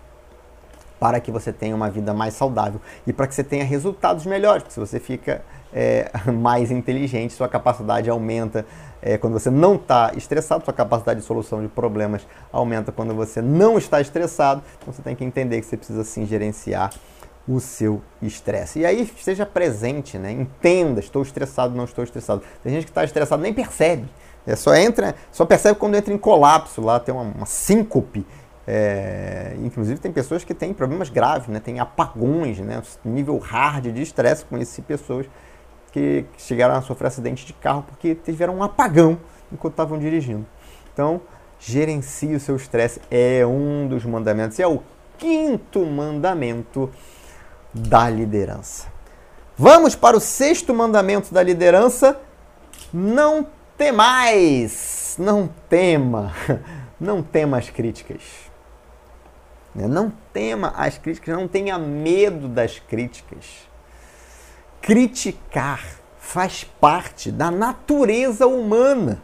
para 0.98 1.20
que 1.20 1.30
você 1.30 1.52
tenha 1.52 1.76
uma 1.76 1.90
vida 1.90 2.14
mais 2.14 2.32
saudável 2.32 2.80
e 3.06 3.12
para 3.12 3.26
que 3.26 3.34
você 3.34 3.44
tenha 3.44 3.64
resultados 3.64 4.24
melhores. 4.24 4.62
Porque 4.62 4.72
se 4.72 4.80
você 4.80 4.98
fica 4.98 5.42
é, 5.74 6.10
mais 6.32 6.70
inteligente, 6.70 7.34
sua 7.34 7.48
capacidade 7.48 8.08
aumenta 8.08 8.64
é, 9.02 9.18
quando 9.18 9.34
você 9.34 9.50
não 9.50 9.74
está 9.74 10.12
estressado, 10.16 10.64
sua 10.64 10.72
capacidade 10.72 11.20
de 11.20 11.26
solução 11.26 11.60
de 11.60 11.68
problemas 11.68 12.26
aumenta 12.52 12.92
quando 12.92 13.14
você 13.14 13.42
não 13.42 13.76
está 13.76 14.00
estressado. 14.00 14.62
Então 14.80 14.94
você 14.94 15.02
tem 15.02 15.14
que 15.14 15.24
entender 15.24 15.60
que 15.60 15.66
você 15.66 15.76
precisa 15.76 16.04
sim 16.04 16.24
gerenciar 16.24 16.90
o 17.46 17.60
seu 17.60 18.00
estresse. 18.22 18.78
E 18.78 18.86
aí 18.86 19.02
esteja 19.02 19.44
presente, 19.44 20.16
né? 20.16 20.32
entenda, 20.32 21.00
estou 21.00 21.22
estressado, 21.22 21.74
não 21.74 21.84
estou 21.84 22.02
estressado. 22.02 22.42
Tem 22.62 22.72
gente 22.72 22.84
que 22.84 22.90
está 22.90 23.04
estressado 23.04 23.42
nem 23.42 23.52
percebe. 23.52 24.08
É, 24.46 24.56
só 24.56 24.74
entra, 24.74 25.14
só 25.32 25.44
percebe 25.44 25.78
quando 25.78 25.96
entra 25.96 26.12
em 26.12 26.18
colapso 26.18 26.80
lá, 26.80 27.00
tem 27.00 27.14
uma, 27.14 27.22
uma 27.22 27.46
síncope 27.46 28.24
é, 28.66 29.54
inclusive 29.62 30.00
tem 30.00 30.10
pessoas 30.10 30.42
que 30.42 30.54
têm 30.54 30.72
problemas 30.72 31.10
graves, 31.10 31.48
né? 31.48 31.60
tem 31.60 31.80
apagões, 31.80 32.58
né? 32.58 32.82
nível 33.04 33.38
hard 33.38 33.92
de 33.92 34.02
estresse. 34.02 34.44
Conheci 34.44 34.80
pessoas 34.82 35.26
que 35.94 36.24
chegaram 36.36 36.74
a 36.74 36.82
sofrer 36.82 37.06
acidente 37.06 37.46
de 37.46 37.52
carro 37.52 37.84
porque 37.86 38.16
tiveram 38.16 38.56
um 38.56 38.64
apagão 38.64 39.16
enquanto 39.52 39.74
estavam 39.74 39.96
dirigindo. 39.96 40.44
Então, 40.92 41.20
gerencie 41.60 42.34
o 42.34 42.40
seu 42.40 42.56
estresse 42.56 43.00
é 43.08 43.46
um 43.46 43.86
dos 43.86 44.04
mandamentos, 44.04 44.58
é 44.58 44.66
o 44.66 44.82
quinto 45.16 45.86
mandamento 45.86 46.90
da 47.72 48.10
liderança. 48.10 48.88
Vamos 49.56 49.94
para 49.94 50.16
o 50.16 50.20
sexto 50.20 50.74
mandamento 50.74 51.32
da 51.32 51.44
liderança: 51.44 52.20
não 52.92 53.46
temais, 53.78 55.14
não 55.16 55.48
tema, 55.68 56.34
não 56.98 57.22
tema 57.22 57.56
as 57.58 57.70
críticas. 57.70 58.20
Né? 59.72 59.86
Não 59.86 60.12
tema 60.32 60.74
as 60.76 60.98
críticas, 60.98 61.36
não 61.36 61.46
tenha 61.46 61.78
medo 61.78 62.48
das 62.48 62.80
críticas. 62.80 63.72
Criticar 64.84 65.80
faz 66.18 66.62
parte 66.62 67.32
da 67.32 67.50
natureza 67.50 68.46
humana. 68.46 69.22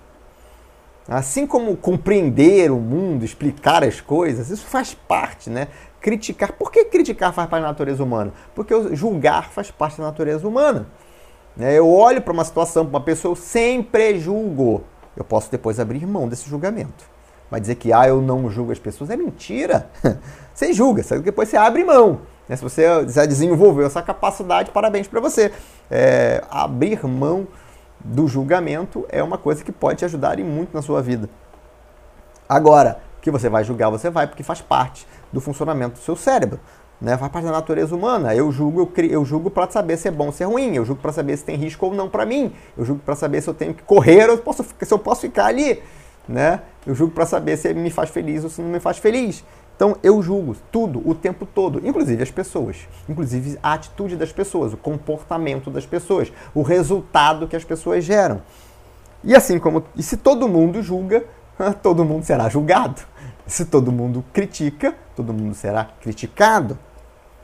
Assim 1.07 1.47
como 1.47 1.77
compreender 1.77 2.71
o 2.71 2.77
mundo, 2.77 3.27
explicar 3.27 3.85
as 3.85 4.01
coisas, 4.01 4.49
isso 4.49 4.65
faz 4.65 4.95
parte, 4.95 5.51
né? 5.51 5.69
Criticar. 6.01 6.55
Por 6.55 6.73
que 6.73 6.87
criticar 6.87 7.35
faz 7.35 7.47
parte 7.47 7.61
da 7.61 7.69
natureza 7.69 8.03
humana? 8.03 8.33
Porque 8.55 8.73
julgar 8.97 9.51
faz 9.51 9.71
parte 9.71 9.99
da 9.99 10.05
natureza 10.05 10.49
humana. 10.49 10.87
Né? 11.55 11.77
Eu 11.77 11.91
olho 11.91 12.23
para 12.23 12.33
uma 12.33 12.45
situação, 12.45 12.87
para 12.87 12.97
uma 12.97 13.05
pessoa, 13.05 13.33
eu 13.33 13.37
sempre 13.37 14.19
julgo. 14.19 14.83
Eu 15.15 15.25
posso 15.25 15.51
depois 15.51 15.79
abrir 15.79 16.07
mão 16.07 16.27
desse 16.27 16.49
julgamento. 16.49 17.05
Vai 17.51 17.61
dizer 17.61 17.75
que 17.75 17.93
ah, 17.93 18.09
eu 18.09 18.23
não 18.23 18.49
julgo 18.49 18.73
as 18.73 18.79
pessoas 18.79 19.11
é 19.11 19.17
mentira. 19.17 19.91
Você 20.55 20.73
julga, 20.73 21.03
depois 21.23 21.51
você 21.51 21.59
abre 21.59 21.85
mão. 21.85 22.21
Né? 22.51 22.57
Se 22.57 22.63
você 22.65 22.83
já 23.09 23.25
desenvolveu 23.25 23.87
essa 23.87 24.03
capacidade, 24.03 24.73
parabéns 24.73 25.07
para 25.07 25.21
você. 25.21 25.53
É, 25.89 26.43
abrir 26.51 27.07
mão 27.07 27.47
do 28.01 28.27
julgamento 28.27 29.07
é 29.09 29.23
uma 29.23 29.39
coisa 29.39 29.63
que 29.63 29.71
pode 29.71 30.01
te 30.01 30.05
ajudar 30.05 30.41
e 30.41 30.43
muito 30.43 30.75
na 30.75 30.83
sua 30.83 31.01
vida. 31.01 31.31
Agora, 32.49 32.99
que 33.23 33.31
você 33.31 33.49
vai 33.49 33.63
julgar, 33.63 33.89
você 33.89 34.11
vai, 34.11 34.27
porque 34.27 34.43
faz 34.43 34.61
parte 34.61 35.07
do 35.33 35.41
funcionamento 35.41 35.93
do 35.93 36.01
seu 36.01 36.17
cérebro. 36.17 36.59
Né? 37.01 37.17
Faz 37.17 37.31
parte 37.31 37.45
da 37.45 37.53
natureza 37.53 37.95
humana. 37.95 38.35
Eu 38.35 38.51
julgo, 38.51 38.91
eu, 38.97 39.05
eu 39.05 39.25
julgo 39.25 39.49
para 39.49 39.71
saber 39.71 39.97
se 39.97 40.09
é 40.09 40.11
bom 40.11 40.27
ou 40.27 40.33
se 40.33 40.43
é 40.43 40.47
ruim. 40.47 40.75
Eu 40.75 40.85
julgo 40.85 41.01
para 41.01 41.13
saber 41.13 41.37
se 41.37 41.45
tem 41.45 41.55
risco 41.55 41.87
ou 41.87 41.95
não 41.95 42.09
para 42.09 42.27
mim. 42.27 42.53
Eu 42.77 42.85
julgo 42.85 43.01
para 43.05 43.15
saber 43.15 43.41
se 43.41 43.49
eu 43.49 43.55
tenho 43.55 43.73
que 43.73 43.85
correr 43.85 44.29
ou 44.29 44.37
posso, 44.39 44.65
se 44.65 44.93
eu 44.93 44.99
posso 44.99 45.21
ficar 45.21 45.47
ali 45.47 45.81
né? 46.31 46.63
Eu 46.87 46.95
julgo 46.95 47.13
para 47.13 47.27
saber 47.27 47.57
se 47.57 47.75
me 47.75 47.91
faz 47.91 48.09
feliz 48.09 48.45
ou 48.45 48.51
se 48.51 48.63
não 48.63 48.71
me 48.71 48.81
faz 48.81 48.99
feliz. 48.99 49.45
Então 49.81 49.97
eu 50.03 50.21
julgo 50.21 50.55
tudo 50.71 51.01
o 51.09 51.15
tempo 51.15 51.47
todo, 51.47 51.81
inclusive 51.83 52.23
as 52.23 52.31
pessoas, 52.31 52.87
inclusive 53.09 53.59
a 53.63 53.73
atitude 53.73 54.15
das 54.15 54.31
pessoas, 54.31 54.75
o 54.75 54.77
comportamento 54.77 55.71
das 55.71 55.87
pessoas, 55.87 56.31
o 56.55 56.61
resultado 56.61 57.49
que 57.49 57.57
as 57.57 57.65
pessoas 57.65 58.05
geram. 58.05 58.43
E 59.25 59.35
assim 59.35 59.59
como 59.59 59.83
e 59.97 60.03
se 60.03 60.19
todo 60.19 60.47
mundo 60.47 60.83
julga, 60.83 61.25
todo 61.83 62.05
mundo 62.05 62.25
será 62.25 62.47
julgado. 62.51 63.01
Se 63.47 63.65
todo 63.65 63.91
mundo 63.91 64.23
critica, 64.35 64.95
todo 65.17 65.33
mundo 65.33 65.55
será 65.55 65.87
criticado. 65.99 66.79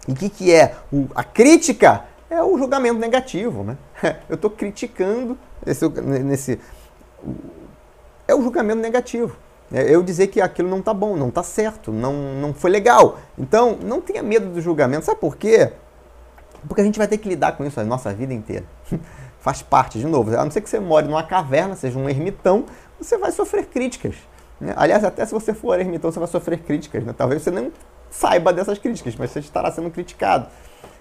E 0.07 0.12
o 0.12 0.14
que, 0.14 0.28
que 0.28 0.53
é 0.53 0.74
o, 0.93 1.07
a 1.14 1.24
crítica? 1.24 2.05
É 2.28 2.43
o 2.43 2.59
julgamento 2.59 2.99
negativo, 2.99 3.64
né? 3.64 3.78
Eu 4.28 4.34
estou 4.34 4.51
criticando 4.51 5.39
esse, 5.64 5.89
nesse 5.89 6.61
é 8.28 8.34
o 8.34 8.43
julgamento 8.43 8.82
negativo. 8.82 9.46
É 9.73 9.95
eu 9.95 10.03
dizer 10.03 10.29
que 10.29 10.41
aquilo 10.41 10.69
não 10.69 10.79
está 10.79 10.95
bom, 10.95 11.17
não 11.17 11.29
está 11.29 11.43
certo, 11.43 11.93
não, 11.93 12.12
não 12.41 12.55
foi 12.55 12.71
legal. 12.71 13.19
Então, 13.37 13.77
não 13.83 14.01
tenha 14.01 14.23
medo 14.23 14.49
do 14.49 14.61
julgamento. 14.61 15.05
Sabe 15.05 15.21
por 15.21 15.37
quê? 15.37 15.73
Porque 16.67 16.81
a 16.81 16.85
gente 16.85 16.99
vai 16.99 17.09
ter 17.09 17.19
que 17.19 17.29
lidar 17.29 17.57
com 17.57 17.64
isso 17.64 17.79
a 17.81 17.85
nossa 17.85 18.12
vida 18.12 18.33
inteira. 18.33 18.64
Faz 19.41 19.62
parte, 19.62 19.99
de 19.99 20.07
novo. 20.07 20.37
A 20.37 20.45
não 20.45 20.51
ser 20.51 20.61
que 20.61 20.71
você 20.71 20.81
more 20.81 21.07
numa 21.07 21.23
caverna, 21.23 21.75
seja 21.77 21.99
um 21.99 22.09
ermitão, 22.09 22.64
você 22.99 23.17
vai 23.19 23.31
sofrer 23.31 23.67
críticas. 23.67 24.14
Né? 24.61 24.73
Aliás, 24.77 25.05
até 25.05 25.25
se 25.25 25.33
você 25.33 25.53
for 25.53 25.79
ermitão, 25.79 26.11
você 26.11 26.19
vai 26.19 26.29
sofrer 26.29 26.61
críticas. 26.61 27.05
Né? 27.05 27.14
Talvez 27.17 27.43
você 27.43 27.51
não 27.51 27.71
saiba 28.11 28.53
dessas 28.53 28.79
críticas, 28.79 29.14
mas 29.17 29.31
você 29.31 29.41
estará 29.41 29.71
sendo 29.71 29.91
criticado. 29.91 30.49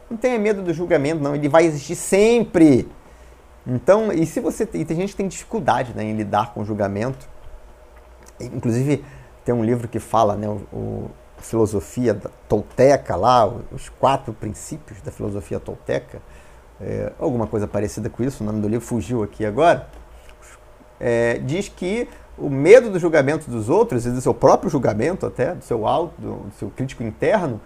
Não 0.10 0.18
tenha 0.18 0.38
medo 0.38 0.62
do 0.62 0.74
julgamento, 0.74 1.24
não. 1.24 1.36
Ele 1.36 1.50
vai 1.50 1.66
existir 1.66 1.96
sempre. 1.96 2.88
Então, 3.66 4.12
e 4.12 4.26
se 4.26 4.40
você 4.40 4.68
e 4.74 4.86
tem 4.86 4.98
gente 4.98 5.12
que 5.12 5.18
tem 5.18 5.28
dificuldade 5.28 5.94
né, 5.96 6.04
em 6.04 6.16
lidar 6.16 6.54
com 6.54 6.62
o 6.62 6.66
julgamento, 6.66 7.28
inclusive 8.40 9.04
tem 9.44 9.54
um 9.54 9.64
livro 9.64 9.88
que 9.88 10.00
fala, 10.00 10.36
né, 10.36 10.48
o, 10.48 10.62
o 10.76 11.12
a 11.38 11.42
filosofia 11.42 12.14
da 12.14 12.30
tolteca 12.48 13.16
lá, 13.16 13.46
os 13.72 13.90
quatro 13.90 14.34
princípios 14.34 15.02
da 15.02 15.12
filosofia 15.12 15.60
tolteca, 15.60 16.22
é, 16.80 17.12
alguma 17.20 17.48
coisa 17.48 17.68
parecida 17.68 18.10
com 18.10 18.24
isso, 18.24 18.44
o 18.44 18.46
nome 18.46 18.62
do 18.62 18.68
livro 18.68 18.86
fugiu 18.86 19.24
aqui 19.24 19.46
agora, 19.46 19.88
é, 21.00 21.40
diz 21.40 21.68
que 21.68 22.08
o 22.38 22.50
medo 22.50 22.90
do 22.90 23.00
julgamento 23.00 23.50
dos 23.50 23.70
outros 23.70 24.06
e 24.06 24.12
do 24.12 24.22
seu 24.22 24.34
próprio 24.34 24.70
julgamento 24.70 25.26
até, 25.26 25.54
do 25.54 25.64
seu 25.64 25.88
alto, 25.88 26.14
do 26.20 26.52
seu 26.58 26.70
crítico 26.70 27.04
interno, 27.04 27.60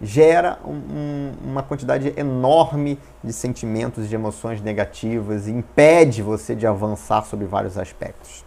gera 0.00 0.58
um, 0.64 1.32
uma 1.42 1.62
quantidade 1.62 2.12
enorme 2.16 2.98
de 3.24 3.32
sentimentos 3.32 4.04
e 4.04 4.08
de 4.08 4.14
emoções 4.14 4.60
negativas 4.60 5.48
e 5.48 5.50
impede 5.50 6.22
você 6.22 6.54
de 6.54 6.66
avançar 6.66 7.24
sobre 7.24 7.46
vários 7.46 7.78
aspectos. 7.78 8.45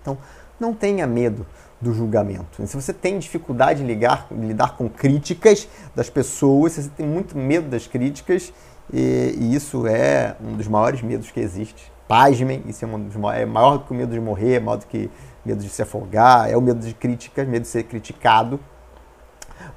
Então, 0.00 0.18
não 0.58 0.74
tenha 0.74 1.06
medo 1.06 1.46
do 1.80 1.94
julgamento. 1.94 2.66
Se 2.66 2.76
você 2.76 2.92
tem 2.92 3.18
dificuldade 3.18 3.82
em, 3.82 3.86
ligar, 3.86 4.26
em 4.30 4.46
lidar 4.46 4.76
com 4.76 4.88
críticas 4.88 5.66
das 5.94 6.10
pessoas, 6.10 6.72
se 6.72 6.82
você 6.82 6.90
tem 6.90 7.06
muito 7.06 7.36
medo 7.36 7.68
das 7.68 7.86
críticas, 7.86 8.52
e, 8.92 9.34
e, 9.38 9.54
isso 9.54 9.86
é 9.86 10.36
um 10.42 10.56
dos 10.56 10.68
maiores 10.68 11.00
medos 11.00 11.30
que 11.30 11.40
existe. 11.40 11.90
Pasmem, 12.06 12.62
isso 12.66 12.84
é, 12.84 12.88
um 12.88 13.00
dos, 13.00 13.14
é 13.34 13.46
maior 13.46 13.78
do 13.78 13.84
que 13.84 13.92
o 13.92 13.94
medo 13.94 14.12
de 14.12 14.20
morrer, 14.20 14.54
é 14.54 14.60
maior 14.60 14.78
do 14.78 14.86
que 14.86 15.08
medo 15.44 15.62
de 15.62 15.68
se 15.68 15.80
afogar, 15.80 16.50
é 16.50 16.56
o 16.56 16.60
medo 16.60 16.84
de 16.84 16.92
críticas, 16.92 17.46
medo 17.46 17.62
de 17.62 17.68
ser 17.68 17.84
criticado. 17.84 18.60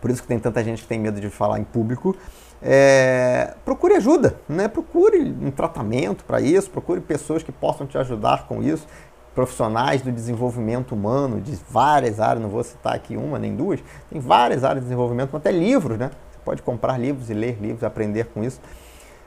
Por 0.01 0.09
isso 0.09 0.21
que 0.21 0.27
tem 0.27 0.39
tanta 0.39 0.63
gente 0.63 0.81
que 0.81 0.87
tem 0.87 0.99
medo 0.99 1.21
de 1.21 1.29
falar 1.29 1.59
em 1.59 1.63
público. 1.63 2.15
É, 2.61 3.53
procure 3.65 3.95
ajuda, 3.95 4.37
né? 4.47 4.69
procure 4.69 5.19
um 5.19 5.51
tratamento 5.51 6.23
para 6.23 6.39
isso, 6.39 6.69
procure 6.69 7.01
pessoas 7.01 7.43
que 7.43 7.51
possam 7.51 7.85
te 7.85 7.97
ajudar 7.97 8.47
com 8.47 8.63
isso, 8.63 8.87
profissionais 9.33 10.01
do 10.01 10.11
desenvolvimento 10.11 10.93
humano 10.93 11.41
de 11.41 11.57
várias 11.69 12.19
áreas, 12.19 12.41
não 12.41 12.49
vou 12.49 12.63
citar 12.63 12.95
aqui 12.95 13.17
uma 13.17 13.39
nem 13.39 13.55
duas, 13.55 13.79
tem 14.09 14.19
várias 14.19 14.63
áreas 14.63 14.79
de 14.79 14.85
desenvolvimento, 14.85 15.35
até 15.35 15.51
livros, 15.51 15.97
né? 15.97 16.11
Você 16.31 16.39
pode 16.45 16.61
comprar 16.61 16.97
livros 16.97 17.29
e 17.29 17.33
ler 17.33 17.57
livros, 17.59 17.83
aprender 17.83 18.25
com 18.27 18.43
isso. 18.43 18.61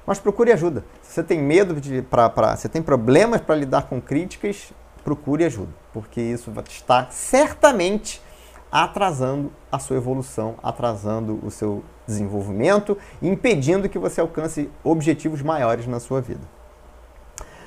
Mas 0.07 0.21
procure 0.21 0.53
ajuda. 0.53 0.85
Se 1.03 1.15
você 1.15 1.23
tem 1.23 1.41
medo 1.41 1.81
de, 1.81 2.03
pra, 2.03 2.31
pra, 2.31 2.57
você 2.57 2.69
tem 2.69 2.81
problemas 2.81 3.41
para 3.41 3.57
lidar 3.57 3.83
com 3.83 4.01
críticas, 4.01 4.73
procure 5.03 5.45
ajuda, 5.45 5.73
porque 5.93 6.21
isso 6.21 6.53
está 6.69 7.09
certamente 7.11 8.23
atrasando 8.71 9.53
a 9.71 9.79
sua 9.79 9.97
evolução, 9.97 10.57
atrasando 10.63 11.41
o 11.43 11.51
seu 11.51 11.83
desenvolvimento, 12.07 12.97
impedindo 13.21 13.89
que 13.89 13.99
você 13.99 14.21
alcance 14.21 14.71
objetivos 14.85 15.43
maiores 15.43 15.87
na 15.87 15.99
sua 15.99 16.21
vida. 16.21 16.56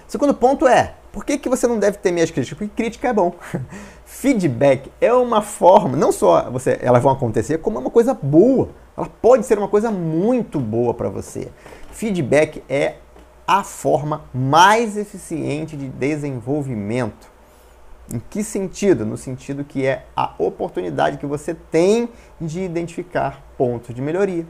Segundo 0.09 0.33
ponto 0.33 0.67
é, 0.67 0.95
por 1.11 1.23
que, 1.23 1.37
que 1.37 1.47
você 1.47 1.67
não 1.67 1.77
deve 1.77 1.99
temer 1.99 2.23
as 2.23 2.31
críticas? 2.31 2.57
Porque 2.57 2.73
crítica 2.75 3.09
é 3.09 3.13
bom. 3.13 3.31
Feedback 4.05 4.91
é 4.99 5.13
uma 5.13 5.39
forma, 5.43 5.95
não 5.95 6.11
só 6.11 6.49
você, 6.49 6.79
elas 6.81 7.03
vão 7.03 7.11
acontecer, 7.11 7.59
como 7.59 7.77
é 7.77 7.81
uma 7.81 7.91
coisa 7.91 8.11
boa. 8.15 8.69
Ela 8.97 9.07
pode 9.21 9.45
ser 9.45 9.59
uma 9.59 9.67
coisa 9.67 9.91
muito 9.91 10.59
boa 10.59 10.95
para 10.95 11.09
você. 11.09 11.51
Feedback 11.91 12.63
é 12.67 12.95
a 13.47 13.63
forma 13.63 14.23
mais 14.33 14.97
eficiente 14.97 15.77
de 15.77 15.87
desenvolvimento. 15.87 17.29
Em 18.11 18.19
que 18.31 18.43
sentido? 18.43 19.05
No 19.05 19.15
sentido 19.15 19.63
que 19.63 19.85
é 19.85 20.07
a 20.15 20.33
oportunidade 20.39 21.19
que 21.19 21.25
você 21.27 21.53
tem 21.53 22.09
de 22.41 22.61
identificar 22.61 23.43
pontos 23.55 23.93
de 23.93 24.01
melhoria. 24.01 24.47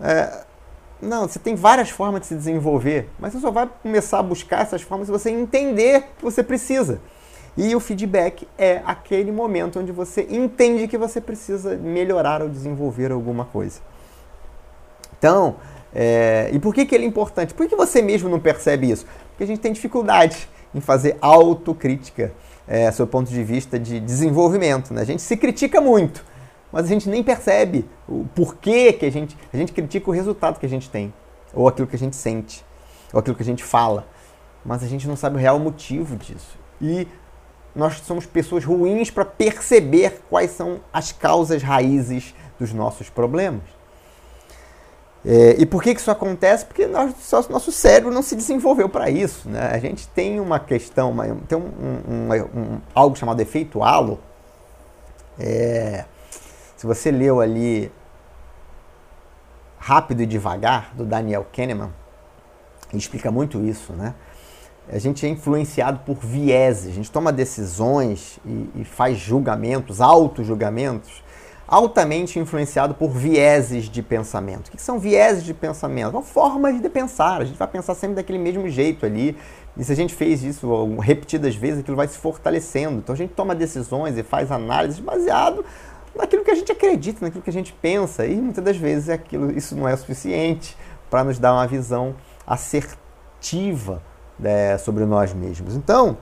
É, 0.00 0.44
não, 1.02 1.26
você 1.26 1.40
tem 1.40 1.56
várias 1.56 1.90
formas 1.90 2.20
de 2.20 2.28
se 2.28 2.34
desenvolver, 2.36 3.08
mas 3.18 3.32
você 3.32 3.40
só 3.40 3.50
vai 3.50 3.68
começar 3.82 4.20
a 4.20 4.22
buscar 4.22 4.62
essas 4.62 4.82
formas 4.82 5.08
se 5.08 5.12
você 5.12 5.30
entender 5.30 6.04
que 6.16 6.22
você 6.22 6.42
precisa. 6.44 7.00
E 7.56 7.74
o 7.74 7.80
feedback 7.80 8.46
é 8.56 8.80
aquele 8.86 9.32
momento 9.32 9.80
onde 9.80 9.90
você 9.90 10.26
entende 10.30 10.86
que 10.86 10.96
você 10.96 11.20
precisa 11.20 11.76
melhorar 11.76 12.40
ou 12.40 12.48
desenvolver 12.48 13.10
alguma 13.10 13.44
coisa. 13.44 13.80
Então, 15.18 15.56
é, 15.94 16.48
e 16.52 16.58
por 16.58 16.72
que, 16.72 16.86
que 16.86 16.94
ele 16.94 17.04
é 17.04 17.08
importante? 17.08 17.52
Por 17.52 17.68
que 17.68 17.76
você 17.76 18.00
mesmo 18.00 18.28
não 18.28 18.40
percebe 18.40 18.90
isso? 18.90 19.04
Porque 19.30 19.44
a 19.44 19.46
gente 19.46 19.60
tem 19.60 19.72
dificuldade 19.72 20.48
em 20.74 20.80
fazer 20.80 21.18
autocrítica 21.20 22.32
é, 22.66 22.88
o 22.98 23.06
ponto 23.06 23.28
de 23.28 23.42
vista 23.42 23.78
de 23.78 24.00
desenvolvimento. 24.00 24.94
Né? 24.94 25.02
A 25.02 25.04
gente 25.04 25.20
se 25.20 25.36
critica 25.36 25.80
muito, 25.80 26.24
mas 26.72 26.86
a 26.86 26.88
gente 26.88 27.08
nem 27.08 27.22
percebe 27.22 27.88
o 28.08 28.24
porquê 28.34 28.92
que 28.92 29.04
a 29.04 29.12
gente, 29.12 29.36
a 29.52 29.56
gente 29.56 29.72
critica 29.72 30.08
o 30.08 30.12
resultado 30.12 30.58
que 30.58 30.66
a 30.66 30.68
gente 30.68 30.88
tem, 30.88 31.12
ou 31.52 31.68
aquilo 31.68 31.86
que 31.86 31.96
a 31.96 31.98
gente 31.98 32.16
sente, 32.16 32.64
ou 33.12 33.20
aquilo 33.20 33.36
que 33.36 33.42
a 33.42 33.46
gente 33.46 33.62
fala, 33.62 34.06
mas 34.64 34.82
a 34.82 34.86
gente 34.86 35.06
não 35.06 35.16
sabe 35.16 35.36
o 35.36 35.38
real 35.38 35.58
motivo 35.58 36.16
disso. 36.16 36.58
E 36.80 37.06
nós 37.74 37.98
somos 37.98 38.26
pessoas 38.26 38.64
ruins 38.64 39.10
para 39.10 39.24
perceber 39.24 40.22
quais 40.30 40.50
são 40.52 40.80
as 40.92 41.12
causas 41.12 41.62
raízes 41.62 42.34
dos 42.58 42.72
nossos 42.72 43.10
problemas. 43.10 43.62
É, 45.24 45.54
e 45.58 45.64
por 45.64 45.82
que, 45.82 45.94
que 45.94 46.00
isso 46.00 46.10
acontece? 46.10 46.66
Porque 46.66 46.86
nós, 46.86 47.14
nosso 47.48 47.70
cérebro 47.70 48.12
não 48.12 48.22
se 48.22 48.34
desenvolveu 48.34 48.88
para 48.88 49.08
isso. 49.08 49.48
Né? 49.48 49.70
A 49.72 49.78
gente 49.78 50.08
tem 50.08 50.40
uma 50.40 50.58
questão, 50.58 51.10
uma, 51.10 51.26
tem 51.48 51.56
um, 51.56 51.62
um, 51.62 52.32
um, 52.32 52.80
algo 52.94 53.16
chamado 53.16 53.40
efeito 53.40 53.82
halo. 53.82 54.18
É, 55.38 56.04
se 56.82 56.86
você 56.88 57.12
leu 57.12 57.40
ali 57.40 57.92
Rápido 59.78 60.20
e 60.22 60.26
Devagar, 60.26 60.92
do 60.96 61.04
Daniel 61.04 61.46
Kahneman, 61.52 61.92
explica 62.92 63.30
muito 63.30 63.64
isso, 63.64 63.92
né? 63.92 64.16
a 64.90 64.98
gente 64.98 65.24
é 65.24 65.28
influenciado 65.28 66.00
por 66.00 66.16
vieses, 66.16 66.88
a 66.88 66.92
gente 66.92 67.08
toma 67.08 67.32
decisões 67.32 68.40
e, 68.44 68.80
e 68.80 68.84
faz 68.84 69.16
julgamentos, 69.16 70.00
auto-julgamentos, 70.00 71.22
altamente 71.68 72.40
influenciado 72.40 72.94
por 72.94 73.10
vieses 73.10 73.84
de 73.88 74.02
pensamento. 74.02 74.66
O 74.66 74.70
que 74.72 74.82
são 74.82 74.98
vieses 74.98 75.44
de 75.44 75.54
pensamento? 75.54 76.10
São 76.10 76.22
formas 76.24 76.82
de 76.82 76.88
pensar, 76.88 77.42
a 77.42 77.44
gente 77.44 77.56
vai 77.56 77.68
pensar 77.68 77.94
sempre 77.94 78.16
daquele 78.16 78.40
mesmo 78.40 78.68
jeito 78.68 79.06
ali, 79.06 79.38
e 79.76 79.84
se 79.84 79.92
a 79.92 79.94
gente 79.94 80.16
fez 80.16 80.42
isso 80.42 80.96
repetidas 80.96 81.54
vezes, 81.54 81.78
aquilo 81.78 81.96
vai 81.96 82.08
se 82.08 82.18
fortalecendo. 82.18 82.98
Então 82.98 83.12
a 83.12 83.16
gente 83.16 83.34
toma 83.34 83.54
decisões 83.54 84.18
e 84.18 84.24
faz 84.24 84.50
análises 84.50 84.98
baseado 84.98 85.64
naquilo 86.14 86.44
que 86.44 86.50
a 86.50 86.54
gente 86.54 86.70
acredita, 86.70 87.24
naquilo 87.24 87.42
que 87.42 87.50
a 87.50 87.52
gente 87.52 87.72
pensa, 87.72 88.26
e 88.26 88.36
muitas 88.36 88.64
das 88.64 88.76
vezes 88.76 89.08
aquilo, 89.08 89.50
isso 89.56 89.74
não 89.76 89.88
é 89.88 89.96
suficiente 89.96 90.76
para 91.10 91.24
nos 91.24 91.38
dar 91.38 91.52
uma 91.52 91.66
visão 91.66 92.14
assertiva 92.46 94.02
é, 94.42 94.78
sobre 94.78 95.04
nós 95.04 95.32
mesmos. 95.32 95.74
Então, 95.74 96.16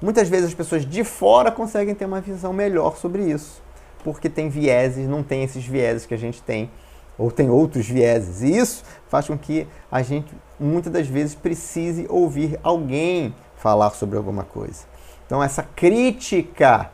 muitas 0.00 0.28
vezes 0.28 0.46
as 0.46 0.54
pessoas 0.54 0.84
de 0.84 1.04
fora 1.04 1.50
conseguem 1.50 1.94
ter 1.94 2.04
uma 2.04 2.20
visão 2.20 2.52
melhor 2.52 2.96
sobre 2.96 3.24
isso, 3.24 3.62
porque 4.02 4.28
tem 4.28 4.48
vieses, 4.48 5.08
não 5.08 5.22
tem 5.22 5.42
esses 5.42 5.64
vieses 5.64 6.06
que 6.06 6.14
a 6.14 6.18
gente 6.18 6.42
tem, 6.42 6.70
ou 7.18 7.30
tem 7.30 7.50
outros 7.50 7.86
vieses. 7.86 8.42
E 8.42 8.56
isso 8.56 8.82
faz 9.08 9.26
com 9.26 9.36
que 9.36 9.66
a 9.90 10.02
gente 10.02 10.34
muitas 10.58 10.92
das 10.92 11.06
vezes 11.06 11.34
precise 11.34 12.06
ouvir 12.08 12.58
alguém 12.62 13.34
falar 13.56 13.90
sobre 13.90 14.16
alguma 14.16 14.44
coisa. 14.44 14.84
Então 15.26 15.42
essa 15.42 15.62
crítica, 15.62 16.90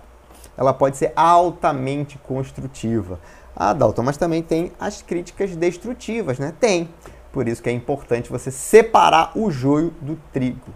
ela 0.57 0.73
pode 0.73 0.97
ser 0.97 1.13
altamente 1.15 2.19
construtiva. 2.19 3.21
Ah, 3.55 3.73
Dalton, 3.73 4.03
mas 4.03 4.17
também 4.17 4.43
tem 4.43 4.73
as 4.79 5.03
críticas 5.03 5.57
destrutivas, 5.57 6.39
né? 6.39 6.53
Tem. 6.59 6.89
Por 7.33 7.49
isso 7.49 7.63
que 7.63 7.69
é 7.69 7.73
importante 7.73 8.31
você 8.31 8.51
separar 8.51 9.33
o 9.35 9.51
joio 9.51 9.93
do 10.01 10.19
trigo. 10.33 10.73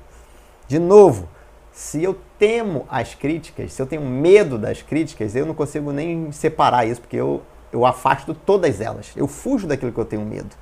De 0.66 0.78
novo, 0.78 1.28
se 1.72 2.03
eu 2.03 2.16
temo 2.39 2.87
as 2.91 3.14
críticas, 3.14 3.72
se 3.72 3.81
eu 3.81 3.87
tenho 3.87 4.03
medo 4.03 4.59
das 4.59 4.83
críticas, 4.83 5.35
eu 5.35 5.47
não 5.47 5.55
consigo 5.55 5.93
nem 5.93 6.31
separar 6.33 6.87
isso, 6.87 7.01
porque 7.01 7.16
eu, 7.16 7.43
eu 7.72 7.87
afasto 7.87 8.35
todas 8.35 8.81
elas. 8.81 9.12
Eu 9.16 9.26
fujo 9.26 9.66
daquilo 9.66 9.93
que 9.93 9.99
eu 9.99 10.05
tenho 10.05 10.24
medo. 10.24 10.55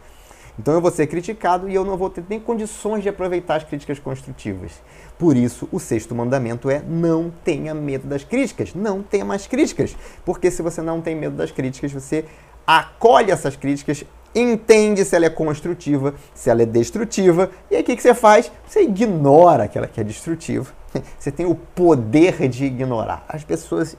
Então 0.59 0.75
eu 0.75 0.81
vou 0.81 0.91
ser 0.91 1.07
criticado 1.07 1.69
e 1.69 1.75
eu 1.75 1.85
não 1.85 1.97
vou 1.97 2.11
ter 2.11 2.25
nem 2.29 2.41
condições 2.41 3.03
de 3.03 3.09
aproveitar 3.09 3.57
as 3.57 3.65
críticas 3.65 3.99
construtivas. 3.99 4.73
Por 5.19 5.37
isso, 5.37 5.69
o 5.73 5.81
sexto 5.81 6.15
mandamento 6.15 6.71
é 6.71 6.81
não 6.87 7.33
tenha 7.45 7.75
medo 7.75 8.07
das 8.07 8.23
críticas. 8.23 8.73
Não 8.73 9.03
tenha 9.03 9.25
mais 9.25 9.47
críticas. 9.47 9.97
Porque 10.25 10.51
se 10.51 10.63
você 10.63 10.81
não 10.81 11.01
tem 11.01 11.17
medo 11.17 11.37
das 11.37 11.51
críticas, 11.51 11.91
você 11.91 12.25
acolhe 12.65 13.33
essas 13.33 13.57
críticas, 13.57 14.05
entende 14.35 15.05
se 15.05 15.17
ela 15.17 15.27
é 15.27 15.31
construtiva, 15.31 16.15
se 16.35 16.51
ela 16.51 16.63
é 16.63 16.67
destrutiva, 16.67 17.51
e 17.71 17.77
aí 17.77 17.83
o 17.83 17.85
que, 17.85 18.01
você 18.01 18.15
faz? 18.15 18.53
Você 18.67 18.83
ignora 18.83 19.65
aquela 19.65 19.87
que 19.87 20.01
é 20.01 20.05
destrutiva. 20.05 20.73
Você 21.19 21.31
tem 21.31 21.45
o 21.45 21.55
poder 21.55 22.49
de 22.49 22.65
ignorar. 22.65 23.25
As 23.29 23.45
pessoas, 23.45 23.95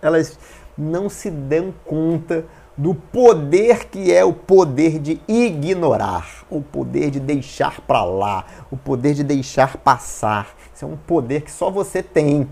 elas 0.00 0.38
não 0.76 1.10
se 1.10 1.30
dão 1.30 1.74
conta 1.84 2.46
do 2.80 2.94
poder 2.94 3.90
que 3.90 4.10
é 4.10 4.24
o 4.24 4.32
poder 4.32 4.98
de 4.98 5.20
ignorar, 5.28 6.46
o 6.48 6.62
poder 6.62 7.10
de 7.10 7.20
deixar 7.20 7.82
para 7.82 8.02
lá, 8.02 8.46
o 8.70 8.76
poder 8.76 9.12
de 9.12 9.22
deixar 9.22 9.76
passar. 9.76 10.54
Isso 10.74 10.86
é 10.86 10.88
um 10.88 10.96
poder 10.96 11.42
que 11.42 11.52
só 11.52 11.70
você 11.70 12.02
tem. 12.02 12.48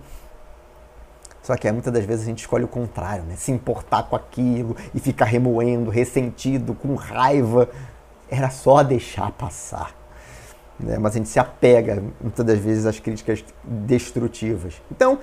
Só 1.43 1.57
que 1.57 1.73
muitas 1.73 1.91
das 1.91 2.05
vezes 2.05 2.25
a 2.25 2.27
gente 2.27 2.41
escolhe 2.41 2.65
o 2.65 2.69
contrário, 2.69 3.25
né? 3.25 3.37
Se 3.37 3.51
importar 3.51 4.03
com 4.03 4.15
aquilo 4.15 4.77
e 4.95 5.01
ficar 5.01 5.25
remoendo, 5.25 5.89
ressentido, 5.89 6.75
com 6.75 6.95
raiva. 6.95 7.71
Era 8.31 8.51
só 8.51 8.83
deixar 8.83 9.31
passar. 9.33 9.95
Né? 10.79 10.99
Mas 10.99 11.15
a 11.15 11.17
gente 11.17 11.31
se 11.31 11.39
apega 11.39 12.05
muitas 12.21 12.45
das 12.45 12.59
vezes 12.59 12.85
às 12.85 13.01
críticas 13.01 13.43
destrutivas. 13.65 14.75
Então, 14.93 15.21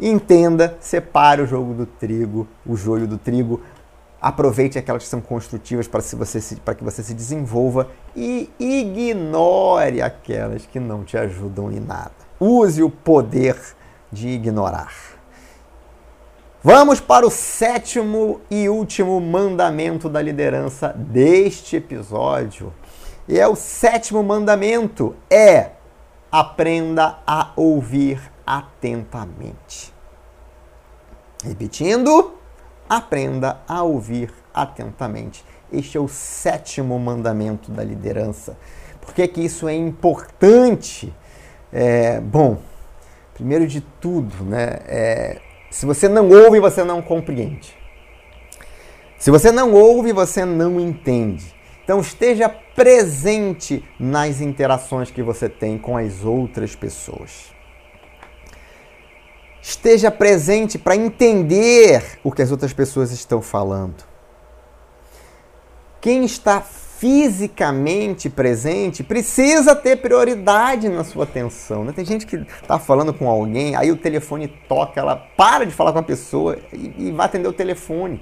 entenda, 0.00 0.76
separe 0.80 1.40
o 1.40 1.46
jogo 1.46 1.72
do 1.72 1.86
trigo, 1.86 2.48
o 2.66 2.74
joio 2.74 3.06
do 3.06 3.16
trigo, 3.16 3.62
aproveite 4.20 4.78
aquelas 4.78 5.04
que 5.04 5.08
são 5.08 5.20
construtivas 5.20 5.86
para, 5.86 6.00
se 6.00 6.16
você 6.16 6.56
para 6.56 6.74
que 6.74 6.82
você 6.82 7.02
se 7.02 7.14
desenvolva 7.14 7.88
e 8.16 8.50
ignore 8.58 10.02
aquelas 10.02 10.66
que 10.66 10.80
não 10.80 11.04
te 11.04 11.16
ajudam 11.16 11.70
em 11.70 11.80
nada. 11.80 12.12
Use 12.40 12.82
o 12.82 12.90
poder 12.90 13.56
de 14.10 14.28
ignorar. 14.28 14.92
Vamos 16.62 16.98
para 16.98 17.26
o 17.26 17.30
sétimo 17.30 18.40
e 18.50 18.68
último 18.68 19.20
mandamento 19.20 20.08
da 20.08 20.20
liderança 20.20 20.92
deste 20.96 21.76
episódio. 21.76 22.72
E 23.28 23.38
é 23.38 23.46
o 23.46 23.54
sétimo 23.54 24.22
mandamento 24.22 25.14
é 25.30 25.72
aprenda 26.32 27.18
a 27.26 27.52
ouvir 27.54 28.20
atentamente. 28.44 29.94
Repetindo, 31.44 32.37
aprenda 32.88 33.60
a 33.68 33.82
ouvir 33.82 34.32
atentamente. 34.54 35.44
Este 35.72 35.98
é 35.98 36.00
o 36.00 36.08
sétimo 36.08 36.98
mandamento 36.98 37.70
da 37.70 37.84
liderança. 37.84 38.56
Por 39.00 39.14
que, 39.14 39.26
que 39.28 39.40
isso 39.40 39.68
é 39.68 39.74
importante? 39.74 41.14
É, 41.72 42.20
bom, 42.20 42.58
primeiro 43.34 43.66
de 43.66 43.80
tudo, 43.80 44.44
né, 44.44 44.78
é, 44.86 45.40
se 45.70 45.84
você 45.84 46.08
não 46.08 46.28
ouve, 46.30 46.60
você 46.60 46.82
não 46.82 47.02
compreende. 47.02 47.76
Se 49.18 49.30
você 49.30 49.50
não 49.50 49.72
ouve, 49.72 50.12
você 50.12 50.44
não 50.44 50.80
entende. 50.80 51.54
Então 51.84 52.00
esteja 52.00 52.48
presente 52.48 53.84
nas 53.98 54.40
interações 54.40 55.10
que 55.10 55.22
você 55.22 55.48
tem 55.48 55.78
com 55.78 55.96
as 55.96 56.24
outras 56.24 56.76
pessoas. 56.76 57.52
Esteja 59.60 60.10
presente 60.10 60.78
para 60.78 60.96
entender 60.96 62.18
o 62.22 62.30
que 62.30 62.42
as 62.42 62.50
outras 62.50 62.72
pessoas 62.72 63.10
estão 63.10 63.42
falando. 63.42 64.04
Quem 66.00 66.24
está 66.24 66.60
fisicamente 66.60 68.28
presente 68.28 69.04
precisa 69.04 69.74
ter 69.74 69.96
prioridade 69.96 70.88
na 70.88 71.04
sua 71.04 71.24
atenção. 71.24 71.84
Né? 71.84 71.92
Tem 71.92 72.04
gente 72.04 72.26
que 72.26 72.36
está 72.36 72.78
falando 72.78 73.14
com 73.14 73.28
alguém, 73.28 73.76
aí 73.76 73.92
o 73.92 73.96
telefone 73.96 74.48
toca, 74.68 75.00
ela 75.00 75.16
para 75.36 75.64
de 75.64 75.72
falar 75.72 75.92
com 75.92 76.00
a 76.00 76.02
pessoa 76.02 76.58
e, 76.72 77.08
e 77.08 77.12
vai 77.12 77.26
atender 77.26 77.46
o 77.46 77.52
telefone. 77.52 78.20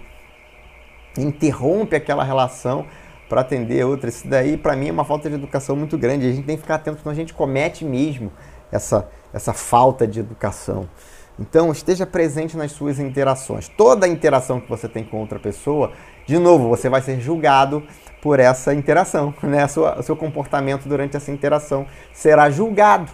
Interrompe 1.16 1.97
aquela 1.97 2.22
relação 2.22 2.87
para 3.28 3.41
atender 3.41 3.84
outra. 3.84 4.11
Isso 4.11 4.28
daí, 4.28 4.59
para 4.59 4.76
mim, 4.76 4.89
é 4.89 4.93
uma 4.93 5.05
falta 5.05 5.28
de 5.30 5.34
educação 5.34 5.74
muito 5.74 5.97
grande. 5.97 6.28
A 6.28 6.32
gente 6.32 6.45
tem 6.45 6.57
que 6.57 6.62
ficar 6.62 6.76
atento, 6.76 6.99
senão 6.99 7.12
a 7.12 7.14
gente 7.14 7.32
comete 7.32 7.82
mesmo 7.82 8.30
essa, 8.70 9.09
essa 9.32 9.55
falta 9.55 10.07
de 10.07 10.20
educação. 10.20 10.87
Então, 11.39 11.70
esteja 11.70 12.07
presente 12.07 12.57
nas 12.57 12.72
suas 12.72 12.99
interações. 12.99 13.68
Toda 13.68 14.09
interação 14.09 14.61
que 14.61 14.68
você 14.68 14.89
tem 14.89 15.05
com 15.05 15.20
outra 15.20 15.39
pessoa, 15.39 15.93
de 16.26 16.39
novo, 16.39 16.68
você 16.68 16.89
vai 16.89 17.03
ser 17.03 17.20
julgado 17.20 17.82
por 18.22 18.41
essa 18.41 18.74
interação, 18.74 19.34
né? 19.43 19.66
O 19.99 20.03
seu 20.03 20.16
comportamento 20.16 20.89
durante 20.89 21.16
essa 21.16 21.30
interação 21.30 21.87
será 22.12 22.51
julgado. 22.51 23.12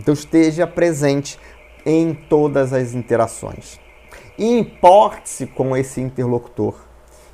Então 0.00 0.14
esteja 0.14 0.66
presente 0.66 1.38
em 1.84 2.14
todas 2.14 2.72
as 2.72 2.94
interações. 2.94 3.78
Importe-se 4.38 5.46
com 5.46 5.76
esse 5.76 6.00
interlocutor. 6.00 6.74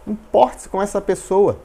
Importe-se 0.07 0.69
com 0.69 0.83
essa 0.83 1.01
pessoa. 1.01 1.61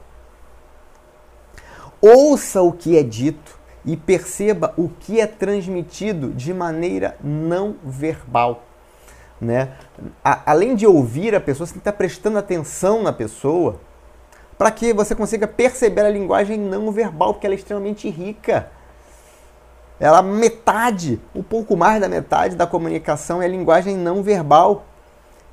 Ouça 2.00 2.62
o 2.62 2.72
que 2.72 2.96
é 2.96 3.02
dito 3.02 3.59
e 3.84 3.96
perceba 3.96 4.74
o 4.76 4.88
que 4.88 5.20
é 5.20 5.26
transmitido 5.26 6.30
de 6.30 6.52
maneira 6.52 7.16
não 7.22 7.76
verbal. 7.84 8.64
Né? 9.40 9.72
A, 10.22 10.52
além 10.52 10.74
de 10.74 10.86
ouvir 10.86 11.34
a 11.34 11.40
pessoa, 11.40 11.66
você 11.66 11.72
tem 11.72 11.80
que 11.80 11.88
estar 11.88 11.96
prestando 11.96 12.38
atenção 12.38 13.02
na 13.02 13.12
pessoa 13.12 13.80
para 14.58 14.70
que 14.70 14.92
você 14.92 15.14
consiga 15.14 15.48
perceber 15.48 16.02
a 16.02 16.10
linguagem 16.10 16.58
não 16.58 16.92
verbal, 16.92 17.32
porque 17.32 17.46
ela 17.46 17.54
é 17.54 17.56
extremamente 17.56 18.10
rica. 18.10 18.70
Ela 19.98 20.20
metade, 20.20 21.18
um 21.34 21.42
pouco 21.42 21.76
mais 21.76 22.00
da 22.00 22.08
metade 22.08 22.56
da 22.56 22.66
comunicação 22.66 23.40
é 23.40 23.48
linguagem 23.48 23.96
não 23.96 24.22
verbal. 24.22 24.84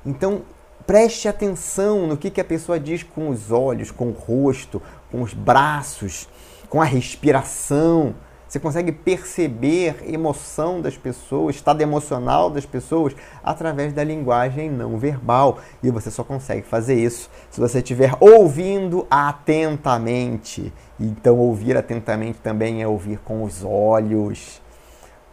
Então, 0.04 0.42
preste 0.86 1.26
atenção 1.26 2.06
no 2.06 2.16
que, 2.16 2.30
que 2.30 2.40
a 2.40 2.44
pessoa 2.44 2.78
diz 2.78 3.02
com 3.02 3.30
os 3.30 3.50
olhos, 3.50 3.90
com 3.90 4.08
o 4.08 4.12
rosto, 4.12 4.82
com 5.10 5.22
os 5.22 5.32
braços, 5.32 6.28
com 6.68 6.80
a 6.80 6.84
respiração. 6.84 8.14
Você 8.48 8.58
consegue 8.58 8.92
perceber 8.92 9.96
emoção 10.06 10.80
das 10.80 10.96
pessoas, 10.96 11.56
estado 11.56 11.82
emocional 11.82 12.48
das 12.48 12.64
pessoas 12.64 13.14
através 13.44 13.92
da 13.92 14.02
linguagem 14.02 14.70
não 14.70 14.96
verbal. 14.96 15.58
E 15.82 15.90
você 15.90 16.10
só 16.10 16.24
consegue 16.24 16.62
fazer 16.62 16.94
isso 16.94 17.28
se 17.50 17.60
você 17.60 17.78
estiver 17.78 18.14
ouvindo 18.18 19.06
atentamente. 19.10 20.72
Então, 20.98 21.36
ouvir 21.36 21.76
atentamente 21.76 22.38
também 22.38 22.82
é 22.82 22.88
ouvir 22.88 23.18
com 23.18 23.44
os 23.44 23.62
olhos, 23.62 24.62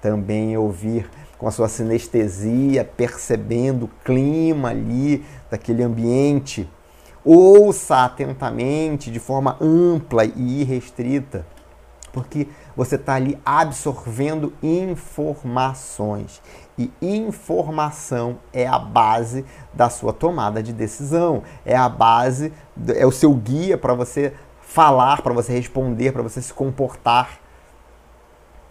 também 0.02 0.54
é 0.54 0.60
ouvir 0.60 1.10
com 1.38 1.48
a 1.48 1.52
sua 1.52 1.70
sinestesia, 1.70 2.84
percebendo 2.84 3.86
o 3.86 3.92
clima 4.04 4.70
ali 4.70 5.24
daquele 5.50 5.84
ambiente. 5.84 6.70
Ouça 7.26 8.06
atentamente, 8.06 9.12
de 9.12 9.20
forma 9.20 9.58
ampla 9.60 10.24
e 10.24 10.62
irrestrita 10.62 11.46
porque 12.16 12.48
você 12.78 12.96
está 12.96 13.16
ali 13.16 13.38
absorvendo 13.46 14.54
informações. 14.64 16.42
E 16.78 16.90
informação 17.02 18.38
é 18.54 18.66
a 18.66 18.80
base 18.80 19.44
da 19.74 19.90
sua 19.90 20.14
tomada 20.14 20.64
de 20.64 20.72
decisão, 20.72 21.44
é 21.66 21.76
a 21.76 21.90
base, 21.90 22.54
é 22.96 23.06
o 23.06 23.12
seu 23.12 23.34
guia 23.34 23.78
para 23.78 23.94
você 23.94 24.34
falar, 24.62 25.22
para 25.22 25.34
você 25.34 25.52
responder, 25.52 26.14
para 26.14 26.24
você 26.24 26.42
se 26.42 26.54
comportar. 26.54 27.38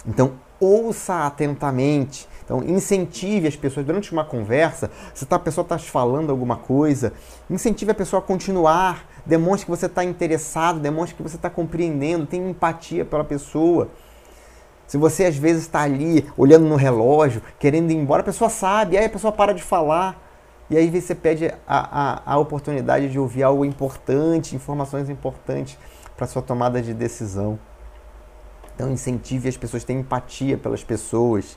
Então, 0.06 0.32
ouça 0.58 1.26
atentamente. 1.26 2.26
Então, 2.44 2.62
incentive 2.62 3.48
as 3.48 3.56
pessoas 3.56 3.86
durante 3.86 4.12
uma 4.12 4.24
conversa. 4.24 4.90
Se 5.14 5.24
tá, 5.24 5.36
a 5.36 5.38
pessoa 5.38 5.62
está 5.62 5.78
falando 5.78 6.30
alguma 6.30 6.56
coisa, 6.56 7.12
incentive 7.48 7.90
a 7.90 7.94
pessoa 7.94 8.20
a 8.20 8.22
continuar. 8.22 9.08
Demonstre 9.24 9.64
que 9.64 9.70
você 9.70 9.86
está 9.86 10.04
interessado, 10.04 10.78
demonstre 10.78 11.16
que 11.16 11.22
você 11.22 11.36
está 11.36 11.48
compreendendo, 11.48 12.26
tem 12.26 12.50
empatia 12.50 13.04
pela 13.04 13.24
pessoa. 13.24 13.88
Se 14.86 14.98
você 14.98 15.24
às 15.24 15.36
vezes 15.36 15.62
está 15.62 15.80
ali 15.80 16.26
olhando 16.36 16.66
no 16.66 16.76
relógio, 16.76 17.42
querendo 17.58 17.90
ir 17.90 17.94
embora, 17.94 18.20
a 18.20 18.24
pessoa 18.24 18.50
sabe, 18.50 18.98
aí 18.98 19.06
a 19.06 19.10
pessoa 19.10 19.32
para 19.32 19.54
de 19.54 19.62
falar. 19.62 20.22
E 20.68 20.76
aí 20.76 20.88
você 20.88 21.14
pede 21.14 21.46
a, 21.46 21.54
a, 21.66 22.34
a 22.34 22.38
oportunidade 22.38 23.10
de 23.10 23.18
ouvir 23.18 23.42
algo 23.42 23.64
importante, 23.64 24.54
informações 24.54 25.08
importantes 25.08 25.78
para 26.16 26.26
sua 26.26 26.42
tomada 26.42 26.82
de 26.82 26.92
decisão. 26.92 27.58
Então 28.74 28.90
incentive 28.90 29.48
as 29.48 29.56
pessoas, 29.56 29.84
tenha 29.84 30.00
empatia 30.00 30.58
pelas 30.58 30.84
pessoas. 30.84 31.56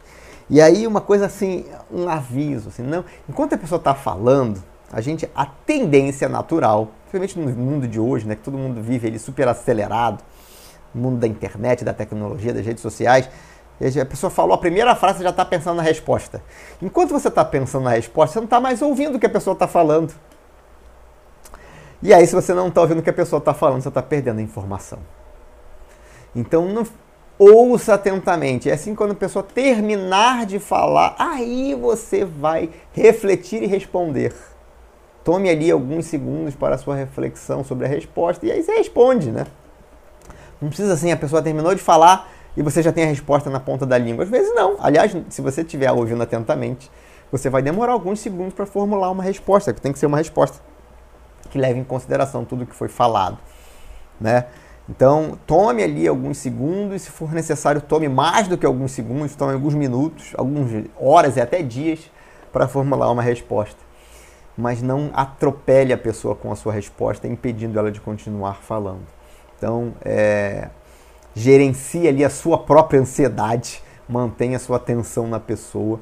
E 0.50 0.62
aí 0.62 0.88
uma 0.88 1.02
coisa 1.02 1.26
assim, 1.26 1.66
um 1.92 2.08
aviso, 2.08 2.70
assim, 2.70 2.82
não, 2.82 3.04
enquanto 3.28 3.54
a 3.54 3.58
pessoa 3.58 3.78
está 3.78 3.94
falando, 3.94 4.64
a 4.92 5.02
gente, 5.02 5.30
a 5.36 5.46
tendência 5.46 6.30
natural, 6.30 6.92
principalmente 7.12 7.38
no 7.38 7.64
mundo 7.64 7.88
de 7.88 8.00
hoje, 8.00 8.26
né, 8.26 8.36
que 8.36 8.42
todo 8.42 8.58
mundo 8.58 8.82
vive 8.82 9.08
ele 9.08 9.20
super 9.20 9.48
acelerado, 9.48 10.24
no 10.96 11.02
mundo 11.02 11.20
da 11.20 11.28
internet, 11.28 11.84
da 11.84 11.94
tecnologia, 11.94 12.54
das 12.54 12.66
redes 12.66 12.82
sociais, 12.82 13.30
a 13.80 14.06
pessoa 14.06 14.30
falou 14.32 14.56
a 14.56 14.58
primeira 14.58 14.96
frase, 14.96 15.22
já 15.22 15.30
está 15.30 15.46
pensando 15.46 15.78
na 15.78 15.84
resposta. 15.84 16.42
Enquanto 16.82 17.12
você 17.12 17.28
está 17.28 17.46
pensando 17.46 17.84
na 17.84 17.92
resposta, 17.92 18.34
você 18.34 18.40
não 18.40 18.46
está 18.46 18.60
mais 18.60 18.82
ouvindo 18.82 19.18
o 19.18 19.20
que 19.20 19.26
a 19.28 19.30
pessoa 19.30 19.54
está 19.54 19.68
falando. 19.68 20.14
E 22.02 22.12
aí, 22.12 22.26
se 22.26 22.34
você 22.34 22.56
não 22.56 22.70
está 22.70 22.82
ouvindo 22.82 23.00
o 23.00 23.04
que 23.04 23.10
a 23.10 23.14
pessoa 23.14 23.38
está 23.38 23.54
falando, 23.54 23.82
você 23.84 23.90
está 23.90 24.02
perdendo 24.02 24.40
a 24.40 24.42
informação. 24.42 24.98
Então, 26.36 26.66
não, 26.68 26.88
ouça 27.38 27.94
atentamente. 27.94 28.70
É 28.70 28.74
assim 28.74 28.96
quando 28.96 29.12
a 29.12 29.16
pessoa 29.16 29.44
terminar 29.44 30.46
de 30.46 30.60
falar, 30.60 31.16
aí 31.18 31.76
você 31.76 32.26
vai 32.26 32.70
refletir 32.94 33.64
e 33.64 33.68
responder. 33.68 34.34
Tome 35.24 35.50
ali 35.50 35.70
alguns 35.70 36.06
segundos 36.06 36.56
para 36.56 36.76
a 36.76 36.78
sua 36.78 36.96
reflexão 36.96 37.64
sobre 37.64 37.86
a 37.86 37.90
resposta 37.90 38.46
e 38.46 38.52
aí 38.52 38.64
você 38.64 38.74
responde, 38.74 39.32
né? 39.32 39.46
Não 40.62 40.70
precisa 40.70 40.94
assim, 40.94 41.12
a 41.12 41.18
pessoa 41.18 41.42
terminou 41.42 41.76
de 41.76 41.82
falar 41.82 42.32
e 42.56 42.64
você 42.64 42.82
já 42.82 42.92
tem 42.92 43.04
a 43.04 43.08
resposta 43.08 43.50
na 43.50 43.60
ponta 43.60 43.86
da 43.86 43.98
língua. 43.98 44.24
Às 44.24 44.30
vezes 44.30 44.54
não. 44.56 44.78
Aliás, 44.80 45.16
se 45.30 45.42
você 45.42 45.62
estiver 45.62 45.92
ouvindo 45.92 46.24
atentamente, 46.24 46.90
você 47.32 47.50
vai 47.50 47.62
demorar 47.62 47.92
alguns 47.92 48.20
segundos 48.20 48.54
para 48.54 48.66
formular 48.66 49.12
uma 49.12 49.22
resposta, 49.22 49.74
que 49.74 49.82
tem 49.82 49.92
que 49.92 50.00
ser 50.00 50.06
uma 50.06 50.18
resposta 50.18 50.60
que 51.50 51.58
leve 51.58 51.80
em 51.80 51.84
consideração 51.84 52.44
tudo 52.44 52.66
que 52.66 52.76
foi 52.76 52.88
falado, 52.88 53.38
né? 54.20 54.46
Então, 54.90 55.38
tome 55.46 55.84
ali 55.84 56.08
alguns 56.08 56.38
segundos, 56.38 57.02
se 57.02 57.12
for 57.12 57.34
necessário, 57.34 57.82
tome 57.82 58.08
mais 58.08 58.48
do 58.48 58.58
que 58.58 58.66
alguns 58.66 58.92
segundos, 58.92 59.36
tome 59.36 59.54
alguns 59.54 59.74
minutos, 59.74 60.34
algumas 60.38 60.86
horas 60.98 61.36
e 61.36 61.42
até 61.42 61.62
dias 61.62 62.10
para 62.54 62.68
formular 62.68 63.12
uma 63.12 63.22
resposta. 63.22 63.80
Mas 64.58 64.82
não 64.82 65.12
atropele 65.14 65.92
a 65.92 65.98
pessoa 65.98 66.36
com 66.36 66.52
a 66.52 66.56
sua 66.56 66.72
resposta, 66.72 67.28
impedindo 67.28 67.78
ela 67.78 67.92
de 67.92 68.00
continuar 68.00 68.62
falando. 68.62 69.06
Então, 69.58 69.94
é, 70.06 70.70
gerencie 71.36 72.08
ali 72.08 72.24
a 72.24 72.30
sua 72.30 72.58
própria 72.58 73.02
ansiedade, 73.02 73.84
mantenha 74.08 74.56
a 74.56 74.60
sua 74.60 74.78
atenção 74.78 75.28
na 75.28 75.40
pessoa. 75.40 76.00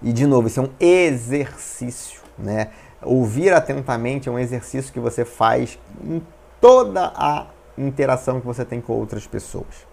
E, 0.00 0.12
de 0.12 0.26
novo, 0.26 0.48
isso 0.48 0.60
é 0.60 0.62
um 0.62 0.70
exercício, 0.80 2.22
né? 2.38 2.68
Ouvir 3.02 3.52
atentamente 3.52 4.30
é 4.30 4.32
um 4.32 4.38
exercício 4.38 4.92
que 4.92 4.98
você 4.98 5.26
faz 5.26 5.78
toda 6.64 7.12
a 7.14 7.48
interação 7.76 8.40
que 8.40 8.46
você 8.46 8.64
tem 8.64 8.80
com 8.80 8.94
outras 8.94 9.26
pessoas. 9.26 9.86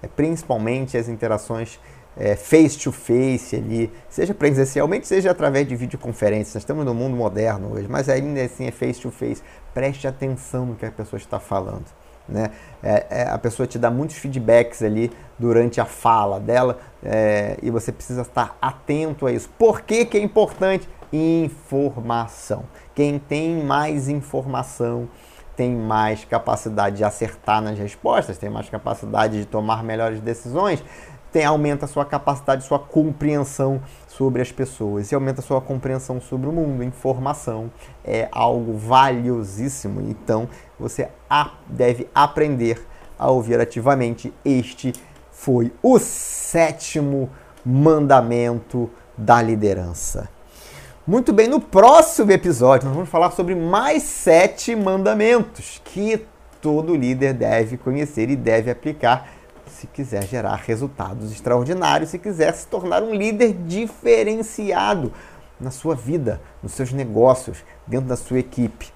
É, 0.00 0.06
principalmente 0.06 0.96
as 0.96 1.08
interações 1.08 1.80
é, 2.16 2.36
face 2.36 2.78
to 2.78 2.92
face 2.92 3.56
ali, 3.56 3.92
seja 4.08 4.32
presencialmente, 4.32 5.08
seja 5.08 5.32
através 5.32 5.66
de 5.66 5.74
videoconferências. 5.74 6.54
Nós 6.54 6.62
estamos 6.62 6.84
no 6.84 6.94
mundo 6.94 7.16
moderno 7.16 7.72
hoje, 7.72 7.88
mas 7.88 8.08
ainda 8.08 8.40
assim 8.40 8.64
é 8.64 8.70
face 8.70 9.00
to 9.00 9.10
face. 9.10 9.42
Preste 9.74 10.06
atenção 10.06 10.66
no 10.66 10.76
que 10.76 10.86
a 10.86 10.90
pessoa 10.92 11.18
está 11.18 11.40
falando. 11.40 11.86
Né? 12.28 12.52
É, 12.80 13.06
é, 13.10 13.22
a 13.28 13.36
pessoa 13.36 13.66
te 13.66 13.76
dá 13.76 13.90
muitos 13.90 14.14
feedbacks 14.14 14.84
ali 14.84 15.10
durante 15.36 15.80
a 15.80 15.84
fala 15.84 16.38
dela 16.38 16.78
é, 17.02 17.58
e 17.60 17.72
você 17.72 17.90
precisa 17.90 18.22
estar 18.22 18.56
atento 18.62 19.26
a 19.26 19.32
isso. 19.32 19.50
Por 19.58 19.80
que, 19.80 20.04
que 20.04 20.16
é 20.16 20.20
importante? 20.20 20.88
Informação. 21.12 22.66
Quem 22.94 23.18
tem 23.18 23.64
mais 23.64 24.08
informação 24.08 25.08
tem 25.56 25.74
mais 25.74 26.24
capacidade 26.24 26.96
de 26.96 27.04
acertar 27.04 27.60
nas 27.62 27.78
respostas, 27.78 28.38
tem 28.38 28.50
mais 28.50 28.68
capacidade 28.68 29.38
de 29.38 29.44
tomar 29.46 29.82
melhores 29.82 30.20
decisões, 30.20 30.82
tem, 31.32 31.44
aumenta 31.44 31.84
a 31.84 31.88
sua 31.88 32.04
capacidade, 32.04 32.64
sua 32.64 32.78
compreensão 32.78 33.82
sobre 34.06 34.40
as 34.40 34.52
pessoas 34.52 35.10
e 35.10 35.14
aumenta 35.16 35.40
a 35.40 35.42
sua 35.42 35.60
compreensão 35.60 36.20
sobre 36.20 36.48
o 36.48 36.52
mundo. 36.52 36.84
Informação 36.84 37.72
é 38.04 38.28
algo 38.30 38.78
valiosíssimo, 38.78 40.00
então 40.00 40.48
você 40.78 41.08
deve 41.66 42.08
aprender 42.14 42.86
a 43.18 43.30
ouvir 43.30 43.58
ativamente. 43.58 44.32
Este 44.44 44.92
foi 45.32 45.72
o 45.82 45.98
sétimo 45.98 47.28
mandamento 47.64 48.88
da 49.18 49.42
liderança. 49.42 50.33
Muito 51.06 51.34
bem, 51.34 51.46
no 51.48 51.60
próximo 51.60 52.32
episódio 52.32 52.86
nós 52.86 52.94
vamos 52.94 53.10
falar 53.10 53.30
sobre 53.32 53.54
mais 53.54 54.02
sete 54.04 54.74
mandamentos 54.74 55.78
que 55.84 56.26
todo 56.62 56.96
líder 56.96 57.34
deve 57.34 57.76
conhecer 57.76 58.30
e 58.30 58.36
deve 58.36 58.70
aplicar 58.70 59.28
se 59.66 59.86
quiser 59.86 60.26
gerar 60.26 60.54
resultados 60.54 61.30
extraordinários, 61.30 62.08
se 62.08 62.18
quiser 62.18 62.54
se 62.54 62.66
tornar 62.68 63.02
um 63.02 63.14
líder 63.14 63.52
diferenciado 63.52 65.12
na 65.60 65.70
sua 65.70 65.94
vida, 65.94 66.40
nos 66.62 66.72
seus 66.72 66.90
negócios, 66.90 67.62
dentro 67.86 68.06
da 68.06 68.16
sua 68.16 68.38
equipe. 68.38 68.90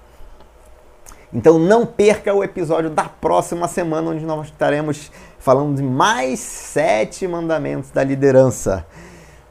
Então 1.31 1.59
não 1.59 1.85
perca 1.85 2.33
o 2.33 2.43
episódio 2.43 2.89
da 2.89 3.03
próxima 3.03 3.67
semana, 3.67 4.09
onde 4.09 4.25
nós 4.25 4.47
estaremos 4.47 5.11
falando 5.37 5.77
de 5.77 5.83
mais 5.83 6.39
sete 6.39 7.27
mandamentos 7.27 7.91
da 7.91 8.03
liderança. 8.03 8.83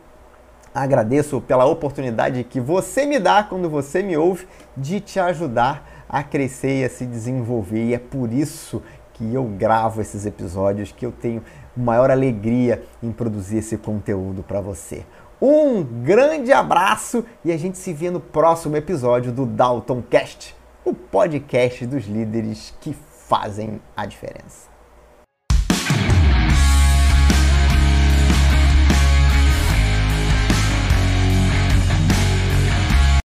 agradeço 0.71 1.41
pela 1.41 1.65
oportunidade 1.65 2.43
que 2.43 2.59
você 2.59 3.07
me 3.07 3.17
dá 3.17 3.41
quando 3.41 3.67
você 3.67 4.03
me 4.03 4.15
ouve 4.15 4.47
de 4.77 4.99
te 4.99 5.19
ajudar 5.19 6.05
a 6.07 6.21
crescer 6.21 6.81
e 6.81 6.83
a 6.83 6.89
se 6.89 7.07
desenvolver. 7.07 7.85
E 7.85 7.95
é 7.95 7.97
por 7.97 8.31
isso 8.31 8.83
que 9.13 9.33
eu 9.33 9.43
gravo 9.45 9.99
esses 9.99 10.27
episódios, 10.27 10.91
que 10.91 11.03
eu 11.03 11.11
tenho 11.11 11.41
maior 11.75 12.11
alegria 12.11 12.83
em 13.01 13.11
produzir 13.11 13.57
esse 13.57 13.77
conteúdo 13.77 14.43
para 14.43 14.61
você. 14.61 15.03
Um 15.41 15.81
grande 15.81 16.53
abraço 16.53 17.25
e 17.43 17.51
a 17.51 17.57
gente 17.57 17.79
se 17.79 17.91
vê 17.93 18.11
no 18.11 18.19
próximo 18.19 18.77
episódio 18.77 19.31
do 19.31 19.43
Dalton 19.43 20.03
Cast, 20.03 20.55
o 20.83 20.93
podcast 20.93 21.83
dos 21.87 22.05
líderes 22.05 22.71
que 22.79 22.95
fazem 23.27 23.81
a 23.95 24.05
diferença. 24.05 24.74